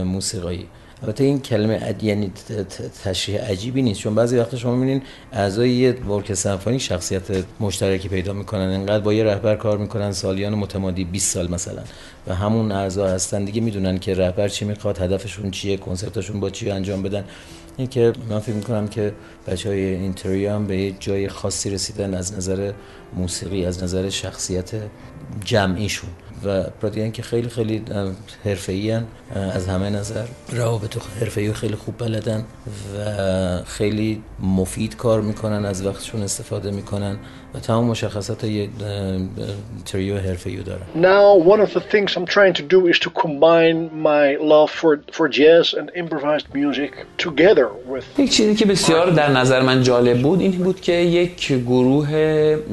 موسیقایی. 0.03 0.67
البته 1.03 1.23
این 1.23 1.39
کلمه 1.39 1.95
یعنی 2.01 2.31
تشریح 3.03 3.41
عجیبی 3.41 3.81
نیست 3.81 3.99
چون 3.99 4.15
بعضی 4.15 4.37
وقتا 4.37 4.57
شما 4.57 4.75
می‌بینین 4.75 5.01
اعضای 5.31 5.69
یه 5.69 5.91
ورک 5.91 6.33
سمفونی 6.33 6.79
شخصیت 6.79 7.23
مشترکی 7.59 8.09
پیدا 8.09 8.33
می‌کنن 8.33 8.61
انقدر 8.61 8.99
با 8.99 9.13
یه 9.13 9.23
رهبر 9.23 9.55
کار 9.55 9.77
می‌کنن 9.77 10.11
سالیان 10.11 10.53
متمادی 10.53 11.03
20 11.03 11.33
سال 11.33 11.51
مثلا. 11.51 11.81
و 12.27 12.35
همون 12.35 12.71
اعضا 12.71 13.07
هستن 13.07 13.45
دیگه 13.45 13.61
می‌دونن 13.61 13.97
که 13.99 14.13
رهبر 14.13 14.47
چی 14.47 14.65
می‌خواد 14.65 14.99
هدفشون 14.99 15.51
چیه 15.51 15.77
کنسرتشون 15.77 16.39
با 16.39 16.49
چی 16.49 16.69
انجام 16.69 17.03
بدن. 17.03 17.23
این 17.77 17.87
که 17.87 18.13
من 18.29 18.39
فکر 18.39 18.55
می‌کنم 18.55 18.87
که 18.87 19.13
بچه 19.47 19.69
های 19.69 20.45
هم 20.45 20.67
به 20.67 20.77
یه 20.77 20.95
جای 20.99 21.29
خاصی 21.29 21.69
رسیدن 21.69 22.13
از 22.13 22.33
نظر 22.33 22.71
موسیقی 23.13 23.65
از 23.65 23.83
نظر 23.83 24.09
شخصیت 24.09 24.71
جمعیشون. 25.45 26.09
و 26.45 26.63
پرادیان 26.63 27.11
که 27.11 27.21
خیلی 27.21 27.49
خیلی 27.49 27.83
حرفه‌ای 28.45 28.91
از 29.53 29.67
همه 29.67 29.89
نظر. 29.89 30.25
روابط 30.49 30.97
حرفه‌ای 31.19 31.53
خیلی 31.53 31.75
خوب 31.75 31.97
بلدن 31.97 32.43
و 32.97 33.63
خیلی 33.65 34.21
مفید 34.39 34.97
کار 34.97 35.21
می‌کنن 35.21 35.65
از 35.65 35.85
وقتشون 35.85 36.21
استفاده 36.21 36.71
می‌کنن 36.71 37.17
و 37.53 37.59
تمام 37.59 37.85
مشخصات 37.85 38.43
یه 38.43 38.69
تریو 39.85 40.17
حرفه‌ای 40.17 40.57
دارن. 40.57 40.81
Now 40.95 41.49
one 41.53 41.59
of 41.59 41.73
the 41.73 41.81
things 41.91 42.17
I'm 42.17 42.25
trying 42.25 42.53
to 42.53 42.63
do 42.75 42.87
is 42.87 42.99
to 42.99 43.09
combine 43.09 43.89
my 44.11 44.37
love 44.51 44.71
for 44.71 44.99
for 45.11 45.27
jazz 45.29 45.73
and 45.79 45.89
improvised 45.95 46.47
music 46.53 46.91
together 47.17 47.67
with 47.91 48.19
یک 48.19 48.31
چیزی 48.31 48.55
که 48.55 48.65
بسیار 48.65 49.09
در 49.09 49.31
نظر 49.31 49.61
من 49.61 49.83
جالب 49.83 50.21
بود 50.21 50.39
این 50.39 50.51
بود 50.51 50.81
که 50.81 50.93
یک 50.93 51.53
گروه 51.53 52.09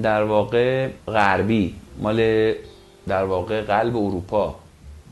در 0.02 0.22
واقع 0.22 0.88
غربی 1.06 1.74
مال 2.02 2.52
در 3.08 3.24
واقع 3.24 3.62
قلب 3.62 3.96
اروپا. 3.96 4.54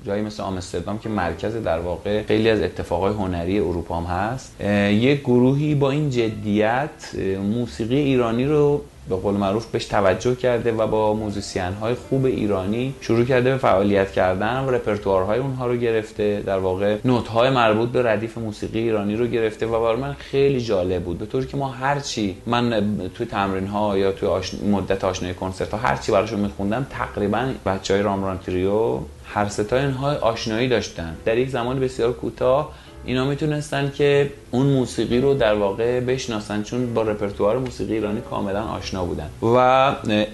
جایی 0.04 0.22
مثل 0.22 0.42
آمستردام 0.42 0.98
که 0.98 1.08
مرکز 1.08 1.56
در 1.56 1.78
واقع 1.78 2.22
خیلی 2.22 2.50
از 2.50 2.60
اتفاقای 2.60 3.12
هنری 3.12 3.58
اروپا 3.58 4.00
هم 4.00 4.04
هست. 4.04 4.60
یک 4.90 5.20
گروهی 5.20 5.74
با 5.74 5.90
این 5.90 6.10
جدیت 6.10 7.14
موسیقی 7.42 7.96
ایرانی 7.96 8.44
رو 8.44 8.82
به 9.08 9.16
قول 9.16 9.34
معروف 9.34 9.66
بهش 9.66 9.84
توجه 9.84 10.34
کرده 10.34 10.72
و 10.72 10.86
با 10.86 11.14
موزیسین 11.14 11.62
های 11.62 11.94
خوب 11.94 12.24
ایرانی 12.24 12.94
شروع 13.00 13.24
کرده 13.24 13.50
به 13.50 13.56
فعالیت 13.56 14.12
کردن 14.12 14.64
و 14.64 14.70
رپرتوارهای 14.70 15.38
اونها 15.38 15.66
رو 15.66 15.76
گرفته. 15.76 16.42
در 16.46 16.58
واقع 16.58 16.96
نوت 17.04 17.28
های 17.28 17.50
مربوط 17.50 17.88
به 17.88 18.02
ردیف 18.02 18.38
موسیقی 18.38 18.78
ایرانی 18.78 19.16
رو 19.16 19.26
گرفته 19.26 19.66
و 19.66 19.80
برای 19.80 19.96
من 19.96 20.12
خیلی 20.12 20.60
جالب 20.60 21.02
بود. 21.02 21.18
به 21.18 21.26
طوری 21.26 21.46
که 21.46 21.56
ما 21.56 21.68
هرچی 21.68 22.36
من 22.46 22.84
توی 23.14 23.26
تمرین 23.26 23.66
ها 23.66 23.98
یا 23.98 24.12
توی 24.12 24.28
مدت 24.70 25.04
آشنایی 25.04 25.34
کنسرت 25.34 25.70
ها 25.70 25.78
هرچی 25.78 26.12
براشون 26.12 26.40
میخوندم 26.40 26.86
تقریبا 26.90 27.52
بچه 27.66 27.94
های 27.94 28.02
رامران 28.02 28.38
تریو 28.38 29.00
هر 29.26 29.48
ستا 29.48 29.76
اینها 29.76 30.14
آشنایی 30.14 30.68
داشتن. 30.68 31.16
در 31.24 31.38
یک 31.38 31.48
زمان 31.50 31.80
بسیار 31.80 32.12
کوتاه 32.12 32.72
اینا 33.04 33.24
می‌تونستن 33.24 33.92
که 33.94 34.30
اون 34.50 34.66
موسیقی 34.66 35.20
رو 35.20 35.34
در 35.34 35.54
واقع 35.54 36.00
بشناسن 36.00 36.62
چون 36.62 36.94
با 36.94 37.02
رپرتوار 37.02 37.58
موسیقی 37.58 37.94
ایرانی 37.94 38.20
کاملا 38.20 38.62
آشنا 38.64 39.04
بودن. 39.04 39.30
و 39.42 39.56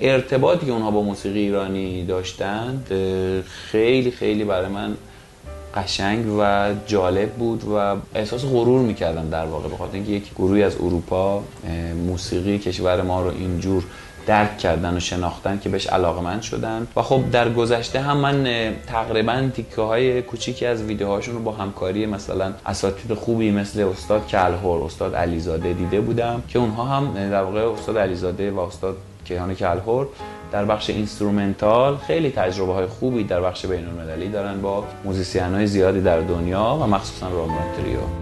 ارتباطی 0.01 0.67
که 0.67 0.73
اونها 0.73 0.91
با 0.91 1.03
موسیقی 1.03 1.39
ایرانی 1.39 2.05
داشتند 2.07 2.87
خیلی 3.71 4.11
خیلی 4.11 4.45
برای 4.45 4.69
من 4.69 4.95
قشنگ 5.75 6.27
و 6.39 6.71
جالب 6.87 7.31
بود 7.31 7.65
و 7.65 7.97
احساس 8.15 8.45
غرور 8.45 8.81
می‌کردم 8.81 9.31
در 9.31 9.47
واقع 9.47 9.69
به 9.69 9.77
خاطر 9.77 9.95
اینکه 9.95 10.13
یک 10.13 10.31
گروهی 10.35 10.63
از 10.63 10.77
اروپا 10.77 11.43
موسیقی 12.07 12.59
کشور 12.59 13.03
ما 13.03 13.23
رو 13.23 13.31
اینجور 13.31 13.85
درک 14.27 14.59
کردن 14.59 14.97
و 14.97 15.01
شناختن 15.01 15.59
که 15.63 15.69
بهش 15.69 15.87
علاقه‌مند 15.87 16.41
شدن. 16.41 16.87
و 16.97 17.03
خب 17.03 17.31
در 17.31 17.53
گذشته 17.53 18.01
هم 18.01 18.17
من 18.17 18.47
تقریبا 18.87 19.51
تیکه 19.55 19.83
های 19.83 20.23
کوچیکی 20.23 20.67
از 20.67 20.83
ویدیوهاشون 20.83 21.35
رو 21.35 21.41
با 21.41 21.53
همکاری 21.53 22.07
مثلا 22.07 22.53
اساتید 22.67 23.15
خوبی 23.15 23.51
مثل 23.51 23.81
استاد 23.81 24.27
کلهور 24.27 24.85
استاد 24.85 25.15
علیزاده 25.15 25.73
دیده 25.73 26.01
بودم 26.01 26.43
که 26.49 26.59
اونها 26.59 26.85
هم 26.85 27.31
در 27.31 27.43
واقع 27.43 27.73
استاد 27.73 27.99
علیزاده 27.99 28.51
و 28.51 28.59
استاد 28.59 28.97
کیهان 29.25 29.55
کلهور 29.55 30.07
در 30.53 30.65
بخش 30.65 30.91
instrumental 30.91 31.97
خیلی 31.97 32.31
تجربه 32.31 32.73
های 32.73 32.87
خوبی 32.87 33.25
در 33.25 33.41
بخش 33.41 33.67
بین 33.67 33.89
المللی 33.89 34.29
دارن 34.29 34.61
با 34.61 34.85
موزیسین 35.05 35.55
های 35.55 35.67
زیادی 35.67 36.01
در 36.01 36.21
دنیا 36.21 36.79
و 36.83 36.87
مخصوصا 36.87 37.29
رامبرانت 37.29 37.65
تریو. 37.77 38.22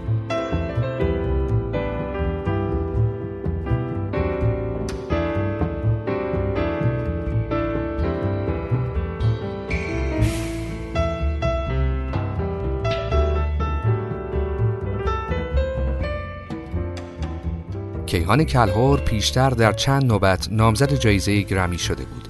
کیهان 18.31 18.43
کلهور 18.43 18.99
پیشتر 18.99 19.49
در 19.49 19.73
چند 19.73 20.05
نوبت 20.05 20.47
نامزد 20.51 20.93
جایزه 20.93 21.41
گرمی 21.41 21.77
شده 21.77 22.05
بود 22.05 22.27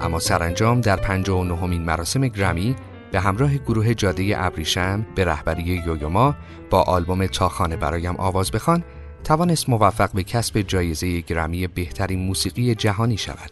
اما 0.00 0.18
سرانجام 0.18 0.80
در 0.80 0.96
59 0.96 1.56
همین 1.56 1.82
مراسم 1.82 2.28
گرمی 2.28 2.76
به 3.10 3.20
همراه 3.20 3.56
گروه 3.56 3.94
جاده 3.94 4.34
ابریشم 4.36 5.06
به 5.14 5.24
رهبری 5.24 5.62
یویوما 5.62 6.34
با 6.70 6.82
آلبوم 6.82 7.26
تاخانه 7.26 7.76
برایم 7.76 8.16
آواز 8.16 8.50
بخوان 8.50 8.84
توانست 9.24 9.68
موفق 9.68 10.12
به 10.12 10.22
کسب 10.22 10.60
جایزه 10.60 11.20
گرمی 11.20 11.66
بهترین 11.66 12.18
موسیقی 12.18 12.74
جهانی 12.74 13.16
شود. 13.16 13.50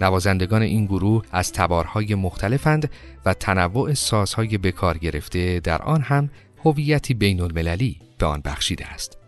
نوازندگان 0.00 0.62
این 0.62 0.86
گروه 0.86 1.24
از 1.32 1.52
تبارهای 1.52 2.14
مختلفند 2.14 2.90
و 3.26 3.34
تنوع 3.34 3.94
سازهای 3.94 4.58
بکار 4.58 4.98
گرفته 4.98 5.60
در 5.60 5.82
آن 5.82 6.00
هم 6.00 6.30
هویتی 6.64 7.14
بین 7.14 7.40
المللی 7.40 8.00
به 8.18 8.26
آن 8.26 8.40
بخشیده 8.44 8.86
است. 8.86 9.25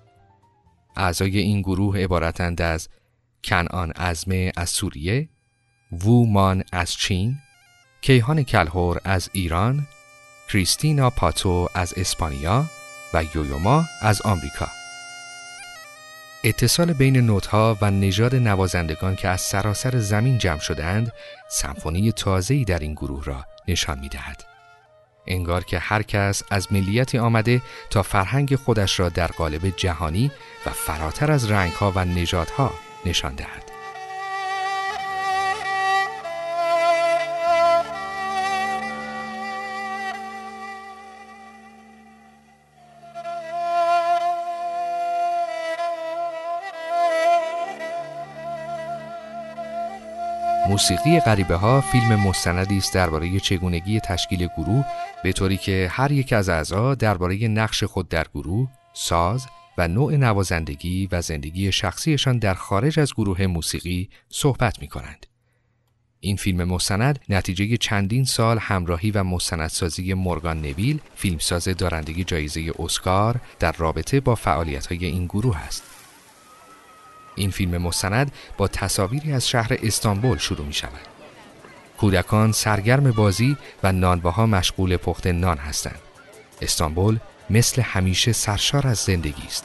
اعضای 0.98 1.38
این 1.38 1.60
گروه 1.60 1.98
عبارتند 1.98 2.62
از 2.62 2.88
کنعان 3.44 3.92
ازمه 3.96 4.52
از 4.56 4.70
سوریه، 4.70 5.28
وومان 5.92 6.64
از 6.72 6.92
چین، 6.92 7.36
کیهان 8.00 8.42
کلهور 8.42 9.00
از 9.04 9.30
ایران، 9.32 9.86
کریستینا 10.48 11.10
پاتو 11.10 11.68
از 11.74 11.94
اسپانیا 11.96 12.64
و 13.14 13.24
یویوما 13.34 13.84
از 14.02 14.22
آمریکا. 14.22 14.68
اتصال 16.44 16.92
بین 16.92 17.16
نوتها 17.16 17.78
و 17.80 17.90
نژاد 17.90 18.34
نوازندگان 18.34 19.16
که 19.16 19.28
از 19.28 19.40
سراسر 19.40 19.98
زمین 19.98 20.38
جمع 20.38 20.60
شدهاند 20.60 21.12
سمفونی 21.50 22.12
تازه‌ای 22.12 22.64
در 22.64 22.78
این 22.78 22.92
گروه 22.92 23.24
را 23.24 23.44
نشان 23.68 23.98
می‌دهد. 23.98 24.47
انگار 25.28 25.64
که 25.64 25.78
هر 25.78 26.02
کس 26.02 26.42
از 26.50 26.72
ملیتی 26.72 27.18
آمده 27.18 27.62
تا 27.90 28.02
فرهنگ 28.02 28.56
خودش 28.56 29.00
را 29.00 29.08
در 29.08 29.26
قالب 29.26 29.72
جهانی 29.76 30.30
و 30.66 30.70
فراتر 30.70 31.32
از 31.32 31.50
رنگها 31.50 31.92
و 31.96 32.04
نژادها 32.04 32.74
نشان 33.06 33.34
دهد. 33.34 33.67
موسیقی 50.68 51.20
غریبه 51.20 51.54
ها 51.54 51.80
فیلم 51.80 52.14
مستندی 52.14 52.76
است 52.76 52.94
درباره 52.94 53.40
چگونگی 53.40 54.00
تشکیل 54.00 54.48
گروه 54.56 54.84
به 55.22 55.32
طوری 55.32 55.56
که 55.56 55.88
هر 55.90 56.12
یک 56.12 56.32
از 56.32 56.48
اعضا 56.48 56.94
درباره 56.94 57.48
نقش 57.48 57.84
خود 57.84 58.08
در 58.08 58.26
گروه، 58.34 58.68
ساز 58.92 59.46
و 59.78 59.88
نوع 59.88 60.16
نوازندگی 60.16 61.08
و 61.12 61.22
زندگی 61.22 61.72
شخصیشان 61.72 62.38
در 62.38 62.54
خارج 62.54 63.00
از 63.00 63.14
گروه 63.14 63.46
موسیقی 63.46 64.08
صحبت 64.28 64.80
می 64.80 64.88
کنند. 64.88 65.26
این 66.20 66.36
فیلم 66.36 66.64
مستند 66.64 67.18
نتیجه 67.28 67.76
چندین 67.76 68.24
سال 68.24 68.58
همراهی 68.58 69.10
و 69.10 69.24
مستندسازی 69.24 70.14
مورگان 70.14 70.62
نویل 70.62 71.00
فیلمساز 71.14 71.64
دارنده 71.64 72.24
جایزه 72.24 72.72
اسکار 72.78 73.40
در 73.58 73.72
رابطه 73.72 74.20
با 74.20 74.34
فعالیت‌های 74.34 75.04
این 75.06 75.24
گروه 75.24 75.56
است. 75.56 75.97
این 77.38 77.50
فیلم 77.50 77.82
مستند 77.82 78.32
با 78.56 78.68
تصاویری 78.68 79.32
از 79.32 79.48
شهر 79.48 79.76
استانبول 79.82 80.38
شروع 80.38 80.66
می 80.66 80.72
شود. 80.72 81.06
کودکان 81.98 82.52
سرگرم 82.52 83.10
بازی 83.10 83.56
و 83.82 83.92
نانواها 83.92 84.46
مشغول 84.46 84.96
پخت 84.96 85.26
نان 85.26 85.58
هستند. 85.58 86.00
استانبول 86.62 87.18
مثل 87.50 87.82
همیشه 87.82 88.32
سرشار 88.32 88.86
از 88.86 88.98
زندگی 88.98 89.46
است. 89.46 89.64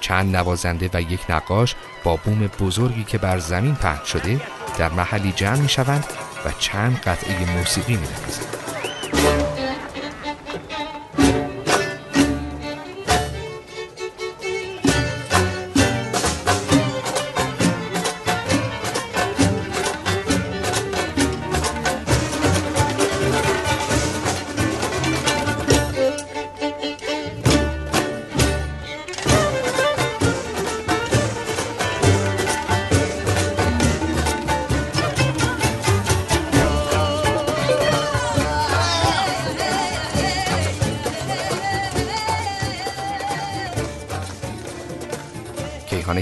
چند 0.00 0.36
نوازنده 0.36 0.90
و 0.94 1.00
یک 1.00 1.20
نقاش 1.28 1.74
با 2.04 2.16
بوم 2.16 2.46
بزرگی 2.46 3.04
که 3.04 3.18
بر 3.18 3.38
زمین 3.38 3.74
پهن 3.74 4.04
شده 4.04 4.40
در 4.78 4.88
محلی 4.88 5.32
جمع 5.32 5.60
می 5.60 5.68
شوند 5.68 6.04
و 6.44 6.52
چند 6.58 6.96
قطعه 7.00 7.56
موسیقی 7.56 7.96
می 7.96 8.06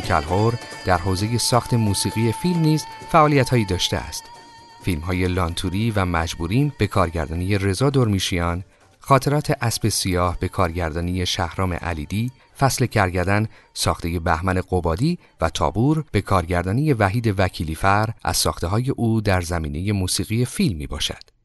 کلهور 0.09 0.55
در 0.85 0.99
حوزه 0.99 1.39
ساخت 1.39 1.75
موسیقی 1.75 2.33
فیلم 2.33 2.61
نیز 2.61 2.85
فعالیت‌هایی 3.13 3.65
داشته 3.65 3.97
است. 3.97 4.25
فیلم‌های 4.83 5.29
لانتوری 5.29 5.91
و 5.91 6.05
مجبوریم 6.05 6.73
به 6.79 6.87
کارگردانی 6.87 7.59
رضا 7.59 7.91
درمیشیان، 7.91 8.65
خاطرات 9.01 9.53
اسب 9.61 9.89
سیاه 9.89 10.37
به 10.41 10.49
کارگردانی 10.49 11.27
شهرام 11.27 11.73
علیدی، 11.73 12.31
فصل 12.59 12.87
کرگدن 12.87 13.49
ساخته 13.75 14.19
بهمن 14.19 14.61
قبادی 14.71 15.19
و 15.41 15.51
تابور 15.51 16.05
به 16.13 16.21
کارگردانی 16.21 16.93
وحید 16.93 17.35
وکیلیفر 17.39 18.09
از 18.25 18.37
ساخته 18.37 18.67
های 18.67 18.91
او 18.91 19.21
در 19.21 19.41
زمینه 19.41 19.93
موسیقی 19.93 20.45
فیلم 20.45 20.77
می 20.77 20.87
باشد. 20.87 21.38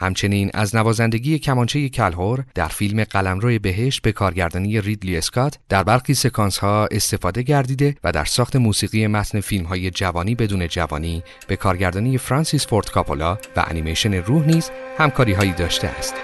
همچنین 0.00 0.50
از 0.54 0.76
نوازندگی 0.76 1.38
کمانچه 1.38 1.88
کلهور 1.88 2.44
در 2.54 2.68
فیلم 2.68 3.04
قلمرو 3.04 3.58
بهشت 3.58 4.02
به 4.02 4.12
کارگردانی 4.12 4.80
ریدلی 4.80 5.16
اسکات 5.16 5.58
در 5.68 5.82
برخی 5.82 6.14
سکانس 6.14 6.58
ها 6.58 6.88
استفاده 6.90 7.42
گردیده 7.42 7.96
و 8.04 8.12
در 8.12 8.24
ساخت 8.24 8.56
موسیقی 8.56 9.06
متن 9.06 9.40
فیلم 9.40 9.64
های 9.64 9.90
جوانی 9.90 10.34
بدون 10.34 10.68
جوانی 10.68 11.22
به 11.48 11.56
کارگردانی 11.56 12.18
فرانسیس 12.18 12.66
فورد 12.66 12.90
کاپولا 12.90 13.38
و 13.56 13.64
انیمیشن 13.68 14.14
روح 14.14 14.46
نیز 14.46 14.70
همکاری 14.98 15.32
هایی 15.32 15.52
داشته 15.52 15.88
است. 15.88 16.14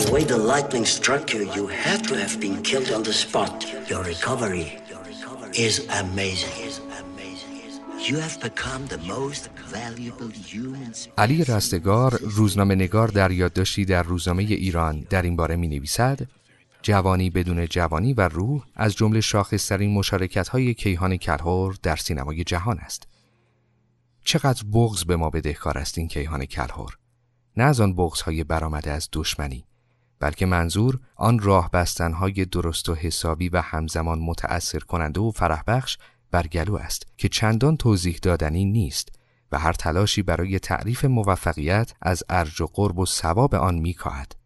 The 0.00 0.12
way 0.12 0.24
the 0.34 0.38
lightning 0.52 0.86
struck 0.98 1.24
you, 1.34 1.42
you 1.56 1.66
had 1.84 2.00
to 2.08 2.14
have 2.22 2.34
been 2.44 2.56
killed 2.68 2.90
on 2.96 3.02
the 3.02 3.16
spot. 3.24 3.56
Your 3.90 4.02
recovery 4.14 4.68
is 5.58 5.80
amazing. 6.02 6.52
You 8.08 8.16
have 8.18 8.38
become 8.40 8.82
the 8.86 8.98
most 8.98 9.48
valuable 9.74 10.30
human 10.30 10.92
علی 11.18 11.44
رستگار 11.44 12.18
روزنامه 12.22 12.74
نگار 12.74 13.08
در 13.08 13.30
یادداشتی 13.30 13.84
در 13.84 14.02
روزنامه 14.02 14.42
ایران 14.42 15.06
در 15.10 15.22
این 15.22 15.36
باره 15.36 15.56
می 15.56 15.68
نویسد 15.68 16.20
جوانی 16.82 17.30
بدون 17.30 17.66
جوانی 17.66 18.14
و 18.14 18.28
روح 18.28 18.64
از 18.74 18.94
جمله 18.94 19.20
شاخصترین 19.20 19.90
مشارکت 19.90 20.48
های 20.48 20.74
کیهان 20.74 21.16
کلهور 21.16 21.76
در 21.82 21.96
سینمای 21.96 22.44
جهان 22.44 22.78
است. 22.78 23.08
چقدر 24.24 24.62
بغز 24.72 25.04
به 25.04 25.16
ما 25.16 25.30
بدهکار 25.30 25.78
است 25.78 25.98
این 25.98 26.08
کیهان 26.08 26.44
کلهور. 26.44 26.98
نه 27.56 27.64
از 27.64 27.80
آن 27.80 27.94
بغز 27.94 28.20
های 28.20 28.44
برآمده 28.44 28.90
از 28.90 29.08
دشمنی 29.12 29.64
بلکه 30.20 30.46
منظور 30.46 30.98
آن 31.16 31.38
راه 31.38 31.70
بستنهای 31.70 32.44
درست 32.44 32.88
و 32.88 32.94
حسابی 32.94 33.48
و 33.48 33.60
همزمان 33.60 34.18
متأثر 34.18 34.78
کننده 34.78 35.20
و 35.20 35.30
فرح 35.30 35.62
بخش 35.66 35.98
بر 36.30 36.46
است 36.80 37.06
که 37.16 37.28
چندان 37.28 37.76
توضیح 37.76 38.18
دادنی 38.22 38.64
نیست 38.64 39.08
و 39.52 39.58
هر 39.58 39.72
تلاشی 39.72 40.22
برای 40.22 40.58
تعریف 40.58 41.04
موفقیت 41.04 41.92
از 42.02 42.22
ارج 42.28 42.60
و 42.60 42.66
قرب 42.66 42.98
و 42.98 43.06
ثواب 43.06 43.54
آن 43.54 43.74
میکاهد. 43.74 44.36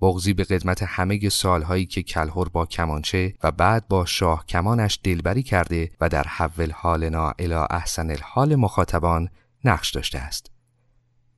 بغزی 0.00 0.32
به 0.32 0.44
قدمت 0.44 0.82
همه 0.82 1.28
سالهایی 1.28 1.86
که 1.86 2.02
کلهور 2.02 2.48
با 2.48 2.66
کمانچه 2.66 3.34
و 3.42 3.50
بعد 3.50 3.88
با 3.88 4.04
شاه 4.04 4.46
کمانش 4.46 5.00
دلبری 5.04 5.42
کرده 5.42 5.90
و 6.00 6.08
در 6.08 6.24
حول 6.24 6.70
حالنا 6.70 7.32
الی 7.38 7.54
احسن 7.54 8.10
الحال 8.10 8.56
مخاطبان 8.56 9.28
نقش 9.64 9.90
داشته 9.90 10.18
است. 10.18 10.55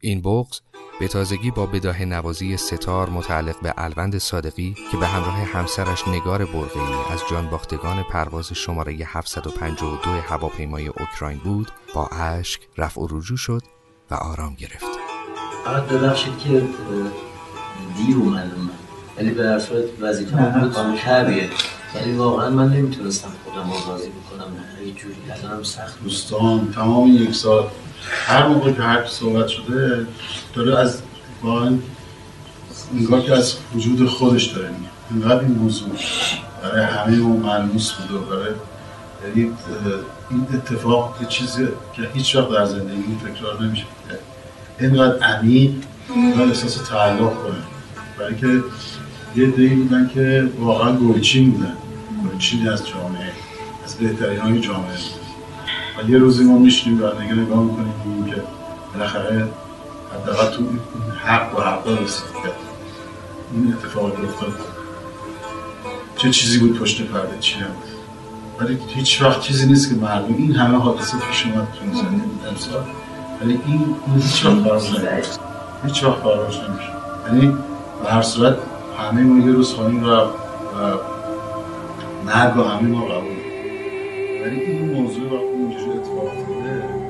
این 0.01 0.21
بغز 0.21 0.61
به 1.01 1.09
تازگی 1.09 1.51
با 1.51 1.67
بداه 1.67 2.05
نوازی 2.05 2.57
ستار 2.57 3.09
متعلق 3.11 3.61
به 3.63 3.75
الوند 3.77 4.19
صادقی 4.19 4.75
که 4.93 4.97
به 4.97 5.07
همراه 5.07 5.39
همسرش 5.43 6.09
نگار 6.09 6.45
برقی 6.45 7.13
از 7.13 7.21
جان 7.31 7.51
باختگان 7.51 8.03
پرواز 8.03 8.53
شماره 8.53 8.93
752 9.07 10.11
هواپیمای 10.11 10.89
اوکراین 10.89 11.39
بود 11.39 11.71
با 11.95 12.07
اشک 12.07 12.61
رفع 12.77 13.01
و 13.01 13.07
رجوع 13.11 13.37
شد 13.37 13.63
و 14.11 14.15
آرام 14.15 14.55
گرفت. 14.55 14.99
فقط 15.65 15.83
ببخشید 15.83 16.39
که 16.39 16.63
دیر 17.97 18.17
اومدم. 18.17 18.71
ولی 19.17 19.31
به 19.31 19.59
صورت 19.59 19.85
وظیفه 20.01 20.37
کردیه. 21.05 21.51
ولی 21.95 22.13
واقعا 22.13 22.51
من 22.51 22.69
نمی‌تونستم 22.69 23.29
خودم 23.45 23.71
رو 23.71 23.93
راضی 23.93 24.09
بکنم. 24.09 24.53
یه 24.87 24.93
جوری 24.93 25.15
الانم 25.31 25.63
سخت. 25.63 26.03
دوستان 26.03 26.73
تمام 26.75 27.17
یک 27.17 27.35
سال 27.35 27.69
هر 28.27 28.49
موقع 28.49 28.73
که 28.73 28.83
هر 28.83 29.07
صحبت 29.07 29.49
شده 29.49 30.07
داره 30.55 30.79
از 30.79 31.03
واقعا 31.43 31.79
انگار 32.95 33.21
که 33.21 33.33
از 33.33 33.57
وجود 33.75 34.09
خودش 34.09 34.47
داره 34.47 34.69
میگه. 34.69 34.91
اینقدر 35.11 35.41
این 35.41 35.53
موضوع 35.53 35.89
برای 36.63 36.85
همه 36.85 37.17
ما 37.17 37.37
ملموس 37.37 37.93
بوده 37.93 38.25
برای 38.25 38.53
یعنی 39.27 39.53
این 40.31 40.47
اتفاق 40.55 41.17
یه 41.21 41.27
چیزی 41.29 41.69
که 41.97 42.03
هیچ 42.15 42.37
وقت 42.37 42.51
در 42.51 42.65
زندگی 42.65 43.17
تکرار 43.27 43.63
نمیشه. 43.63 43.85
اینقدر 44.81 45.25
عمیق 45.25 45.71
و 46.39 46.43
احساس 46.43 46.77
تعلق 46.77 47.35
کنه 47.35 47.63
برای 48.19 48.37
که 48.37 48.63
یه 49.39 49.47
دی 49.47 49.69
بودن 49.69 50.11
که 50.15 50.49
واقعا 50.61 50.97
گلچین 50.97 51.51
بودن. 51.51 51.77
گلچین 52.25 52.69
از 52.69 52.89
جامعه 52.89 53.33
از 53.85 53.95
بهترین 53.95 54.41
های 54.41 54.61
جامعه 54.61 54.99
و 55.99 56.11
یه 56.11 56.19
روزی 56.19 56.45
ما 56.45 56.59
میشنیم 56.59 57.03
و 57.03 57.07
نگه 57.07 57.35
نگاه 57.35 57.65
می‌کنیم 57.65 58.25
که 58.27 58.43
بالاخره 58.95 59.49
حداقل 60.15 60.57
تو 60.57 60.65
حق 61.25 61.59
و 61.59 61.63
حق 61.63 62.03
رسید 62.03 62.25
که 62.43 62.53
این 63.53 63.75
افتاد. 63.75 64.55
چه 66.17 66.31
چیزی 66.31 66.59
بود 66.59 66.79
پشت 66.79 67.03
پرده؟ 67.03 67.39
چی 67.41 67.57
نبود؟ 67.59 67.89
ولی 68.61 68.79
هیچ 68.89 69.23
وقت 69.23 69.41
چیزی 69.41 69.67
نیست 69.67 69.89
که 69.89 69.95
مردم 69.95 70.35
این 70.35 70.53
همه 70.53 70.79
حادثه 70.79 71.19
پیش 71.19 71.47
اومد 71.47 71.69
تو 71.73 71.99
زندگی 71.99 72.49
امسال. 72.49 72.83
ولی 73.41 73.61
این 73.67 73.95
هیچ 74.17 74.45
وقت 74.45 74.55
فراموش 74.55 74.91
نمیشه 74.91 75.31
هیچ 75.87 76.05
وقت 76.05 76.19
فراموش 76.23 76.55
نمیشه 76.57 76.93
یعنی 77.27 77.57
به 78.05 78.11
هر 78.11 78.23
صورت 78.23 78.57
همه 78.99 79.23
ما 79.23 79.47
یه 79.47 79.53
روز 79.53 79.75
خواهیم 79.75 80.05
رفت 80.05 80.35
و 80.75 80.99
مرگ 82.27 82.57
و 82.57 82.63
همه 82.63 82.89
ما 82.89 83.05
قبول. 83.05 83.39
ولی 84.45 84.61
این 84.61 84.95
موضوع 84.95 85.25
وقتی 85.25 85.47
اینجوری 85.47 85.91
اتفاق 85.91 86.25
افتاده 86.25 87.09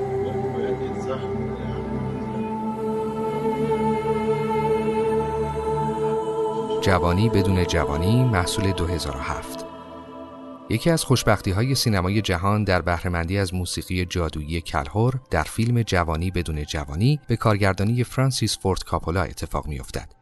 جوانی 6.81 7.29
بدون 7.29 7.65
جوانی 7.65 8.23
محصول 8.23 8.71
2007 8.71 9.65
یکی 10.69 10.89
از 10.89 11.03
خوشبختی 11.03 11.51
های 11.51 11.75
سینمای 11.75 12.21
جهان 12.21 12.63
در 12.63 12.81
بهرهمندی 12.81 13.37
از 13.37 13.53
موسیقی 13.53 14.05
جادویی 14.05 14.61
کلهور 14.61 15.13
در 15.31 15.43
فیلم 15.43 15.81
جوانی 15.81 16.31
بدون 16.31 16.63
جوانی 16.63 17.19
به 17.27 17.35
کارگردانی 17.35 18.03
فرانسیس 18.03 18.57
فورد 18.59 18.83
کاپولا 18.83 19.21
اتفاق 19.21 19.67
می 19.67 19.79
افتد 19.79 20.18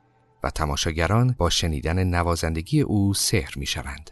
تماشاگران 0.49 1.35
با 1.37 1.49
شنیدن 1.49 2.03
نوازندگی 2.03 2.81
او 2.81 3.13
سحر 3.13 3.53
می 3.55 3.65
شوند. 3.65 4.11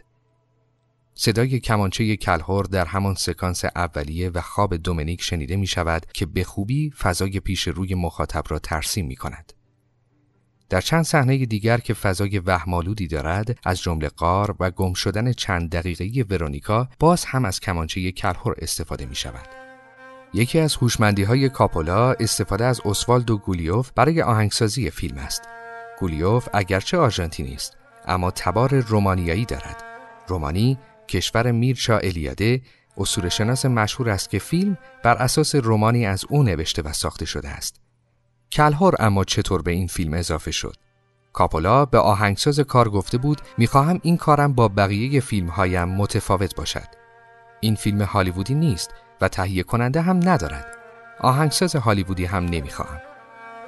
صدای 1.14 1.60
کمانچه 1.60 2.16
کلهور 2.16 2.64
در 2.64 2.84
همان 2.84 3.14
سکانس 3.14 3.64
اولیه 3.64 4.30
و 4.30 4.40
خواب 4.40 4.76
دومینیک 4.76 5.22
شنیده 5.22 5.56
می 5.56 5.66
شود 5.66 6.06
که 6.14 6.26
به 6.26 6.44
خوبی 6.44 6.90
فضای 6.90 7.40
پیش 7.40 7.68
روی 7.68 7.94
مخاطب 7.94 8.44
را 8.48 8.58
ترسیم 8.58 9.06
می 9.06 9.16
کند. 9.16 9.52
در 10.68 10.80
چند 10.80 11.04
صحنه 11.04 11.46
دیگر 11.46 11.78
که 11.78 11.94
فضای 11.94 12.38
وهمالودی 12.38 13.06
دارد 13.06 13.58
از 13.64 13.82
جمله 13.82 14.08
قار 14.08 14.56
و 14.60 14.70
گم 14.70 14.94
شدن 14.94 15.32
چند 15.32 15.70
دقیقه 15.70 16.24
ورونیکا 16.30 16.88
باز 16.98 17.24
هم 17.24 17.44
از 17.44 17.60
کمانچه 17.60 18.12
کلهور 18.12 18.54
استفاده 18.58 19.06
می 19.06 19.14
شود. 19.14 19.48
یکی 20.34 20.58
از 20.58 20.76
هوشمندی 20.76 21.22
های 21.22 21.48
کاپولا 21.48 22.12
استفاده 22.12 22.64
از 22.64 22.80
اسوالدو 22.84 23.38
گولیوف 23.38 23.90
برای 23.94 24.22
آهنگسازی 24.22 24.90
فیلم 24.90 25.18
است. 25.18 25.42
گولیوف 26.00 26.48
اگرچه 26.52 26.98
آرژانتینی 26.98 27.54
است 27.54 27.76
اما 28.06 28.30
تبار 28.30 28.74
رومانیایی 28.74 29.44
دارد. 29.44 29.84
رومانی 30.28 30.78
کشور 31.08 31.50
میرچا 31.50 31.98
الیاده 31.98 32.62
شناس 33.28 33.66
مشهور 33.66 34.10
است 34.10 34.30
که 34.30 34.38
فیلم 34.38 34.78
بر 35.02 35.14
اساس 35.14 35.54
رومانی 35.54 36.06
از 36.06 36.24
او 36.28 36.42
نوشته 36.42 36.82
و 36.82 36.92
ساخته 36.92 37.24
شده 37.24 37.48
است. 37.48 37.80
کلهور 38.52 38.94
اما 38.98 39.24
چطور 39.24 39.62
به 39.62 39.70
این 39.70 39.86
فیلم 39.86 40.14
اضافه 40.14 40.50
شد؟ 40.50 40.76
کاپولا 41.32 41.84
به 41.84 41.98
آهنگساز 41.98 42.60
کار 42.60 42.88
گفته 42.88 43.18
بود 43.18 43.40
می‌خواهم 43.58 44.00
این 44.02 44.16
کارم 44.16 44.52
با 44.52 44.68
بقیه 44.68 45.20
فیلم 45.20 45.48
هایم 45.48 45.88
متفاوت 45.88 46.54
باشد. 46.54 46.88
این 47.60 47.74
فیلم 47.74 48.02
هالیوودی 48.02 48.54
نیست 48.54 48.90
و 49.20 49.28
تهیه 49.28 49.62
کننده 49.62 50.00
هم 50.00 50.28
ندارد. 50.28 50.76
آهنگساز 51.20 51.76
هالیوودی 51.76 52.24
هم 52.24 52.44
نمی‌خواهم. 52.44 53.00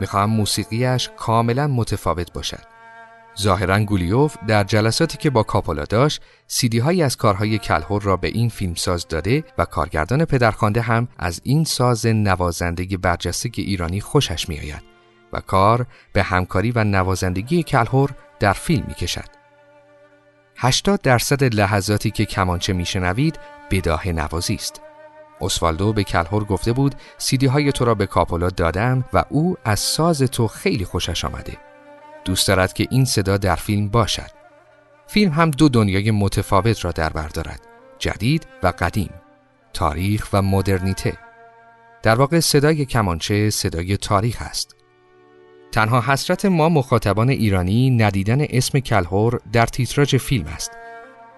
می‌خواهم 0.01 0.31
موسیقیش 0.31 1.11
کاملا 1.17 1.67
متفاوت 1.67 2.33
باشد. 2.33 2.79
ظاهرا 3.41 3.81
گولیوف 3.81 4.37
در 4.49 4.65
جلساتی 4.65 5.19
که 5.19 5.31
با 5.31 5.43
کاپولا 5.43 5.85
داشت 5.85 6.23
سیدی 6.47 6.79
هایی 6.79 7.03
از 7.03 7.17
کارهای 7.17 7.59
کلهور 7.59 8.03
را 8.03 8.17
به 8.17 8.29
این 8.29 8.49
فیلمساز 8.49 9.09
داده 9.09 9.45
و 9.59 9.65
کارگردان 9.65 10.25
پدرخوانده 10.25 10.81
هم 10.81 11.09
از 11.19 11.41
این 11.45 11.65
ساز 11.65 12.07
نوازندگی 12.07 12.97
برجسته 12.97 13.51
ایرانی 13.55 14.01
خوشش 14.01 14.49
میآید 14.49 14.83
و 15.33 15.41
کار 15.41 15.87
به 16.13 16.23
همکاری 16.23 16.71
و 16.71 16.85
نوازندگی 16.85 17.63
کلهور 17.63 18.11
در 18.41 18.53
فیلم 18.53 18.85
می 18.89 18.95
کشد. 18.95 19.29
80 20.57 21.03
درصد 21.03 21.55
لحظاتی 21.55 22.11
که 22.11 22.25
کمانچه 22.25 22.73
میشنوید 22.73 23.39
بداه 23.71 24.09
نوازی 24.09 24.55
است. 24.55 24.88
اسوالدو 25.41 25.93
به 25.93 26.05
کلهور 26.05 26.45
گفته 26.45 26.73
بود 26.73 26.95
سیدی 27.19 27.47
های 27.47 27.73
تو 27.73 27.85
را 27.85 27.95
به 27.95 28.07
کاپولا 28.07 28.49
دادم 28.49 29.05
و 29.13 29.25
او 29.31 29.57
از 29.65 29.81
ساز 29.81 30.23
تو 30.23 30.49
خیلی 30.49 30.85
خوشش 30.85 31.25
آمده. 31.25 31.57
دوست 32.25 32.49
دارد 32.49 32.73
که 32.73 32.87
این 32.91 33.05
صدا 33.05 33.37
در 33.37 33.57
فیلم 33.57 33.89
باشد. 33.89 34.31
فیلم 35.07 35.33
هم 35.33 35.51
دو 35.51 35.69
دنیای 35.69 36.11
متفاوت 36.11 36.85
را 36.85 36.93
در 36.93 37.09
بر 37.09 37.29
دارد. 37.29 37.61
جدید 37.99 38.47
و 38.63 38.73
قدیم. 38.79 39.11
تاریخ 39.73 40.29
و 40.33 40.43
مدرنیته. 40.43 41.19
در 42.03 42.15
واقع 42.15 42.41
صدای 42.41 42.85
کمانچه 42.85 43.51
صدای 43.51 43.97
تاریخ 43.97 44.37
است. 44.41 44.77
تنها 45.73 46.01
حسرت 46.01 46.45
ما 46.45 46.69
مخاطبان 46.69 47.29
ایرانی 47.29 47.91
ندیدن 47.91 48.41
اسم 48.41 48.79
کلهور 48.79 49.41
در 49.53 49.67
تیتراژ 49.67 50.15
فیلم 50.15 50.47
است. 50.47 50.78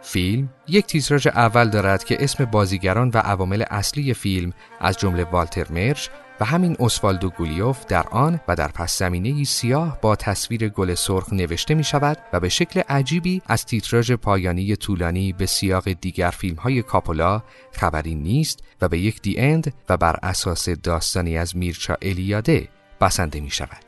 فیلم 0.03 0.49
یک 0.69 0.87
تیتراژ 0.87 1.27
اول 1.27 1.71
دارد 1.71 2.05
که 2.05 2.25
اسم 2.25 2.45
بازیگران 2.45 3.11
و 3.15 3.19
عوامل 3.19 3.65
اصلی 3.71 4.15
فیلم 4.15 4.53
از 4.81 4.99
جمله 4.99 5.25
والتر 5.25 5.67
مرش 5.73 6.11
و 6.41 6.45
همین 6.45 6.77
اسوالدو 6.81 7.31
گولیوف 7.31 7.87
در 7.87 8.07
آن 8.09 8.41
و 8.49 8.57
در 8.57 8.69
پس 8.69 8.99
زمینه 8.99 9.45
سیاه 9.45 9.99
با 10.01 10.17
تصویر 10.17 10.69
گل 10.69 10.95
سرخ 10.95 11.33
نوشته 11.33 11.75
می 11.75 11.85
شود 11.85 12.19
و 12.33 12.41
به 12.41 12.49
شکل 12.49 12.81
عجیبی 12.81 13.43
از 13.47 13.67
تیتراژ 13.67 14.13
پایانی 14.13 14.77
طولانی 14.77 15.33
به 15.33 15.47
سیاق 15.47 15.93
دیگر 15.93 16.31
فیلم 16.31 16.57
های 16.57 16.83
کاپولا 16.83 17.43
خبری 17.73 18.15
نیست 18.15 18.63
و 18.81 18.89
به 18.89 18.99
یک 18.99 19.23
دی 19.23 19.39
اند 19.39 19.75
و 19.89 19.97
بر 19.97 20.17
اساس 20.23 20.69
داستانی 20.69 21.39
از 21.39 21.57
میرچا 21.57 21.97
الیاده 22.03 22.69
بسنده 23.01 23.41
می 23.41 23.51
شود. 23.51 23.85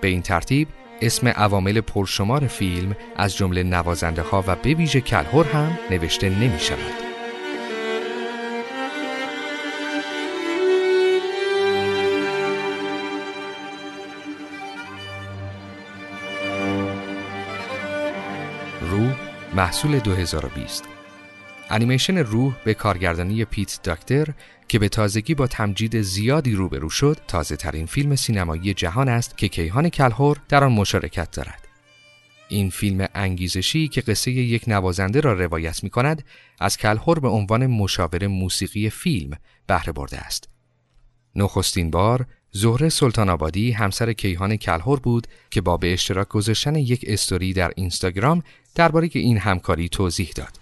به 0.00 0.08
این 0.08 0.22
ترتیب 0.22 0.68
اسم 1.02 1.28
عوامل 1.28 1.80
پرشمار 1.80 2.46
فیلم 2.46 2.96
از 3.16 3.36
جمله 3.36 3.62
نوازنده 3.62 4.22
ها 4.22 4.44
و 4.46 4.56
به 4.56 4.74
ویژه 4.74 5.00
کلهور 5.00 5.46
هم 5.46 5.78
نوشته 5.90 6.28
نمی 6.28 6.58
شود. 6.58 6.78
روح 18.90 19.14
محصول 19.54 19.98
2020 19.98 20.84
انیمیشن 21.70 22.18
روح 22.18 22.54
به 22.64 22.74
کارگردانی 22.74 23.44
پیت 23.44 23.80
داکتر 23.82 24.26
که 24.72 24.78
به 24.78 24.88
تازگی 24.88 25.34
با 25.34 25.46
تمجید 25.46 26.02
زیادی 26.02 26.54
روبرو 26.54 26.90
شد 26.90 27.18
تازه 27.28 27.56
ترین 27.56 27.86
فیلم 27.86 28.16
سینمایی 28.16 28.74
جهان 28.74 29.08
است 29.08 29.38
که 29.38 29.48
کیهان 29.48 29.88
کلهور 29.88 30.36
در 30.48 30.64
آن 30.64 30.72
مشارکت 30.72 31.30
دارد. 31.30 31.68
این 32.48 32.70
فیلم 32.70 33.08
انگیزشی 33.14 33.88
که 33.88 34.00
قصه 34.00 34.30
یک 34.30 34.64
نوازنده 34.66 35.20
را 35.20 35.32
روایت 35.32 35.84
می 35.84 35.90
کند 35.90 36.24
از 36.58 36.76
کلهور 36.76 37.20
به 37.20 37.28
عنوان 37.28 37.66
مشاور 37.66 38.26
موسیقی 38.26 38.90
فیلم 38.90 39.36
بهره 39.66 39.92
برده 39.92 40.18
است. 40.18 40.48
نخستین 41.34 41.90
بار 41.90 42.26
زهره 42.50 42.88
سلطان 42.88 43.28
آبادی 43.28 43.72
همسر 43.72 44.12
کیهان 44.12 44.56
کلهور 44.56 45.00
بود 45.00 45.26
که 45.50 45.60
با 45.60 45.76
به 45.76 45.92
اشتراک 45.92 46.28
گذاشتن 46.28 46.74
یک 46.74 47.04
استوری 47.08 47.52
در 47.52 47.72
اینستاگرام 47.76 48.42
درباره 48.74 49.10
این 49.12 49.38
همکاری 49.38 49.88
توضیح 49.88 50.30
داد. 50.36 50.61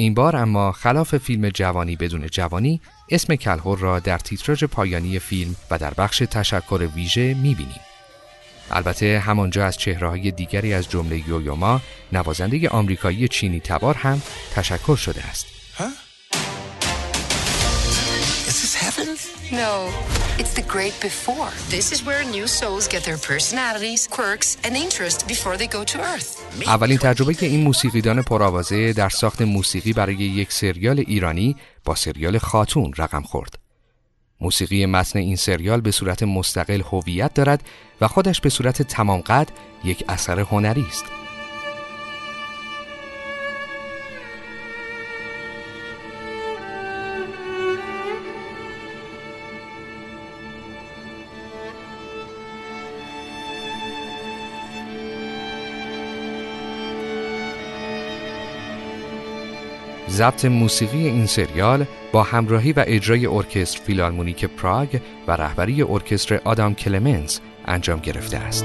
این 0.00 0.14
بار 0.14 0.36
اما 0.36 0.72
خلاف 0.72 1.18
فیلم 1.18 1.48
جوانی 1.48 1.96
بدون 1.96 2.26
جوانی 2.26 2.80
اسم 3.10 3.34
کلهور 3.34 3.78
را 3.78 3.98
در 3.98 4.18
تیتراژ 4.18 4.64
پایانی 4.64 5.18
فیلم 5.18 5.56
و 5.70 5.78
در 5.78 5.94
بخش 5.94 6.18
تشکر 6.18 6.88
ویژه 6.94 7.34
می‌بینیم. 7.34 7.80
البته 8.70 9.18
همانجا 9.18 9.66
از 9.66 9.76
چهرههای 9.76 10.30
دیگری 10.30 10.74
از 10.74 10.88
جمله 10.88 11.28
یویوما 11.28 11.80
نوازنده 12.12 12.68
آمریکایی 12.68 13.28
چینی 13.28 13.60
تبار 13.60 13.94
هم 13.94 14.22
تشکر 14.54 14.96
شده 14.96 15.22
است. 15.24 15.59
No, 19.52 19.90
it's 20.38 20.54
the 20.54 20.62
great 20.62 20.94
before. 21.00 21.50
This 21.70 21.90
is 21.90 22.04
where 22.06 22.22
new 22.36 22.46
souls 22.46 22.86
get 22.86 23.02
their 23.02 23.18
personalities, 23.18 24.06
quirks 24.06 24.56
and 24.64 24.76
interest 24.76 25.26
before 25.26 25.56
they 25.56 25.66
go 25.66 25.84
to 25.84 25.98
earth. 25.98 26.38
اولین 26.66 26.98
تجربه 26.98 27.34
که 27.34 27.46
این 27.46 27.60
موسیقیدان 27.60 28.22
پرآوازه 28.22 28.92
در 28.92 29.08
ساخت 29.08 29.42
موسیقی 29.42 29.92
برای 29.92 30.14
یک 30.14 30.52
سریال 30.52 30.98
ایرانی 30.98 31.56
با 31.84 31.94
سریال 31.94 32.38
خاتون 32.38 32.92
رقم 32.98 33.22
خورد. 33.22 33.58
موسیقی 34.40 34.86
متن 34.86 35.18
این 35.18 35.36
سریال 35.36 35.80
به 35.80 35.90
صورت 35.90 36.22
مستقل 36.22 36.82
هویت 36.92 37.34
دارد 37.34 37.62
و 38.00 38.08
خودش 38.08 38.40
به 38.40 38.48
صورت 38.48 38.82
تمام 38.82 39.20
قد 39.20 39.48
یک 39.84 40.04
اثر 40.08 40.40
هنری 40.40 40.86
است. 40.88 41.04
ضبط 60.10 60.44
موسیقی 60.44 61.06
این 61.06 61.26
سریال 61.26 61.84
با 62.12 62.22
همراهی 62.22 62.72
و 62.72 62.84
اجرای 62.86 63.26
ارکستر 63.26 63.80
فیلارمونیک 63.80 64.44
پراگ 64.44 65.00
و 65.26 65.32
رهبری 65.32 65.82
ارکستر 65.82 66.40
آدام 66.44 66.74
کلمنز 66.74 67.38
انجام 67.64 68.00
گرفته 68.00 68.36
است. 68.36 68.64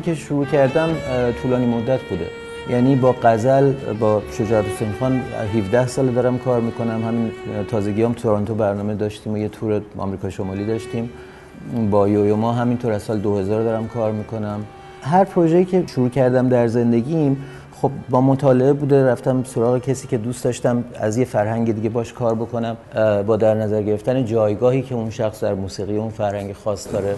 که 0.00 0.14
شروع 0.14 0.44
کردم 0.44 0.88
طولانی 1.42 1.66
مدت 1.66 2.00
بوده. 2.00 2.26
یعنی 2.70 2.96
با 2.96 3.14
غزل 3.22 3.72
با 4.00 4.22
شجاعت 4.32 4.64
حسین 4.64 4.92
خان 5.00 5.20
17 5.56 5.86
سال 5.86 6.06
دارم 6.06 6.38
کار 6.38 6.60
می‌کنم. 6.60 7.02
همین 7.04 7.30
تازگی 7.70 8.02
هم 8.02 8.12
تورنتو 8.12 8.54
برنامه 8.54 8.94
داشتیم 8.94 9.32
و 9.32 9.38
یه 9.38 9.48
تور 9.48 9.82
آمریکا 9.98 10.30
شمالی 10.30 10.66
داشتیم. 10.66 11.10
با 11.90 12.08
یویو 12.08 12.36
ما 12.36 12.52
همینطور 12.52 12.92
از 12.92 13.02
سال 13.02 13.18
2000 13.18 13.62
دارم 13.62 13.88
کار 13.88 14.12
می‌کنم. 14.12 14.60
هر 15.02 15.24
پروژه‌ای 15.24 15.64
که 15.64 15.84
شروع 15.86 16.08
کردم 16.08 16.48
در 16.48 16.66
زندگیم 16.66 17.44
خب 17.82 17.90
با 18.10 18.20
مطالعه 18.20 18.72
بوده 18.72 19.06
رفتم 19.06 19.44
سراغ 19.44 19.78
کسی 19.78 20.08
که 20.08 20.18
دوست 20.18 20.44
داشتم 20.44 20.84
از 20.94 21.16
یه 21.16 21.24
فرهنگ 21.24 21.74
دیگه 21.74 21.88
باش 21.88 22.12
کار 22.12 22.34
بکنم 22.34 22.76
با 23.26 23.36
در 23.36 23.54
نظر 23.54 23.82
گرفتن 23.82 24.24
جایگاهی 24.24 24.82
که 24.82 24.94
اون 24.94 25.10
شخص 25.10 25.44
در 25.44 25.54
موسیقی 25.54 25.96
اون 25.96 26.10
فرهنگ 26.10 26.52
خاص 26.52 26.92
داره. 26.92 27.14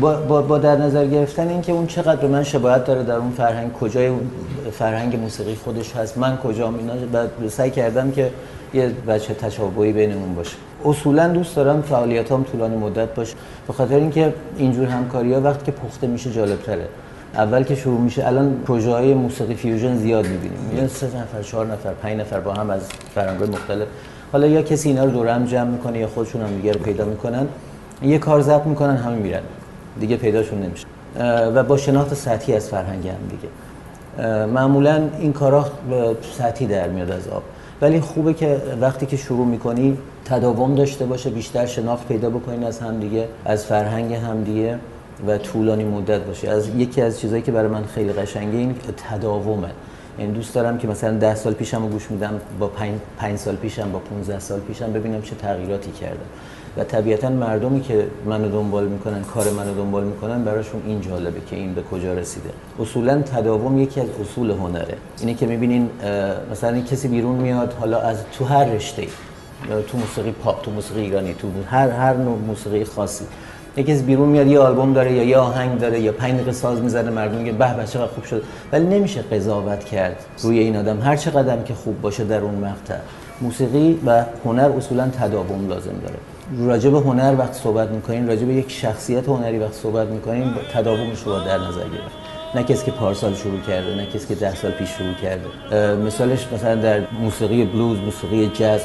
با, 0.00 0.42
با, 0.42 0.58
در 0.58 0.76
نظر 0.76 1.06
گرفتن 1.06 1.48
اینکه 1.48 1.72
اون 1.72 1.86
چقدر 1.86 2.16
به 2.16 2.28
من 2.28 2.42
شباهت 2.42 2.84
داره 2.84 3.02
در 3.02 3.16
اون 3.16 3.30
فرهنگ 3.30 3.72
کجای 3.72 4.10
فرهنگ 4.72 5.16
موسیقی 5.16 5.54
خودش 5.54 5.96
هست 5.96 6.18
من 6.18 6.36
کجام 6.36 6.78
اینا 6.78 6.92
بعد 7.12 7.30
سعی 7.48 7.70
کردم 7.70 8.10
که 8.10 8.30
یه 8.74 8.88
بچه 9.08 9.34
تشابهی 9.34 9.92
بینمون 9.92 10.34
باشه. 10.34 10.56
اصولا 10.84 11.28
دوست 11.28 11.56
دارم 11.56 11.82
فعالیتام 11.82 12.42
طولانی 12.42 12.76
مدت 12.76 13.14
باشه 13.14 13.34
به 13.66 13.72
خاطر 13.72 13.94
اینکه 13.94 14.34
اینجور 14.56 14.86
همکاری 14.86 15.34
ها 15.34 15.40
وقتی 15.40 15.64
که 15.64 15.72
پخته 15.72 16.06
میشه 16.06 16.32
جالب 16.32 16.62
تره 16.62 16.88
اول 17.38 17.62
که 17.62 17.74
شروع 17.74 18.00
میشه 18.00 18.26
الان 18.26 18.56
پروژه 18.66 18.90
های 18.90 19.14
موسیقی 19.14 19.54
فیوژن 19.54 19.96
زیاد 19.96 20.26
می‌بینیم. 20.26 20.58
یعنی 20.76 20.88
سه 20.88 21.06
نفر 21.06 21.42
چهار 21.42 21.66
نفر 21.66 21.92
پنج 21.92 22.20
نفر 22.20 22.40
با 22.40 22.52
هم 22.54 22.70
از 22.70 22.80
فرهنگ 23.14 23.42
مختلف. 23.42 23.86
حالا 24.32 24.46
یا 24.46 24.62
کسی 24.62 24.88
اینا 24.88 25.04
رو 25.04 25.10
دور 25.10 25.28
هم 25.28 25.44
جمع 25.44 25.70
می‌کنه 25.70 25.98
یا 25.98 26.06
خودشون 26.06 26.42
هم 26.42 26.56
دیگه 26.56 26.72
رو 26.72 26.80
پیدا 26.80 27.04
می‌کنن. 27.04 27.46
یه 28.02 28.18
کار 28.18 28.40
ضبط 28.40 28.66
می‌کنن 28.66 28.96
همه 28.96 29.16
میرن. 29.16 29.40
دیگه 30.00 30.16
پیداشون 30.16 30.62
نمیشه. 30.62 30.86
و 31.54 31.62
با 31.62 31.76
شناخت 31.76 32.14
سطحی 32.14 32.54
از 32.54 32.68
فرهنگ 32.68 33.08
هم 33.08 33.16
دیگه. 33.30 33.48
معمولا 34.46 35.02
این 35.18 35.32
کارا 35.32 35.66
سطحی 36.38 36.66
در 36.66 36.88
میاد 36.88 37.10
از 37.10 37.28
آب. 37.28 37.42
ولی 37.82 38.00
خوبه 38.00 38.34
که 38.34 38.62
وقتی 38.80 39.06
که 39.06 39.16
شروع 39.16 39.46
می‌کنی 39.46 39.98
تداوم 40.24 40.74
داشته 40.74 41.06
باشه 41.06 41.30
بیشتر 41.30 41.66
شناخت 41.66 42.08
پیدا 42.08 42.30
بکنین 42.30 42.64
از 42.64 42.78
همدیگه 42.78 43.28
از 43.44 43.64
فرهنگ 43.66 44.14
همدیگه 44.14 44.78
و 45.26 45.38
طولانی 45.38 45.84
مدت 45.84 46.20
باشه. 46.20 46.48
از 46.48 46.68
یکی 46.68 47.02
از 47.02 47.20
چیزهایی 47.20 47.42
که 47.42 47.52
برای 47.52 47.68
من 47.68 47.84
خیلی 47.84 48.12
قشنگه 48.12 48.58
این 48.58 48.74
تداومه. 49.10 49.68
یعنی 50.18 50.32
دوست 50.32 50.54
دارم 50.54 50.78
که 50.78 50.88
مثلا 50.88 51.18
ده 51.18 51.34
سال 51.34 51.52
پیشم 51.52 51.82
رو 51.82 51.88
گوش 51.88 52.10
میدم 52.10 52.40
با 52.58 52.66
پنج, 52.66 52.94
پنج 53.18 53.38
سال 53.38 53.56
پیشم 53.56 53.92
با 53.92 53.98
15 53.98 54.38
سال 54.38 54.60
پیشم 54.60 54.92
ببینم 54.92 55.22
چه 55.22 55.34
تغییراتی 55.34 55.90
کردم. 55.90 56.26
و 56.76 56.84
طبیعتا 56.84 57.28
مردمی 57.28 57.80
که 57.80 58.06
منو 58.26 58.48
دنبال 58.48 58.86
می‌کنن 58.86 59.22
کار 59.22 59.50
منو 59.50 59.74
دنبال 59.74 60.04
می‌کنن 60.04 60.44
براشون 60.44 60.82
این 60.86 61.00
جالبه 61.00 61.40
که 61.50 61.56
این 61.56 61.74
به 61.74 61.82
کجا 61.82 62.14
رسیده. 62.14 62.50
اصولا 62.80 63.22
تداوم 63.22 63.78
یکی 63.78 64.00
از 64.00 64.06
اصول 64.20 64.50
هنره. 64.50 64.94
اینه 65.20 65.34
که 65.34 65.46
می‌بینین 65.46 65.90
مثلا 66.52 66.70
این 66.74 66.84
کسی 66.84 67.08
بیرون 67.08 67.36
میاد 67.36 67.72
حالا 67.80 68.00
از 68.00 68.16
تو 68.38 68.44
هر 68.44 68.64
رشته 68.64 69.06
تو 69.88 69.98
موسیقی 69.98 70.30
پاپ 70.30 70.62
تو 70.62 70.70
موسیقی 70.70 71.00
ایرانی 71.00 71.34
تو 71.34 71.48
هر 71.70 71.88
هر 71.88 72.14
نوع 72.14 72.38
موسیقی 72.38 72.84
خاصی 72.84 73.24
یکی 73.78 73.92
از 73.92 74.06
بیرون 74.06 74.28
میاد 74.28 74.46
یه 74.46 74.58
آلبوم 74.58 74.92
داره 74.92 75.12
یا 75.12 75.22
یه 75.22 75.36
آهنگ 75.36 75.78
داره 75.78 76.00
یا 76.00 76.12
پنج 76.12 76.34
دقیقه 76.34 76.52
ساز 76.52 76.80
می‌زنه 76.80 77.10
مردم 77.10 77.38
میگه 77.38 77.52
به 77.52 77.74
به 77.74 77.84
چقدر 77.84 78.06
خوب 78.06 78.24
شد. 78.24 78.42
ولی 78.72 78.86
نمیشه 78.86 79.22
قضاوت 79.22 79.84
کرد 79.84 80.24
روی 80.42 80.58
این 80.58 80.76
آدم. 80.76 81.00
هر 81.00 81.16
چقدر 81.16 81.62
که 81.62 81.74
خوب 81.74 82.00
باشه 82.00 82.24
در 82.24 82.40
اون 82.40 82.54
مقطع. 82.54 82.94
موسیقی 83.40 83.98
و 84.06 84.24
هنر 84.44 84.70
اصولا 84.76 85.08
تداوم 85.08 85.68
لازم 85.68 85.94
داره. 86.02 86.18
راجب 86.66 86.94
هنر 86.94 87.34
وقت 87.38 87.54
صحبت 87.54 87.88
می‌کنین 87.88 88.28
راجب 88.28 88.50
یک 88.50 88.70
شخصیت 88.70 89.28
هنری 89.28 89.58
وقت 89.58 89.74
صحبت 89.74 90.08
می‌کنین 90.08 90.44
تداومش 90.72 91.22
رو 91.22 91.32
در 91.32 91.58
نظر 91.58 91.84
گرفت 91.84 92.27
نه 92.54 92.62
کسی 92.62 92.84
که 92.84 92.90
پارسال 92.90 93.34
شروع 93.34 93.60
کرده 93.60 93.94
نه 93.94 94.06
کسی 94.06 94.28
که 94.28 94.34
ده 94.34 94.54
سال 94.54 94.70
پیش 94.70 94.88
شروع 94.88 95.14
کرده. 95.22 95.96
مثالش 95.96 96.46
مثلا 96.52 96.74
در 96.74 97.00
موسیقی 97.20 97.64
بلوز 97.64 97.98
موسیقی 97.98 98.50
جاز 98.54 98.80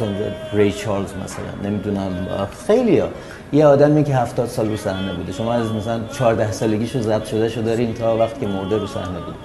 ری 0.54 0.72
چارلز 0.72 1.14
مثلا 1.24 1.70
نمی‌دونم. 1.70 2.28
خیلی 2.68 3.00
ها 3.00 3.08
یه 3.54 3.66
آدمی 3.66 4.04
که 4.04 4.16
هفتاد 4.16 4.48
سال 4.48 4.70
رو 4.70 4.78
صحنه 4.78 5.14
بوده. 5.14 5.32
شما 5.32 5.54
از 5.54 5.72
مثلا 5.72 6.02
14 6.08 6.52
سالگیشو 6.52 7.02
ضبط 7.02 7.26
شده 7.26 7.50
شو 7.50 7.62
دارین 7.62 7.94
تا 7.94 8.18
وقتی 8.18 8.40
که 8.40 8.48
مرده 8.48 8.78
رو 8.78 8.88
صحنه 8.88 9.20
بود 9.20 9.36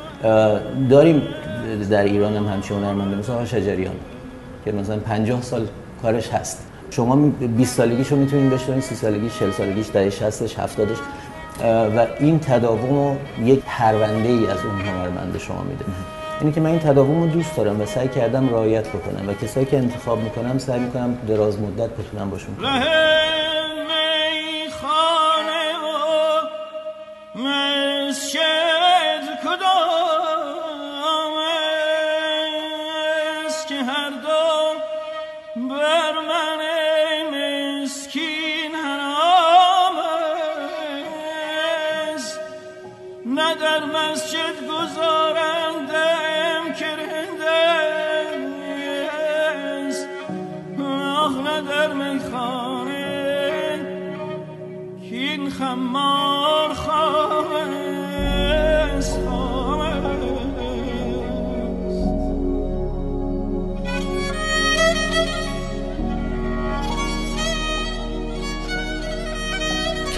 داریم 0.89 1.23
در 1.91 2.05
ایران 2.05 2.37
هم 2.37 2.47
همچین 2.47 2.77
هنرمنده 2.77 3.17
مثلا 3.17 3.45
شجریان 3.45 3.95
که 4.65 4.73
مثلا 4.73 4.97
50 4.97 5.43
سال 5.43 5.67
کارش 6.03 6.29
هست. 6.29 6.65
شما 6.91 7.17
20 7.57 7.77
سالگیشو 7.77 8.17
می‌تونین 8.17 8.51
بشنوین 8.51 8.81
30 8.81 8.95
سالگی 8.95 9.31
40 9.31 9.51
سالگیش 9.51 9.87
دهه 9.93 10.11
60 10.11 10.59
70 10.59 10.89
و 11.65 12.07
این 12.19 12.41
تداوم 12.41 13.17
یک 13.45 13.63
پرونده 13.67 14.29
ای 14.29 14.47
از 14.47 14.59
اون 14.65 14.81
هنرمند 14.81 15.39
شما 15.39 15.63
میده. 15.63 15.85
اینه 16.41 16.53
که 16.53 16.61
من 16.61 16.71
این 16.71 16.79
تداوم 16.79 17.23
رو 17.23 17.27
دوست 17.27 17.57
دارم 17.57 17.81
و 17.81 17.87
سعی 17.87 18.09
کردم 18.09 18.49
رعایت 18.49 18.89
بکنم 18.89 19.29
و 19.29 19.35
کسایی 19.35 19.67
که 19.67 19.79
انتخاب 19.79 20.19
می‌کنم 20.23 20.59
سعی 20.59 20.81
می‌کنم 20.81 21.19
دراز 21.29 21.61
مدت 21.61 21.91
بتونم 21.91 22.31
باشون 22.31 22.57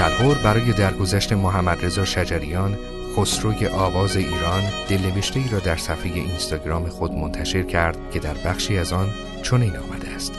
کلهور 0.00 0.38
برای 0.38 0.72
درگذشت 0.72 1.32
محمد 1.32 1.84
رضا 1.84 2.04
شجریان 2.04 2.78
خسروی 3.16 3.66
آواز 3.66 4.16
ایران 4.16 4.62
دلنوشته 4.88 5.40
ای 5.40 5.48
را 5.48 5.58
در 5.58 5.76
صفحه 5.76 6.12
اینستاگرام 6.12 6.88
خود 6.88 7.12
منتشر 7.12 7.62
کرد 7.62 8.10
که 8.10 8.18
در 8.18 8.34
بخشی 8.34 8.78
از 8.78 8.92
آن 8.92 9.08
چنین 9.42 9.76
آمده 9.76 10.08
است. 10.08 10.32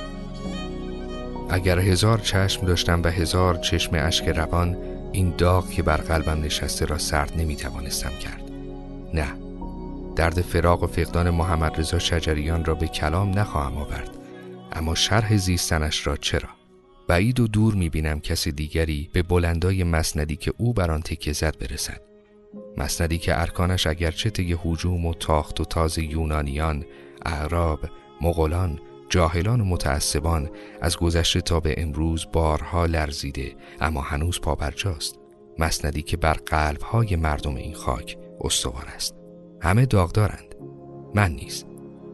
اگر 1.49 1.79
هزار 1.79 2.17
چشم 2.17 2.65
داشتم 2.65 3.01
و 3.03 3.07
هزار 3.07 3.57
چشم 3.57 3.91
اشک 3.93 4.27
روان 4.27 4.77
این 5.11 5.33
داغ 5.37 5.69
که 5.69 5.83
بر 5.83 5.97
قلبم 5.97 6.43
نشسته 6.43 6.85
را 6.85 6.97
سرد 6.97 7.33
نمی 7.37 7.55
توانستم 7.55 8.11
کرد. 8.19 8.41
نه 9.13 9.27
درد 10.15 10.41
فراق 10.41 10.83
و 10.83 10.87
فقدان 10.87 11.29
محمد 11.29 11.79
رضا 11.79 11.99
شجریان 11.99 12.65
را 12.65 12.75
به 12.75 12.87
کلام 12.87 13.39
نخواهم 13.39 13.77
آورد 13.77 14.09
اما 14.71 14.95
شرح 14.95 15.37
زیستنش 15.37 16.07
را 16.07 16.17
چرا؟ 16.17 16.60
بعید 17.11 17.39
و 17.39 17.47
دور 17.47 17.73
می‌بینم 17.73 18.19
کسی 18.19 18.51
دیگری 18.51 19.09
به 19.13 19.23
بلندای 19.23 19.83
مسندی 19.83 20.35
که 20.35 20.53
او 20.57 20.73
بر 20.73 20.91
آن 20.91 21.01
تکیه 21.01 21.33
زد 21.33 21.57
برسد. 21.57 22.01
مسندی 22.77 23.17
که 23.17 23.41
ارکانش 23.41 23.87
اگرچه 23.87 24.29
طی 24.29 24.57
هجوم 24.65 25.05
و 25.05 25.13
تاخت 25.13 25.59
و 25.59 25.65
تاز 25.65 25.97
یونانیان 25.97 26.85
اعراب 27.25 27.79
مغولان 28.21 28.79
جاهلان 29.09 29.61
و 29.61 29.65
متعصبان 29.65 30.49
از 30.81 30.97
گذشته 30.97 31.41
تا 31.41 31.59
به 31.59 31.75
امروز 31.77 32.27
بارها 32.33 32.85
لرزیده 32.85 33.55
اما 33.81 34.01
هنوز 34.01 34.41
پابرجاست. 34.41 35.19
مسندی 35.59 36.01
که 36.01 36.17
بر 36.17 36.33
قلبهای 36.33 37.15
مردم 37.15 37.55
این 37.55 37.73
خاک 37.73 38.17
استوار 38.41 38.85
است. 38.95 39.15
همه 39.61 39.85
داغدارند. 39.85 40.55
من 41.15 41.31
نیست. 41.31 41.70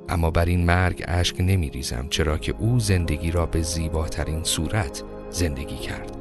اما 0.10 0.32
بر 0.32 0.46
این 0.46 0.66
مرگ 0.66 1.04
اشک 1.08 1.36
نمی 1.40 1.70
ریزم 1.70 2.08
چرا 2.10 2.38
که 2.38 2.56
او 2.60 2.80
زندگی 2.80 3.32
را 3.32 3.46
به 3.46 3.62
زیباترین 3.62 4.44
صورت 4.44 5.04
زندگی 5.30 5.78
کرد. 5.78 6.18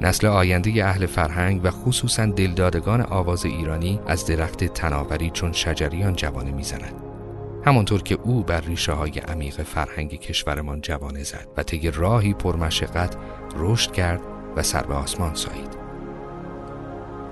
نسل 0.00 0.26
آینده 0.26 0.84
اهل 0.84 1.06
فرهنگ 1.06 1.60
و 1.64 1.70
خصوصا 1.70 2.26
دلدادگان 2.26 3.00
آواز 3.02 3.44
ایرانی 3.44 4.00
از 4.06 4.26
درخت 4.26 4.64
تناوری 4.64 5.30
چون 5.30 5.52
شجریان 5.52 6.16
جوانه 6.16 6.50
می‌زند. 6.50 6.94
همانطور 7.64 8.02
که 8.02 8.18
او 8.22 8.42
بر 8.42 8.60
ریشه 8.60 8.92
های 8.92 9.18
عمیق 9.18 9.62
فرهنگ 9.62 10.20
کشورمان 10.20 10.80
جوانه 10.80 11.22
زد 11.22 11.48
و 11.56 11.62
طی 11.62 11.90
راهی 11.90 12.34
پرمشقت 12.34 13.16
رشد 13.56 13.92
کرد 13.92 14.20
و 14.56 14.62
سر 14.62 14.82
به 14.82 14.94
آسمان 14.94 15.34
سایید. 15.34 15.76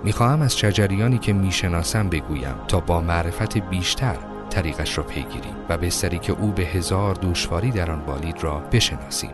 می‌خواهم 0.05 0.43
از 0.43 0.59
شجریانی 0.59 1.19
که 1.19 1.33
می‌شناسم 1.33 2.09
بگویم 2.09 2.55
تا 2.69 2.81
با 2.81 3.01
معرفت 3.01 3.59
بیشتر 3.59 4.17
طریقش 4.49 4.99
را 4.99 5.05
پیگیریم 5.05 5.57
و 5.69 5.79
بستری 5.79 6.19
که 6.19 6.33
او 6.33 6.53
به 6.53 6.63
هزار 6.63 7.15
دوشواری 7.15 7.71
در 7.71 7.91
آن 7.91 8.07
بالید 8.07 8.43
را 8.43 8.59
بشناسیم. 8.59 9.31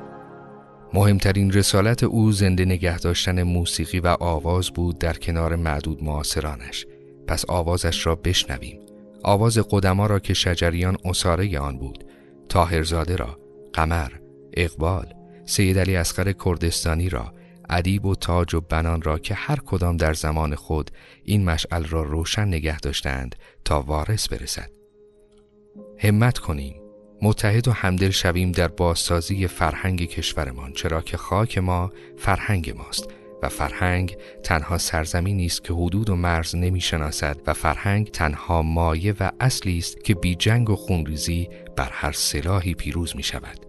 مهمترین 0.94 1.52
رسالت 1.52 2.02
او 2.02 2.32
زنده 2.32 2.64
نگه 2.64 2.98
داشتن 2.98 3.42
موسیقی 3.42 4.00
و 4.00 4.16
آواز 4.20 4.70
بود 4.70 4.98
در 4.98 5.12
کنار 5.12 5.56
معدود 5.56 6.04
معاصرانش. 6.04 6.86
پس 7.26 7.44
آوازش 7.48 8.06
را 8.06 8.14
بشنویم. 8.14 8.80
آواز 9.22 9.58
قدما 9.70 10.06
را 10.06 10.18
که 10.18 10.34
شجریان 10.34 10.96
اصاره 11.04 11.58
آن 11.58 11.78
بود. 11.78 12.04
تاهرزاده 12.48 13.16
را 13.16 13.38
قمر 13.72 14.12
اقبال 14.56 15.06
سید 15.46 15.78
علی 15.78 15.96
اسقر 15.96 16.32
کردستانی 16.32 17.08
را 17.08 17.34
ادیب 17.70 18.06
و 18.06 18.14
تاج 18.14 18.54
و 18.54 18.60
بنان 18.60 19.02
را 19.02 19.18
که 19.18 19.34
هر 19.34 19.56
کدام 19.66 19.96
در 19.96 20.14
زمان 20.14 20.54
خود 20.54 20.90
این 21.24 21.44
مشعل 21.44 21.84
را 21.84 22.02
روشن 22.02 22.48
نگه 22.48 22.78
داشتند 22.78 23.36
تا 23.64 23.80
وارث 23.80 24.28
برسد. 24.28 24.70
همت 25.98 26.38
کنیم 26.38 26.74
متحد 27.22 27.68
و 27.68 27.72
همدل 27.72 28.10
شویم 28.10 28.52
در 28.52 28.68
بازسازی 28.68 29.46
فرهنگ 29.46 30.04
کشورمان 30.04 30.72
چرا 30.72 31.00
که 31.00 31.16
خاک 31.16 31.58
ما 31.58 31.92
فرهنگ 32.18 32.74
ماست 32.76 33.08
و 33.42 33.48
فرهنگ 33.48 34.16
تنها 34.42 34.78
سرزمینی 34.78 35.46
است 35.46 35.64
که 35.64 35.74
حدود 35.74 36.10
و 36.10 36.16
مرز 36.16 36.56
نمی‌شناسد 36.56 37.36
و 37.46 37.54
فرهنگ 37.54 38.10
تنها 38.10 38.62
مایه 38.62 39.14
و 39.20 39.30
اصلی 39.40 39.78
است 39.78 40.04
که 40.04 40.14
بی 40.14 40.34
جنگ 40.34 40.70
و 40.70 40.76
خونریزی 40.76 41.48
بر 41.76 41.88
هر 41.92 42.12
سلاحی 42.12 42.74
پیروز 42.74 43.16
می 43.16 43.22
شود. 43.22 43.66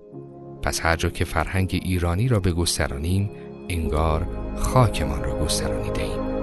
پس 0.62 0.80
هر 0.80 0.96
جا 0.96 1.10
که 1.10 1.26
فرهنگ 1.26 1.80
ایرانی 1.84 2.28
را 2.28 2.40
بگسترانیم 2.40 3.30
انگار 3.70 4.28
خاکمان 4.56 5.24
را 5.24 5.40
گسترانیده 5.40 6.02
ایم. 6.02 6.35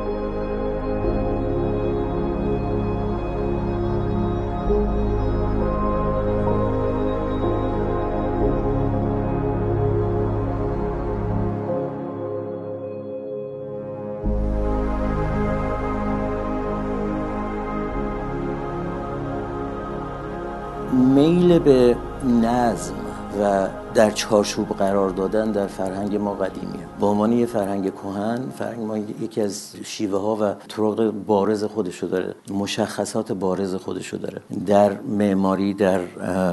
به 21.59 21.97
نظم 22.43 22.95
و 23.41 23.69
در 23.95 24.11
چارچوب 24.11 24.69
قرار 24.69 25.11
دادن 25.11 25.53
در 25.53 25.67
فرهنگ 25.67 26.17
ما 26.17 26.35
قدیمیه. 26.35 26.87
به 27.01 27.07
عنوان 27.07 27.33
یه 27.33 27.47
فرهنگ 27.47 27.93
کهن 27.95 28.51
فرهنگ 28.59 28.81
ما 28.87 28.99
یکی 28.99 29.41
از 29.41 29.77
شیوه 29.85 30.21
ها 30.21 30.37
و 30.37 30.55
طرق 30.69 31.11
بارز 31.11 31.65
خودشو 31.65 32.07
داره 32.07 32.35
مشخصات 32.51 33.33
بارز 33.33 33.75
خودشو 33.75 34.17
داره. 34.17 34.41
در 34.67 35.01
معماری 35.01 35.75
در 35.75 36.01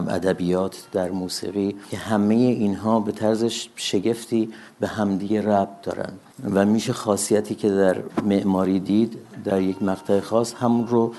ادبیات 0.10 0.88
در 0.92 1.12
موسیقی 1.12 1.76
که 1.92 1.98
همه 1.98 2.36
اینها 2.36 3.00
به 3.00 3.12
طرز 3.12 3.46
شگفتی 3.76 4.50
به 4.80 4.88
همدیگه 4.88 5.42
ربط 5.42 5.82
دارن 5.84 6.14
و 6.54 6.66
میشه 6.66 6.94
خاصیتی 6.94 7.56
که 7.56 7.70
در 7.70 7.98
معماری 8.24 8.80
دید 8.80 9.18
در 9.46 9.62
یک 9.62 9.84
مقطع 9.84 10.20
خاص 10.20 10.54
همون 10.54 10.88
رو 10.88 11.14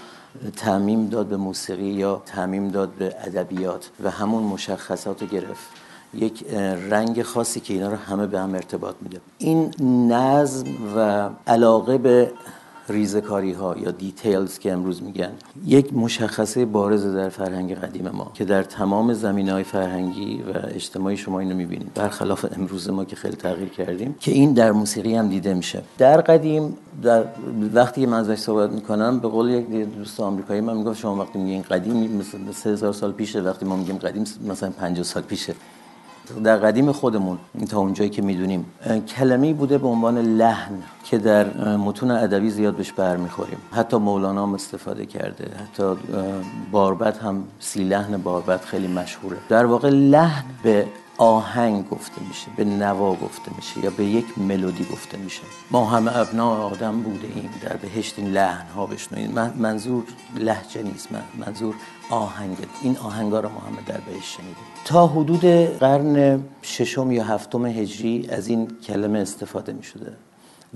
تعمیم 0.56 1.08
داد 1.08 1.26
به 1.26 1.36
موسیقی 1.36 1.84
یا 1.84 2.22
تعمیم 2.26 2.68
داد 2.68 2.88
به 2.88 3.14
ادبیات 3.24 3.90
و 4.02 4.10
همون 4.10 4.42
مشخصات 4.42 5.30
گرفت. 5.30 5.68
یک 6.14 6.46
رنگ 6.90 7.22
خاصی 7.22 7.60
که 7.60 7.74
اینا 7.74 7.88
رو 7.88 7.96
همه 7.96 8.26
به 8.26 8.40
هم 8.40 8.54
ارتباط 8.54 8.94
میده. 9.00 9.20
این 9.38 9.74
نظم 10.12 10.66
و 10.96 11.30
علاقه 11.46 11.98
به 11.98 12.32
ریزکاری 12.90 13.52
ها 13.52 13.76
یا 13.78 13.90
details 13.90 14.58
که 14.58 14.72
امروز 14.72 15.02
میگن 15.02 15.30
یک 15.66 15.94
مشخصه 15.94 16.64
بارز 16.64 17.06
در 17.06 17.28
فرهنگ 17.28 17.74
قدیم 17.74 18.08
ما 18.08 18.30
که 18.34 18.44
در 18.44 18.62
تمام 18.62 19.12
زمینه 19.12 19.48
های 19.48 19.64
فرهنگی 19.64 20.42
و 20.42 20.58
اجتماعی 20.74 21.16
شما 21.16 21.40
اینو 21.40 21.54
می‌بینید. 21.54 21.94
برخلاف 21.94 22.46
امروز 22.56 22.90
ما 22.90 23.04
که 23.04 23.16
خیلی 23.16 23.36
تغییر 23.36 23.68
کردیم 23.68 24.14
که 24.20 24.32
این 24.32 24.52
در 24.52 24.72
موسیقی 24.72 25.14
هم 25.14 25.28
دیده 25.28 25.54
میشه. 25.54 25.82
در 25.98 26.20
قدیم 26.20 26.76
در 27.02 27.24
وقتی 27.74 28.06
من 28.06 28.18
ازش 28.18 28.38
صحبت 28.38 28.70
می‌کنم 28.70 29.18
به 29.18 29.28
قول 29.28 29.50
یک 29.50 29.68
دوست 29.70 30.20
آمریکایی 30.20 30.60
من 30.60 30.76
میگم 30.76 30.94
شما 30.94 31.16
وقتی 31.16 31.38
میگین 31.38 31.62
قدیم 31.62 32.16
مثل 32.16 32.52
3000 32.52 32.92
سال 32.92 33.12
پیشه. 33.12 33.40
وقتی 33.40 33.66
ما 33.66 33.76
میگیم 33.76 33.96
قدیم 33.96 34.24
مثلا 34.48 34.70
50 34.70 35.04
سال 35.04 35.22
پیشه. 35.22 35.54
در 36.44 36.56
قدیم 36.56 36.92
خودمون 36.92 37.38
تا 37.70 37.78
اونجایی 37.78 38.10
که 38.10 38.22
می‌دونیم 38.22 38.66
کلمه 39.16 39.52
بوده 39.52 39.78
به 39.78 39.88
عنوان 39.88 40.18
لحن 40.18 40.82
که 41.04 41.18
در 41.18 41.76
متون 41.76 42.10
ادبی 42.10 42.50
زیاد 42.50 42.74
بهش 42.74 42.92
برمیخوریم. 42.92 43.58
حتی 43.72 43.96
مولانا 43.96 44.42
هم 44.42 44.54
استفاده 44.54 45.06
کرده 45.06 45.50
حتی 45.56 45.94
باربد 46.70 47.16
هم 47.16 47.44
سی 47.60 47.84
لحن 47.84 48.16
باربد 48.16 48.60
خیلی 48.60 48.88
مشهوره. 48.88 49.36
در 49.48 49.66
واقع 49.66 49.88
لحن 49.88 50.44
به 50.62 50.86
آهنگ 51.18 51.88
گفته 51.88 52.22
میشه 52.28 52.46
به 52.56 52.64
نوا 52.64 53.14
گفته 53.14 53.52
میشه 53.56 53.84
یا 53.84 53.90
به 53.90 54.04
یک 54.04 54.38
ملودی 54.38 54.84
گفته 54.92 55.18
میشه. 55.18 55.42
ما 55.70 55.84
همه 55.84 56.16
ابنا 56.16 56.66
آدم 56.66 57.00
بوده 57.00 57.28
ایم 57.34 57.50
در 57.62 57.76
بهشت 57.76 58.18
این 58.18 58.28
لحن 58.32 58.66
ها 58.76 58.86
بشنوید 58.86 59.38
منظور 59.58 60.04
لحجه 60.36 60.82
نیست 60.82 61.08
منظور 61.38 61.74
آهنگ. 62.10 62.56
این 62.82 62.96
آهنگا 62.96 63.40
رو 63.40 63.48
ما 63.48 63.60
همه 63.60 63.82
در 63.86 64.00
بهشت 64.00 64.36
شنیدیم. 64.36 64.69
تا 64.84 65.06
حدود 65.06 65.44
قرن 65.80 66.44
ششم 66.62 67.12
یا 67.12 67.24
هفتم 67.24 67.66
هجری 67.66 68.28
از 68.30 68.48
این 68.48 68.68
کلمه 68.86 69.18
استفاده 69.18 69.72
می 69.72 69.82
شده 69.82 70.12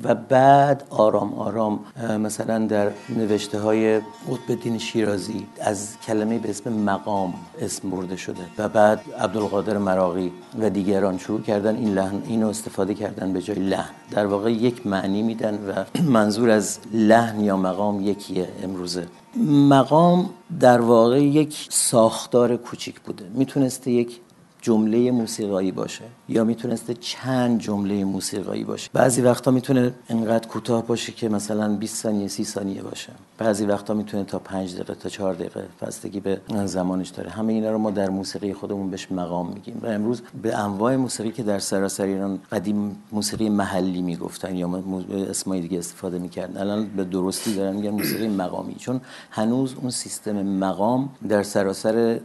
و 0.02 0.14
بعد 0.14 0.82
آرام 0.90 1.34
آرام 1.34 1.80
مثلا 2.18 2.66
در 2.66 2.90
نوشته 3.08 3.60
های 3.60 3.98
قطب 3.98 4.60
دین 4.62 4.78
شیرازی 4.78 5.46
از 5.60 5.96
کلمه 6.06 6.38
به 6.38 6.50
اسم 6.50 6.72
مقام 6.72 7.34
اسم 7.60 7.90
برده 7.90 8.16
شده 8.16 8.42
و 8.58 8.68
بعد 8.68 9.00
عبدالقادر 9.20 9.78
مراقی 9.78 10.32
و 10.58 10.70
دیگران 10.70 11.18
شروع 11.18 11.40
کردن 11.42 11.76
این 11.76 11.94
لحن 11.94 12.22
اینو 12.28 12.48
استفاده 12.48 12.94
کردن 12.94 13.32
به 13.32 13.42
جای 13.42 13.58
لحن. 13.58 13.90
در 14.10 14.26
واقع 14.26 14.52
یک 14.52 14.86
معنی 14.86 15.22
میدن 15.22 15.54
و 15.54 15.84
منظور 16.18 16.50
از 16.50 16.78
لحن 16.92 17.40
یا 17.40 17.56
مقام 17.56 18.00
یکیه 18.00 18.48
امروزه. 18.62 19.06
مقام 19.46 20.30
در 20.60 20.80
واقع 20.80 21.22
یک 21.22 21.66
ساختار 21.70 22.56
کوچیک 22.56 23.00
بوده. 23.00 23.24
می‌تونسته 23.34 23.90
یک 23.90 24.20
جمله 24.64 25.10
موسیقایی 25.10 25.72
باشه 25.72 26.04
یا 26.28 26.44
می‌تونسته 26.44 26.94
چند 26.94 27.60
جمله 27.60 28.04
موسیقایی 28.04 28.64
باشه. 28.64 28.90
بعضی 28.92 29.22
وقتا 29.22 29.50
می‌تونه 29.50 29.94
انقدر 30.08 30.48
کوتاه 30.48 30.86
باشه 30.86 31.12
که 31.12 31.28
مثلا 31.28 31.76
20 31.76 32.02
ثانیه 32.02 32.28
30 32.28 32.44
ثانیه 32.44 32.82
باشه. 32.82 33.12
بعضی 33.38 33.64
وقتا 33.64 33.94
می‌تونه 33.94 34.24
تا 34.24 34.38
5 34.38 34.74
دقیقه 34.74 34.94
تا 34.94 35.08
4 35.08 35.34
دقیقه 35.34 35.66
بستگی 35.82 36.20
به 36.20 36.40
زمانش 36.64 37.08
داره. 37.08 37.30
همه 37.30 37.52
اینا 37.52 37.70
رو 37.70 37.78
ما 37.78 37.90
در 37.90 38.10
موسیقی 38.10 38.52
خودمون 38.52 38.90
بهش 38.90 39.12
مقام 39.12 39.52
میگیم. 39.52 39.80
و 39.82 39.86
امروز 39.86 40.22
به 40.42 40.56
انواع 40.56 40.96
موسیقی 40.96 41.30
که 41.30 41.42
در 41.42 41.58
سراسر 41.58 42.04
ایران 42.04 42.38
قدیم 42.52 42.96
موسیقی 43.12 43.48
محلی 43.48 44.02
می‌گفتن 44.02 44.56
یا 44.56 44.82
اسمای 45.30 45.60
دیگه 45.60 45.78
استفاده 45.78 46.18
می‌کردن 46.18 46.60
الان 46.60 46.86
به 46.86 47.04
درستی 47.04 47.54
دارن 47.54 47.76
میگن 47.76 47.90
موسیقی 47.90 48.28
مقامی. 48.28 48.74
چون 48.74 49.00
هنوز 49.30 49.74
اون 49.80 49.90
سیستم 49.90 50.42
مقام 50.42 51.08
در 51.28 51.42
سراسر 51.42 52.20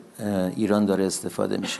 ایران 0.55 0.85
داره 0.85 1.05
استفاده 1.05 1.57
میشه. 1.57 1.79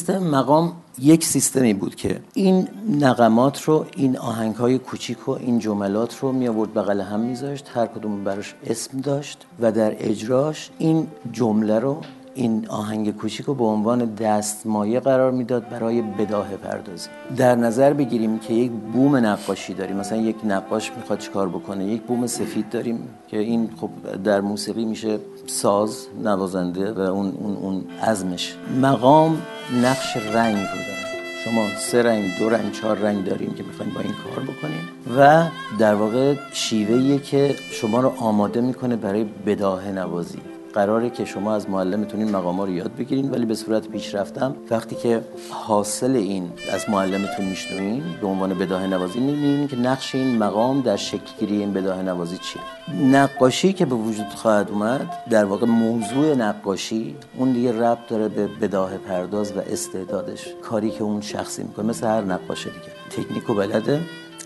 سیستم 0.00 0.22
مقام 0.22 0.72
یک 0.98 1.24
سیستمی 1.24 1.74
بود 1.74 1.94
که 1.94 2.20
این 2.34 2.68
نقمات 3.00 3.62
رو 3.62 3.86
این 3.96 4.18
آهنگ 4.18 4.54
های 4.54 4.78
کوچیک 4.78 5.28
و 5.28 5.30
این 5.30 5.58
جملات 5.58 6.18
رو 6.18 6.32
می 6.32 6.48
آورد 6.48 6.74
بغل 6.74 7.00
هم 7.00 7.20
میذاشت 7.20 7.70
هر 7.74 7.86
کدوم 7.86 8.24
براش 8.24 8.54
اسم 8.66 9.00
داشت 9.00 9.46
و 9.60 9.72
در 9.72 9.94
اجراش 10.10 10.70
این 10.78 11.06
جمله 11.32 11.78
رو 11.78 12.00
این 12.34 12.68
آهنگ 12.68 13.16
کوچیک 13.16 13.46
رو 13.46 13.54
به 13.54 13.64
عنوان 13.64 14.14
دستمایه 14.14 15.00
قرار 15.00 15.30
می‌داد 15.30 15.68
برای 15.68 16.02
بداه 16.02 16.48
پردازی. 16.48 17.08
در 17.36 17.54
نظر 17.54 17.92
بگیریم 17.92 18.38
که 18.38 18.54
یک 18.54 18.70
بوم 18.70 19.16
نقاشی 19.16 19.74
داریم. 19.74 19.96
مثلا 19.96 20.18
یک 20.18 20.36
نقاش 20.44 20.92
می‌خواد 20.96 21.18
چیکار 21.18 21.48
بکنه؟ 21.48 21.84
یک 21.84 22.02
بوم 22.02 22.26
سفید 22.26 22.68
داریم 22.70 23.08
که 23.28 23.38
این 23.38 23.70
خب 23.80 23.90
در 24.24 24.40
موسیقی 24.40 24.84
میشه 24.84 25.18
ساز 25.46 26.06
نوازنده 26.24 26.92
و 26.92 27.00
اون 27.00 27.32
اون 27.40 27.56
اون 27.56 27.84
عزمش. 28.02 28.54
مقام 28.82 29.42
نقش 29.82 30.16
رنگ 30.16 30.56
رو 30.56 30.78
داره. 30.78 31.00
شما 31.44 31.66
سه 31.78 32.02
رنگ 32.02 32.24
دو 32.38 32.48
رنگ 32.48 32.72
چهار 32.72 32.98
رنگ 32.98 33.24
داریم 33.24 33.54
که 33.54 33.62
می‌خوایم 33.62 33.92
با 33.94 34.00
این 34.00 34.12
کار 34.12 34.44
بکنیم. 34.44 34.88
و 35.18 35.48
در 35.78 35.94
واقع 35.94 36.34
شیوهیه 36.52 37.18
که 37.18 37.54
شما 37.70 38.00
رو 38.00 38.12
آماده 38.18 38.60
می‌کنه 38.60 38.96
برای 38.96 39.24
بداه 39.46 39.88
نوازی. 39.88 40.38
قراره 40.74 41.10
که 41.10 41.24
شما 41.24 41.54
از 41.54 41.70
معلمتون 41.70 42.20
این 42.20 42.30
مقام 42.30 42.60
رو 42.60 42.70
یاد 42.70 42.96
بگیرین 42.96 43.30
ولی 43.30 43.46
به 43.46 43.54
صورت 43.54 43.88
پیشرفتم 43.88 44.56
وقتی 44.70 44.96
که 44.96 45.20
حاصل 45.50 46.16
این 46.16 46.52
از 46.72 46.90
معلمتون 46.90 47.44
میشنوین 47.44 48.02
به 48.20 48.26
عنوان 48.26 48.54
بداه 48.54 48.86
نوازی 48.86 49.20
می‌بینین 49.20 49.68
که 49.68 49.76
نقش 49.76 50.14
این 50.14 50.38
مقام 50.38 50.80
در 50.80 50.96
شکلگیری 50.96 51.56
این 51.56 51.72
بداه 51.72 52.02
نوازی 52.02 52.38
چیه. 52.38 52.62
نقاشی 53.06 53.72
که 53.72 53.86
به 53.86 53.94
وجود 53.94 54.28
خواهد 54.28 54.70
اومد 54.70 55.12
در 55.30 55.44
واقع 55.44 55.66
موضوع 55.66 56.34
نقاشی 56.34 57.16
اون 57.36 57.52
دیگه 57.52 57.80
ربط 57.80 58.08
داره 58.08 58.28
به 58.28 58.46
بداه 58.46 58.96
پرداز 58.96 59.52
و 59.52 59.60
استعدادش. 59.60 60.46
کاری 60.62 60.90
که 60.90 61.02
اون 61.02 61.20
شخصی 61.20 61.62
می‌کنه 61.62 61.86
مثل 61.86 62.06
هر 62.06 62.20
نقاش 62.20 62.66
دیگه. 62.66 63.24
تکنیک 63.24 63.50
و 63.50 63.54
بلده. 63.54 64.00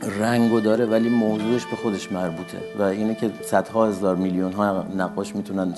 رنگو 0.08 0.60
داره 0.60 0.86
ولی 0.86 1.08
موضوعش 1.08 1.66
به 1.66 1.76
خودش 1.76 2.12
مربوطه 2.12 2.58
و 2.78 2.82
اینه 2.82 3.14
که 3.14 3.30
صدها 3.42 3.86
هزار 3.86 4.16
میلیون 4.16 4.52
ها 4.52 4.86
نقاش 4.96 5.36
می‌تونن 5.36 5.74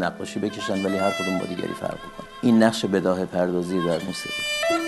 نقاشی 0.00 0.40
بکشن 0.40 0.84
ولی 0.84 0.96
هر 0.96 1.10
کدوم 1.10 1.38
با 1.38 1.44
دیگری 1.44 1.74
فرق 1.74 1.90
کنه 1.90 2.28
این 2.42 2.62
نقش 2.62 2.84
بداه 2.84 3.24
پردازی 3.24 3.78
در 3.78 4.04
موسیقی. 4.06 4.85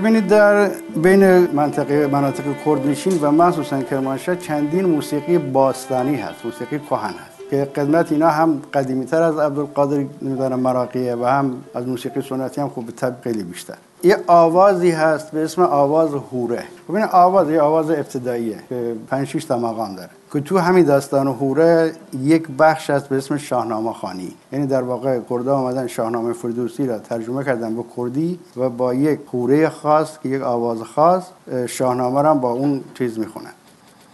ببینید 0.00 0.26
در 0.26 0.68
بین 1.02 1.24
منطقه 1.54 2.06
مناطق 2.06 2.44
کردنشین 2.64 3.18
و 3.22 3.30
مخصوصا 3.30 3.82
کرمانشاه 3.82 4.36
چندین 4.36 4.84
موسیقی 4.84 5.38
باستانی 5.38 6.16
هست 6.16 6.44
موسیقی 6.44 6.78
کهن 6.78 7.10
هست 7.10 7.50
که 7.50 7.64
قدمت 7.64 8.12
اینا 8.12 8.28
هم 8.28 8.62
قدیمی 8.74 9.04
تر 9.04 9.22
از 9.22 9.38
عبدالقادر 9.38 10.04
نمی‌دانم 10.22 10.60
مراقیه 10.60 11.14
و 11.14 11.24
هم 11.24 11.64
از 11.74 11.88
موسیقی 11.88 12.22
سنتی 12.22 12.60
هم 12.60 12.68
خوب 12.68 12.86
به 12.86 13.12
خیلی 13.22 13.42
بیشتر. 13.42 13.74
یه 14.02 14.16
آوازی 14.26 14.90
هست 14.90 15.30
به 15.30 15.44
اسم 15.44 15.62
آواز 15.62 16.10
هوره. 16.14 16.64
ببینید 16.88 17.08
آواز 17.12 17.50
یه 17.50 17.60
آواز 17.60 17.90
ابتداییه 17.90 18.58
که 18.68 18.94
5 19.10 19.26
6 19.26 19.44
تا 19.44 19.58
مقام 19.58 19.94
داره. 19.94 20.10
که 20.32 20.40
تو 20.40 20.58
همین 20.58 20.84
داستان 20.84 21.26
هوره 21.26 21.92
یک 22.22 22.48
بخش 22.58 22.90
هست 22.90 23.08
به 23.08 23.16
اسم 23.16 23.36
شاهنامه 23.36 23.92
خانی. 23.92 24.34
یعنی 24.52 24.66
در 24.66 24.82
واقع 24.82 25.18
کردا 25.30 25.56
آمدن 25.56 25.86
شاهنامه 25.86 26.32
فردوسی 26.32 26.86
را 26.86 26.98
ترجمه 26.98 27.44
کردن 27.44 27.76
به 27.76 27.84
کردی 27.96 28.38
و 28.56 28.68
با 28.68 28.94
یک 28.94 29.20
هوره 29.32 29.68
خاص 29.68 30.18
که 30.18 30.28
یک 30.28 30.42
آواز 30.42 30.82
خاص 30.82 31.24
شاهنامه 31.66 32.22
را 32.22 32.34
با 32.34 32.50
اون 32.50 32.80
چیز 32.94 33.18
می‌خونن. 33.18 33.52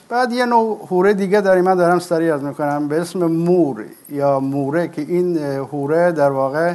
بعد 0.08 0.32
یه 0.32 0.46
نوع 0.46 0.78
هوره 0.90 1.14
دیگه 1.14 1.40
داریم. 1.40 1.64
من 1.64 1.74
دارم 1.74 1.98
سریع 1.98 2.34
از 2.34 2.42
می‌کنم. 2.42 2.88
به 2.88 3.00
اسم 3.00 3.26
مور 3.26 3.84
یا 4.08 4.40
موره 4.40 4.88
که 4.88 5.02
این 5.02 5.38
هوره 5.38 6.12
در 6.12 6.30
واقع 6.30 6.74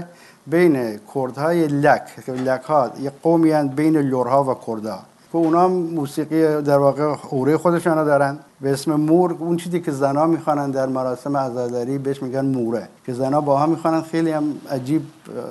بین 0.50 1.00
کردهای 1.16 1.68
لک 1.68 2.30
لک 2.30 2.62
ها 2.62 2.92
یه 3.02 3.12
قومی 3.24 3.54
بین 3.54 3.98
لورها 3.98 4.44
و 4.44 4.56
کردا. 4.68 5.00
که 5.32 5.36
اونا 5.36 5.68
موسیقی 5.68 6.62
در 6.62 6.78
واقع 6.78 7.14
حوره 7.14 7.58
خودشان 7.58 8.04
دارن. 8.04 8.40
به 8.62 8.72
اسم 8.74 8.96
مور 8.96 9.36
اون 9.40 9.58
چیزی 9.58 9.80
که 9.80 9.92
زنا 9.92 10.26
می‌خوانن 10.26 10.72
در 10.72 10.86
مراسم 10.86 11.38
عزاداری 11.38 11.98
بهش 11.98 12.24
میگن 12.24 12.46
موره. 12.46 12.88
که 13.06 13.14
زنا 13.14 13.42
با 13.42 13.58
هم 13.58 13.70
می‌خوانن 13.70 14.02
خیلی 14.02 14.32
هم 14.32 14.56
عجیب 14.72 15.02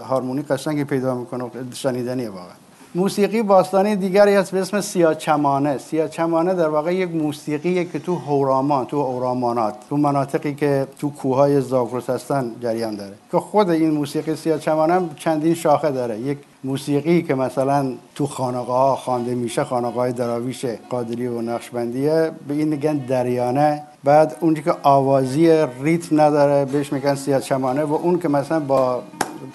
هارمونی 0.08 0.42
قشنگی 0.42 0.84
پیدا 0.84 1.14
می‌کنه 1.14 1.50
شنیدنیه 1.72 2.30
واقعا. 2.30 2.67
موسیقی 2.98 3.42
باستانی 3.42 3.96
دیگری 3.96 4.34
هست 4.34 4.50
به 4.52 4.60
اسم 4.60 4.80
سیاچمانه. 4.80 5.78
سیاچمانه 5.78 6.54
در 6.54 6.68
واقع 6.68 6.94
یک 6.94 7.10
موسیقیه 7.10 7.84
که 7.84 7.98
تو 7.98 8.14
هورامان 8.14 8.86
تو 8.86 8.96
اورامانات 8.96 9.74
تو 9.88 9.96
مناطقی 9.96 10.54
که 10.54 10.86
تو 10.98 11.10
کوههای 11.10 11.60
زاگرس 11.60 12.10
هستن 12.10 12.50
جریان 12.62 12.96
داره. 12.96 13.14
که 13.32 13.38
خود 13.38 13.70
این 13.70 13.90
موسیقی 13.90 14.36
سیاچمانه 14.36 15.00
چندین 15.16 15.54
شاخه 15.54 15.90
داره. 15.90 16.18
یک 16.18 16.38
موسیقی 16.64 17.22
که 17.22 17.34
مثلا 17.34 17.92
تو 18.14 18.26
خانقاه 18.26 18.88
ها 18.88 18.96
خوانده 18.96 19.34
میشه 19.34 19.64
خانقاه 19.64 20.12
دراویش 20.12 20.64
قادری 20.90 21.26
و 21.26 21.40
نقشبندیه 21.42 22.30
به 22.48 22.54
این 22.54 22.68
میگن 22.68 22.96
دریانه. 22.96 23.82
بعد 24.04 24.36
اونی 24.40 24.62
که 24.62 24.74
آوازی 24.82 25.66
ریتم 25.82 26.20
نداره 26.20 26.64
بهش 26.64 26.92
میگن 26.92 27.14
سیاچمانه 27.14 27.82
و 27.82 27.94
اون 27.94 28.18
که 28.18 28.28
مثلا 28.28 28.60
با 28.60 29.02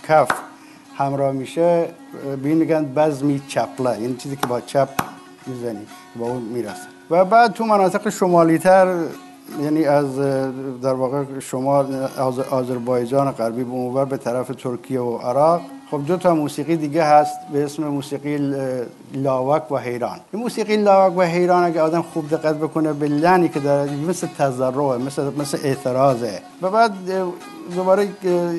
کف 0.07 0.27
همراه 0.97 1.31
میشه 1.31 1.87
به 2.43 2.49
این 2.49 2.57
میگن 2.57 2.85
بزمی 2.85 3.41
چپله 3.47 4.01
یعنی 4.01 4.15
چیزی 4.15 4.35
که 4.35 4.47
با 4.47 4.61
چپ 4.61 4.89
می‌زنی 5.47 5.85
با 6.15 6.25
اون 6.25 6.41
می‌رسه. 6.41 6.87
و 7.09 7.25
بعد 7.25 7.53
تو 7.53 7.65
مناطق 7.65 8.09
شمالی 8.09 8.57
تر 8.57 8.97
یعنی 9.61 9.85
از 9.85 10.19
در 10.81 10.93
واقع 10.93 11.23
شمال 11.39 12.07
آذربایجان 12.51 13.31
غربی 13.31 13.63
به 13.63 13.71
اونور 13.71 14.05
به 14.05 14.17
طرف 14.17 14.47
ترکیه 14.47 14.99
و 14.99 15.17
عراق 15.17 15.61
خب 15.91 16.05
دو 16.07 16.17
تا 16.17 16.35
موسیقی 16.35 16.77
دیگه 16.77 17.03
هست 17.03 17.35
به 17.53 17.63
اسم 17.63 17.83
موسیقی 17.83 18.37
لاوک 19.13 19.71
و 19.71 19.77
حیران. 19.77 20.19
این 20.31 20.43
موسیقی 20.43 20.77
لاوک 20.77 21.17
و 21.17 21.21
حیران 21.21 21.63
اگه 21.63 21.81
آدم 21.81 22.01
خوب 22.01 22.29
دقت 22.29 22.55
بکنه 22.55 22.93
به 22.93 23.07
لعنی 23.07 23.49
که 23.49 23.59
داره 23.59 23.91
مثل 24.09 24.27
تضرعه 24.27 24.97
مثل 24.97 25.31
مثل 25.37 25.57
اعتراضه. 25.63 26.39
و 26.61 26.69
بعد 26.69 26.91
دوباره 27.75 28.07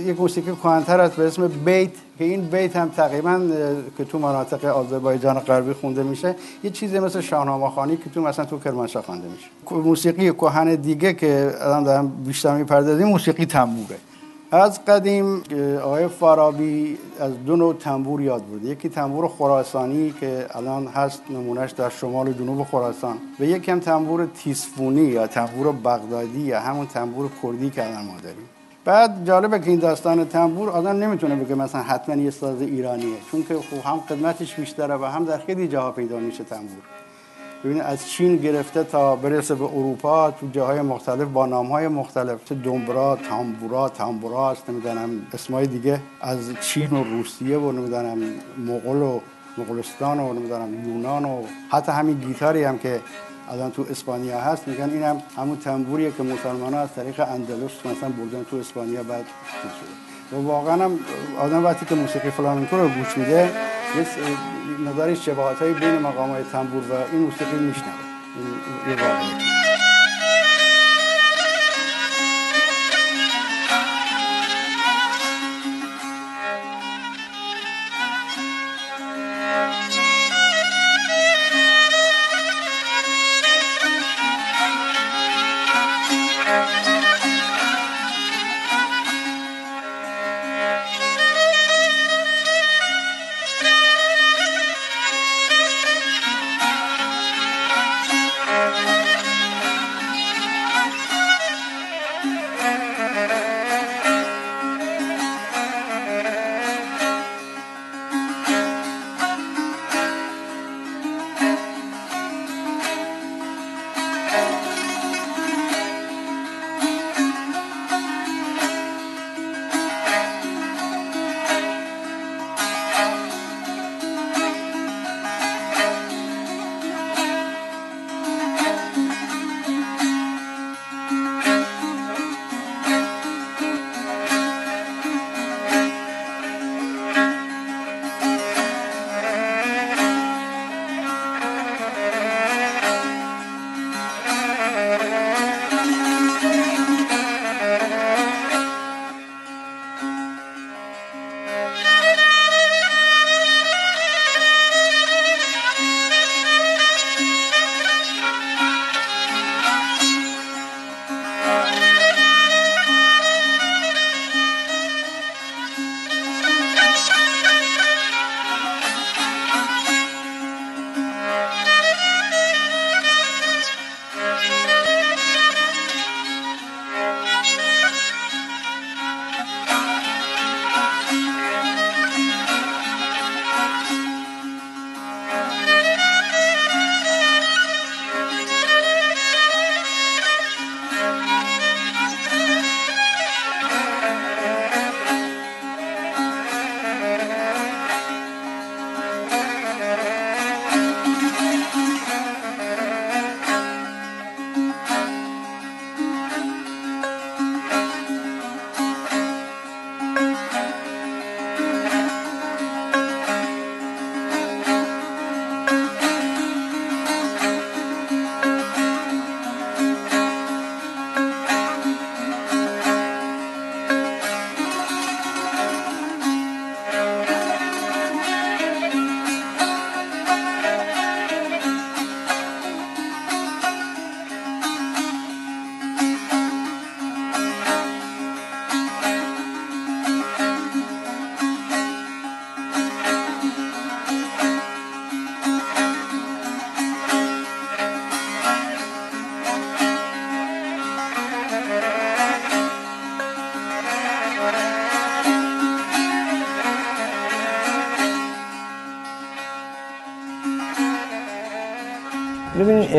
یک 0.06 0.20
موسیقی 0.20 0.52
کهن‌تر 0.52 1.00
هست 1.00 1.16
به 1.16 1.26
اسم 1.26 1.48
بیت 1.48 1.90
که 2.18 2.24
این 2.24 2.40
بیت 2.40 2.76
هم 2.76 2.88
تقریبا 2.88 3.40
که 3.98 4.04
تو 4.04 4.18
مناطق 4.18 4.64
آذربایجان 4.64 5.38
غربی 5.38 5.72
خونده 5.72 6.02
میشه 6.02 6.34
یه 6.64 6.70
چیزی 6.70 6.98
مثل 6.98 7.20
شاهنامه 7.20 7.70
خانی 7.70 7.96
که 7.96 8.10
تو 8.10 8.20
مثلا 8.20 8.44
تو 8.44 8.58
کرمانشاه 8.58 9.02
خوانده 9.02 9.28
میشه. 9.28 9.46
موسیقی 9.70 10.32
کهن 10.32 10.74
دیگه 10.74 11.12
که 11.12 11.54
الان 11.60 11.82
دارم 11.82 12.08
بیشتر 12.08 12.56
می‌پردازیم 12.56 13.06
موسیقی 13.06 13.46
تنبوره. 13.46 13.96
از 14.52 14.84
قدیم 14.84 15.42
آقای 15.82 16.08
فارابی 16.08 16.98
از 17.20 17.32
دو 17.46 17.56
نوع 17.56 17.74
تنبور 17.74 18.20
یاد 18.22 18.42
برده. 18.50 18.68
یکی 18.68 18.88
تنبور 18.88 19.28
خراسانی 19.28 20.14
که 20.20 20.46
الان 20.50 20.86
هست 20.86 21.22
نمونهش 21.30 21.70
در 21.70 21.88
شمال 21.88 22.32
جنوب 22.32 22.64
خراسان. 22.64 23.16
و 23.40 23.44
یکی 23.44 23.70
هم 23.70 23.80
تنبور 23.80 24.26
تیسفونی 24.26 25.00
یا 25.00 25.26
تنبور 25.26 25.72
بغدادی 25.72 26.40
یا 26.40 26.60
همون 26.60 26.86
تنبور 26.86 27.30
کردی 27.42 27.70
که 27.70 27.86
الان 27.86 28.04
ما 28.04 28.16
داریم. 28.22 28.48
بعد 28.84 29.26
جالبه 29.26 29.58
که 29.58 29.70
این 29.70 29.78
داستان 29.78 30.24
تنبور 30.24 30.70
آدم 30.70 30.96
نمی‌تونه 30.96 31.36
بگه 31.36 31.54
مثلا 31.54 31.82
حتما 31.82 32.14
یه 32.14 32.30
ساز 32.30 32.62
ایرانیه 32.62 33.16
چون 33.30 33.42
که 33.42 33.54
خب 33.54 33.88
هم 33.88 33.96
قدمتش 33.96 34.54
بیشتره 34.54 34.94
و 34.94 35.04
هم 35.04 35.24
در 35.24 35.38
خیلی 35.38 35.68
جاها 35.68 35.92
پیدا 35.92 36.18
میشه 36.18 36.44
تنبور. 36.44 36.82
ببینید 37.64 37.82
از 37.82 38.08
چین 38.08 38.36
گرفته 38.36 38.84
تا 38.84 39.16
برسه 39.16 39.54
به 39.54 39.64
اروپا 39.64 40.30
تو 40.30 40.46
جاهای 40.52 40.80
مختلف 40.80 41.28
با 41.28 41.46
نامهای 41.46 41.88
مختلف 41.88 42.44
چه 42.44 42.54
دنبرا 42.54 43.18
تامبورا 43.28 43.88
تامبورا 43.88 44.50
است 44.50 44.70
نمی‌دونم 44.70 45.10
اسمای 45.34 45.66
دیگه 45.66 46.00
از 46.20 46.38
چین 46.60 46.90
و 46.90 47.04
روسیه 47.04 47.58
و 47.58 47.72
نمی‌دونم 47.72 48.18
مغول 48.66 49.02
و 49.02 49.20
مغولستان 49.58 50.20
و 50.20 50.32
نمی‌دونم 50.32 50.88
یونان 50.88 51.24
و 51.24 51.42
حتی 51.70 51.92
همین 51.92 52.18
گیتاری 52.18 52.64
هم 52.64 52.78
که 52.78 53.00
الان 53.50 53.70
تو 53.70 53.86
اسپانیا 53.90 54.40
هست. 54.40 54.68
میگن 54.68 54.90
اینم 54.90 55.22
همون 55.36 55.56
تنبوریه 55.56 56.12
که 56.12 56.22
مسلمان 56.22 56.74
ها 56.74 56.80
از 56.80 56.94
طریق 56.96 57.20
اندلس 57.20 57.86
مثلا 57.86 58.08
بردن 58.08 58.44
تو 58.50 58.56
اسپانیا 58.56 59.02
بعد 59.02 59.24
شده. 59.60 60.38
و 60.40 60.46
واقعا 60.46 60.84
هم 60.84 60.98
آدم 61.40 61.64
وقتی 61.64 61.86
که 61.86 61.94
موسیقی 61.94 62.30
فلامنکو 62.30 62.76
رو 62.76 62.88
گوش 62.88 63.18
میده 63.18 63.50
یه 63.96 64.06
مقداری 64.88 65.16
شباهت 65.16 65.62
بین 65.62 65.98
مقام 65.98 66.42
تنبور 66.52 66.82
و 66.82 66.94
این 67.12 67.22
موسیقی 67.22 67.56
میشنوه. 67.56 67.94
این 68.86 68.90
یه 68.90 69.53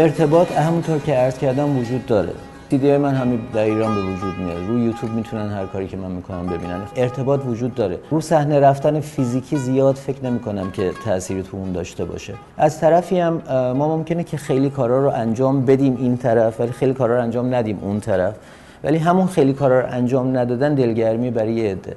ارتباط 0.06 0.52
همونطور 0.52 1.00
که 1.00 1.14
عرض 1.14 1.38
کردم 1.38 1.78
وجود 1.78 2.06
داره. 2.06 2.30
دیدی 2.70 2.98
من 2.98 3.16
همین 3.16 3.40
در 3.54 3.64
ایران 3.64 3.96
به 3.96 4.02
وجود 4.02 4.38
میاد. 4.38 4.68
روی 4.68 4.82
یوتیوب 4.82 5.12
می‌تونن 5.12 5.50
هر 5.50 5.66
کاری 5.66 5.88
که 5.88 5.98
من 5.98 6.12
می‌کنم 6.12 6.48
ببینن. 6.48 6.82
ارتباط 6.96 7.46
وجود 7.46 7.76
داره. 7.76 8.00
رو 8.12 8.22
صحنه 8.22 8.60
رفتن 8.60 9.00
فیزیکی 9.00 9.58
زیاد 9.58 9.96
فکر 9.96 10.26
نمی 10.26 10.40
کنم 10.40 10.72
که 10.72 10.92
تأثیری 11.06 11.44
تو 11.44 11.58
اون 11.58 11.72
داشته 11.72 12.06
باشه. 12.06 12.34
از 12.58 12.80
طرفی 12.80 13.20
هم 13.20 13.42
ما 13.50 13.98
ممکنه 13.98 14.24
که 14.24 14.38
خیلی 14.38 14.70
کارا 14.70 15.04
رو 15.04 15.10
انجام 15.10 15.66
بدیم 15.66 15.98
این 16.00 16.18
طرف 16.18 16.60
ولی 16.60 16.72
خیلی 16.72 16.94
کارا 16.94 17.16
رو 17.16 17.22
انجام 17.22 17.56
ندیم 17.56 17.80
اون 17.82 18.00
طرف. 18.00 18.36
ولی 18.84 18.98
همون 18.98 19.28
خیلی 19.28 19.54
کارا 19.54 19.80
رو 19.80 19.88
انجام 19.90 20.38
ندادن 20.38 20.76
دلگرمی 20.76 21.32
برای 21.32 21.54
یه 21.54 21.72
عده. 21.72 21.96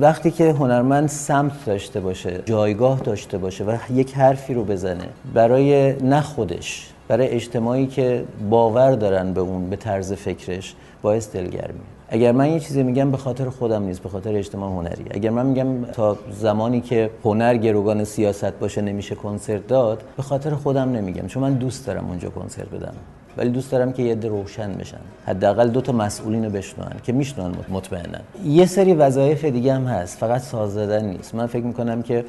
وقتی 0.00 0.30
که 0.30 0.52
هنرمند 0.52 1.08
سمت 1.08 1.52
داشته 1.66 2.00
باشه 2.00 2.40
جایگاه 2.44 3.00
داشته 3.00 3.38
باشه 3.38 3.64
و 3.64 3.76
یک 3.94 4.14
حرفی 4.14 4.54
رو 4.54 4.64
بزنه 4.64 5.04
برای 5.34 5.92
نه 6.02 6.20
خودش 6.20 6.90
برای 7.08 7.28
اجتماعی 7.28 7.86
که 7.86 8.24
باور 8.50 8.92
دارن 8.92 9.32
به 9.32 9.40
اون 9.40 9.70
به 9.70 9.76
طرز 9.76 10.12
فکرش 10.12 10.74
باعث 11.02 11.32
دلگرمی. 11.32 11.80
اگر 12.08 12.32
من 12.32 12.52
یه 12.52 12.60
چیزی 12.60 12.82
میگم 12.82 13.10
به 13.10 13.16
خاطر 13.16 13.48
خودم 13.48 13.82
نیست 13.82 14.02
به 14.02 14.08
خاطر 14.08 14.36
اجتماع 14.36 14.70
هنری. 14.70 15.04
اگر 15.10 15.30
من 15.30 15.46
میگم 15.46 15.84
تا 15.84 16.18
زمانی 16.30 16.80
که 16.80 17.10
هنر 17.24 17.56
گروگان 17.56 18.04
سیاست 18.04 18.52
باشه 18.52 18.80
نمیشه 18.80 19.14
کنسرت 19.14 19.66
داد 19.66 20.02
به 20.16 20.22
خاطر 20.22 20.54
خودم 20.54 20.92
نمیگم. 20.92 21.26
چون 21.26 21.42
من 21.42 21.54
دوست 21.54 21.86
دارم 21.86 22.08
اونجا 22.08 22.30
کنسرت 22.30 22.70
بدم. 22.70 22.94
ولی 23.36 23.50
دوست 23.50 23.72
دارم 23.72 23.92
که 23.92 24.02
یه 24.02 24.14
روشن 24.14 24.72
بشن. 24.72 24.98
حداقل 25.26 25.68
دو 25.68 25.80
تا 25.80 25.92
مسئولین 25.92 26.44
رو 26.44 26.50
بشنون 26.50 26.88
که 27.02 27.12
میشنون 27.12 27.52
مطمئنا 27.68 28.18
یه 28.44 28.66
سری 28.66 28.94
وظایف 28.94 29.44
دیگه 29.44 29.74
هم 29.74 29.84
هست. 29.84 30.18
فقط 30.18 30.40
ساز 30.40 30.74
زدن 30.74 31.04
نیست. 31.04 31.34
من 31.34 31.46
فکر 31.46 31.64
می‌کنم 31.64 32.02
که 32.02 32.24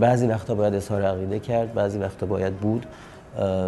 بعضی 0.00 0.26
وقتا 0.26 0.54
باید 0.54 0.74
اظهار 0.74 1.02
عقیده 1.02 1.38
کرد 1.38 1.74
بعضی 1.74 1.98
وقتا 1.98 2.26
باید 2.26 2.54
بود. 2.54 2.86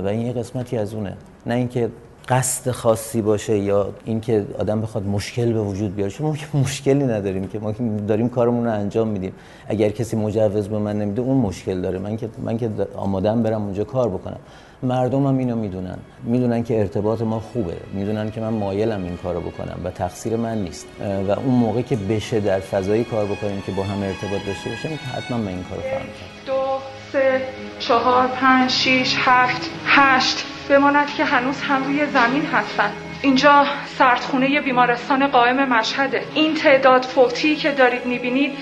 و 0.04 0.06
این 0.06 0.26
یه 0.26 0.32
قسمتی 0.32 0.78
از 0.78 0.94
اونه. 0.94 1.16
نه 1.46 1.54
اینکه 1.54 1.88
قصد 2.28 2.70
خاصی 2.70 3.22
باشه 3.22 3.58
یا 3.58 3.90
اینکه 4.04 4.46
آدم 4.58 4.80
بخواد 4.80 5.06
مشکل 5.06 5.52
به 5.52 5.60
وجود 5.60 5.96
بیاره. 5.96 6.10
چون 6.10 6.26
ما 6.26 6.36
که 6.36 6.46
مشکلی 6.54 7.04
نداریم 7.04 7.48
که 7.48 7.58
ما 7.58 7.72
داریم 8.08 8.28
کارمون 8.28 8.64
رو 8.64 8.72
انجام 8.72 9.08
میدیم. 9.08 9.32
اگر 9.68 9.88
کسی 9.88 10.16
مجوز 10.16 10.68
به 10.68 10.78
من 10.78 10.98
نمیده 10.98 11.22
اون 11.22 11.36
مشکل 11.36 11.80
داره. 11.80 11.98
من 11.98 12.16
که 12.16 12.28
من 12.38 12.58
که 12.58 12.70
آمادم 12.96 13.42
برم 13.42 13.62
اونجا 13.62 13.84
کار 13.84 14.08
بکنم. 14.08 14.38
مردم 14.82 15.26
هم 15.26 15.38
اینو 15.38 15.56
می‌دونن. 15.56 15.98
می‌دونن 16.24 16.62
که 16.62 16.80
ارتباط 16.80 17.22
ما 17.22 17.40
خوبه. 17.40 17.76
می‌دونن 17.94 18.30
که 18.30 18.40
من 18.40 18.48
مایلم 18.48 19.04
این 19.04 19.16
کارو 19.16 19.40
بکنم 19.40 19.80
و 19.84 19.90
تقصیر 19.90 20.36
من 20.36 20.62
نیست. 20.62 20.86
و 21.28 21.30
اون 21.30 21.54
موقع 21.54 21.82
که 21.82 21.96
بشه 21.96 22.40
در 22.40 22.60
فضایی 22.60 23.04
کار 23.04 23.24
بکنیم 23.24 23.60
که 23.66 23.72
با 23.72 23.82
هم 23.82 24.02
ارتباط 24.02 24.46
داشته 24.46 24.70
باشیم 24.70 24.98
حتما 25.12 25.38
من 25.38 25.48
این 25.48 25.64
کارو 25.64 25.82
خواهم 25.82 26.06
کرد. 26.06 27.01
سه 27.12 27.46
چهار 27.78 28.26
پنج 28.26 28.70
شیش 28.70 29.16
هفت 29.18 29.70
هشت. 29.86 30.44
بماند 30.68 31.14
که 31.14 31.24
هنوز 31.24 31.60
هم 31.60 31.84
روی 31.84 32.06
زمین 32.06 32.46
هستند 32.46 32.92
اینجا 33.22 33.66
سردخونه 33.98 34.60
بیمارستان 34.60 35.26
قائم 35.26 35.68
مشهده. 35.68 36.24
این 36.34 36.54
تعداد 36.54 37.02
فوتی 37.02 37.56
که 37.56 37.70
دارید 37.72 38.06
می‌بینید 38.06 38.52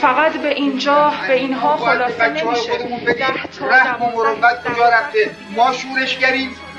فقط 0.00 0.32
به 0.32 0.48
اینجا 0.48 1.12
به 1.28 1.34
اینها 1.34 1.76
خلاصه 1.76 2.28
نمیشه. 2.28 2.72
رحم 3.60 4.02
و 4.02 4.10
مروت 4.10 4.74
کجا 4.74 4.88
رفته؟ 4.88 5.30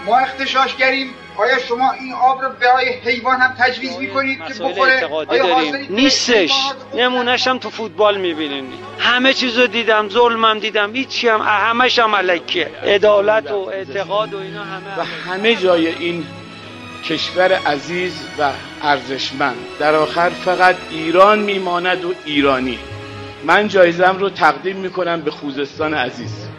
ما 0.06 0.18
اختشاشگریم. 0.18 1.14
آیا 1.38 1.60
شما 1.60 1.92
این 1.92 2.14
آب 2.14 2.42
رو 2.42 2.50
برای 2.50 2.90
حیوان 2.90 3.40
هم 3.40 3.56
تجویز 3.60 3.98
می‌کنید 3.98 4.40
که 4.48 4.54
بخوره؟ 4.64 5.06
آیا 5.06 5.26
داریم. 5.28 5.88
نیستش. 5.90 6.54
نمونهش 6.94 7.48
هم 7.48 7.58
تو 7.58 7.70
فوتبال 7.70 8.18
می‌بینین. 8.18 8.74
همه 9.00 9.34
چیز 9.34 9.60
رو 9.60 9.68
دیدم 9.68 10.10
ظلمم 10.10 10.60
دیدم 10.60 10.96
هیچی 10.96 11.28
هم 11.28 11.42
همش 11.42 12.00
هم 12.00 12.16
علکیه 12.16 12.72
عدالت 12.84 13.52
و 13.52 13.56
اعتقاد 13.56 14.34
و 14.34 14.38
اینا 14.38 14.64
همه 14.64 15.00
و 15.00 15.04
همه 15.04 15.56
جای 15.56 15.88
این 15.88 16.26
کشور 17.06 17.54
عزیز 17.54 18.14
و 18.40 18.52
ارزشمند. 18.82 19.66
در 19.80 19.96
آخر 19.96 20.30
فقط 20.30 20.76
ایران 20.92 21.40
میماند 21.40 22.06
و 22.06 22.14
ایرانی. 22.26 22.80
من 23.44 23.68
جایزم 23.68 24.18
رو 24.20 24.30
تقدیم 24.30 24.76
می‌کنم 24.76 25.22
به 25.22 25.32
خوزستان 25.32 25.94
عزیز. 25.94 26.50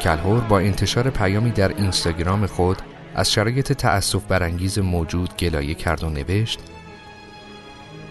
کلهور 0.00 0.40
با 0.40 0.58
انتشار 0.58 1.10
پیامی 1.10 1.50
در 1.50 1.68
اینستاگرام 1.68 2.46
خود 2.46 2.82
از 3.14 3.32
شرایط 3.32 3.72
تأسف 3.72 4.24
برانگیز 4.24 4.78
موجود 4.78 5.36
گلایه 5.36 5.74
کرد 5.74 6.04
و 6.04 6.10
نوشت 6.10 6.60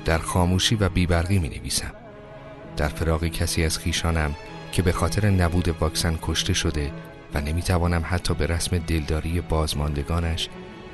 در 0.05 0.17
خاموشی 0.17 0.75
و 0.75 0.89
بیبرقی 0.89 1.39
می 1.39 1.49
نویسم 1.49 1.91
در 2.77 2.87
فراغ 2.87 3.25
کسی 3.25 3.63
از 3.63 3.77
خیشانم 3.77 4.35
که 4.71 4.81
به 4.81 4.91
خاطر 4.91 5.29
نبود 5.29 5.67
واکسن 5.67 6.19
کشته 6.21 6.53
شده 6.53 6.91
و 7.33 7.41
نمی‌توانم 7.41 8.03
حتی 8.05 8.33
به 8.33 8.47
رسم 8.47 8.77
دلداری 8.77 9.41
بازماندگانش 9.41 10.49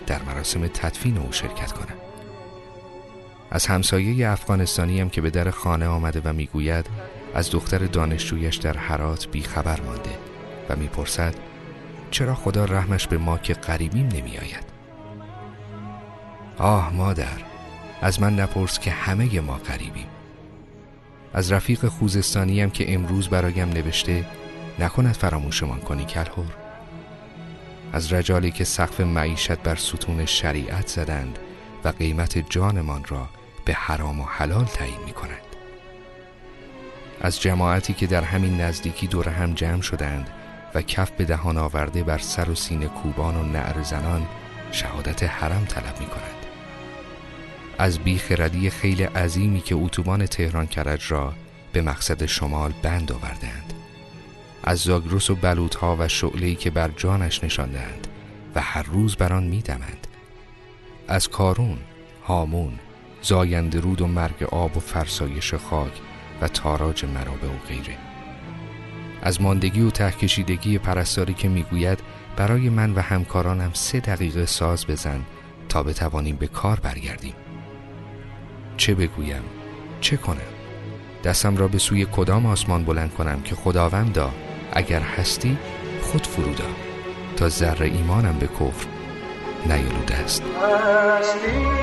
در 0.07 0.21
مراسم 0.21 0.67
تدفین 0.67 1.17
او 1.17 1.31
شرکت 1.31 1.71
کنم. 1.71 1.95
از 3.51 3.65
همسایه 3.65 4.29
افغانستانیم 4.29 5.09
که 5.09 5.21
به 5.21 5.29
در 5.29 5.49
خانه 5.49 5.87
آمده 5.87 6.21
و 6.25 6.33
می‌گوید 6.33 6.85
از 7.36 7.51
دختر 7.51 7.77
دانشجویش 7.77 8.55
در 8.55 8.77
حرات 8.77 9.27
بیخبر 9.27 9.81
مانده 9.81 10.17
و 10.69 10.75
می‌پرسد 10.75 11.36
چرا 12.11 12.36
خدا 12.36 12.65
رحمش 12.65 13.07
به 13.07 13.17
ما 13.17 13.38
که 13.38 13.53
قریبیم 13.53 14.07
نمی 14.07 14.38
آید؟ 14.38 14.65
آه 16.57 16.93
مادر 16.93 17.41
از 18.01 18.21
من 18.21 18.39
نپرس 18.39 18.79
که 18.79 18.91
همه 18.91 19.41
ما 19.41 19.53
قریبیم 19.53 20.07
از 21.33 21.51
رفیق 21.51 21.88
خوزستانیم 21.88 22.69
که 22.69 22.93
امروز 22.93 23.27
برایم 23.27 23.69
نوشته 23.69 24.25
نکند 24.79 25.13
فراموشمان 25.13 25.79
کنی 25.79 26.05
کلهور 26.05 26.55
از 27.93 28.13
رجالی 28.13 28.51
که 28.51 28.63
سقف 28.63 29.01
معیشت 29.01 29.59
بر 29.59 29.75
ستون 29.75 30.25
شریعت 30.25 30.88
زدند 30.88 31.39
و 31.83 31.89
قیمت 31.89 32.49
جانمان 32.49 33.05
را 33.07 33.29
به 33.65 33.73
حرام 33.73 34.19
و 34.19 34.25
حلال 34.25 34.65
تعیین 34.65 34.99
می 35.05 35.13
کنند 35.13 35.44
از 37.22 37.41
جماعتی 37.41 37.93
که 37.93 38.07
در 38.07 38.24
همین 38.24 38.61
نزدیکی 38.61 39.07
دور 39.07 39.30
هم 39.30 39.53
جمع 39.53 39.82
شدند 39.82 40.30
و 40.76 40.82
کف 40.82 41.11
به 41.11 41.26
دهان 41.26 41.57
آورده 41.57 42.03
بر 42.03 42.18
سر 42.18 42.49
و 42.49 42.55
سینه 42.55 42.88
کوبان 42.88 43.36
و 43.36 43.43
نعر 43.43 43.84
زنان 43.84 44.26
شهادت 44.72 45.24
حرم 45.24 45.66
طلب 45.66 45.99
می 45.99 46.05
کنند 46.05 46.45
از 47.78 47.99
بیخردی 47.99 48.70
خیلی 48.70 49.03
عظیمی 49.03 49.61
که 49.61 49.76
اتوبان 49.76 50.26
تهران 50.26 50.68
کرج 50.68 51.11
را 51.11 51.34
به 51.74 51.82
مقصد 51.82 52.26
شمال 52.26 52.74
بند 52.84 53.11
آوردند 53.11 53.74
از 54.63 54.80
زاگرس 54.80 55.30
و 55.30 55.36
بلوطها 55.36 55.95
و 55.99 56.07
شعلهی 56.07 56.55
که 56.55 56.70
بر 56.70 56.91
جانش 56.97 57.43
نشاندند 57.43 58.07
و 58.55 58.61
هر 58.61 58.84
روز 58.84 59.16
بر 59.16 59.34
آن 59.34 59.43
میدمند. 59.43 60.07
از 61.07 61.30
کارون، 61.30 61.78
هامون، 62.24 62.80
زاینده 63.22 63.80
رود 63.80 64.01
و 64.01 64.07
مرگ 64.07 64.43
آب 64.43 64.78
و 64.78 64.80
فرسایش 64.80 65.53
خاک 65.53 65.91
و 66.41 66.47
تاراج 66.47 67.05
مرابع 67.05 67.47
و 67.47 67.67
غیره. 67.67 67.97
از 69.21 69.41
ماندگی 69.41 69.81
و 69.81 69.89
تهکشیدگی 69.89 70.77
پرستاری 70.77 71.33
که 71.33 71.49
می‌گوید 71.49 71.99
برای 72.38 72.69
من 72.69 72.93
و 72.93 72.99
همکارانم 72.99 73.69
سه 73.73 73.99
دقیقه 73.99 74.45
ساز 74.45 74.88
بزن 74.88 75.21
تا 75.69 75.83
بتوانیم 75.83 76.36
به 76.36 76.47
کار 76.47 76.79
برگردیم. 76.79 77.33
چه 78.77 78.95
بگویم؟ 78.95 79.43
چه 80.01 80.17
کنم؟ 80.17 80.38
دستم 81.23 81.57
را 81.57 81.67
به 81.67 81.77
سوی 81.77 82.05
کدام 82.11 82.45
آسمان 82.45 82.83
بلند 82.83 83.13
کنم 83.13 83.41
که 83.41 83.55
خداوندا 83.55 84.31
اگر 84.73 85.01
هستی 85.01 85.57
خود 86.01 86.27
فرودا. 86.27 86.67
تا 87.38 87.49
ذره 87.49 87.86
ایمانم 87.86 88.38
به 88.39 88.47
کفر 88.47 88.88
نیالوده 89.65 90.15
است. 90.15 90.43
نصیبم 91.19 91.75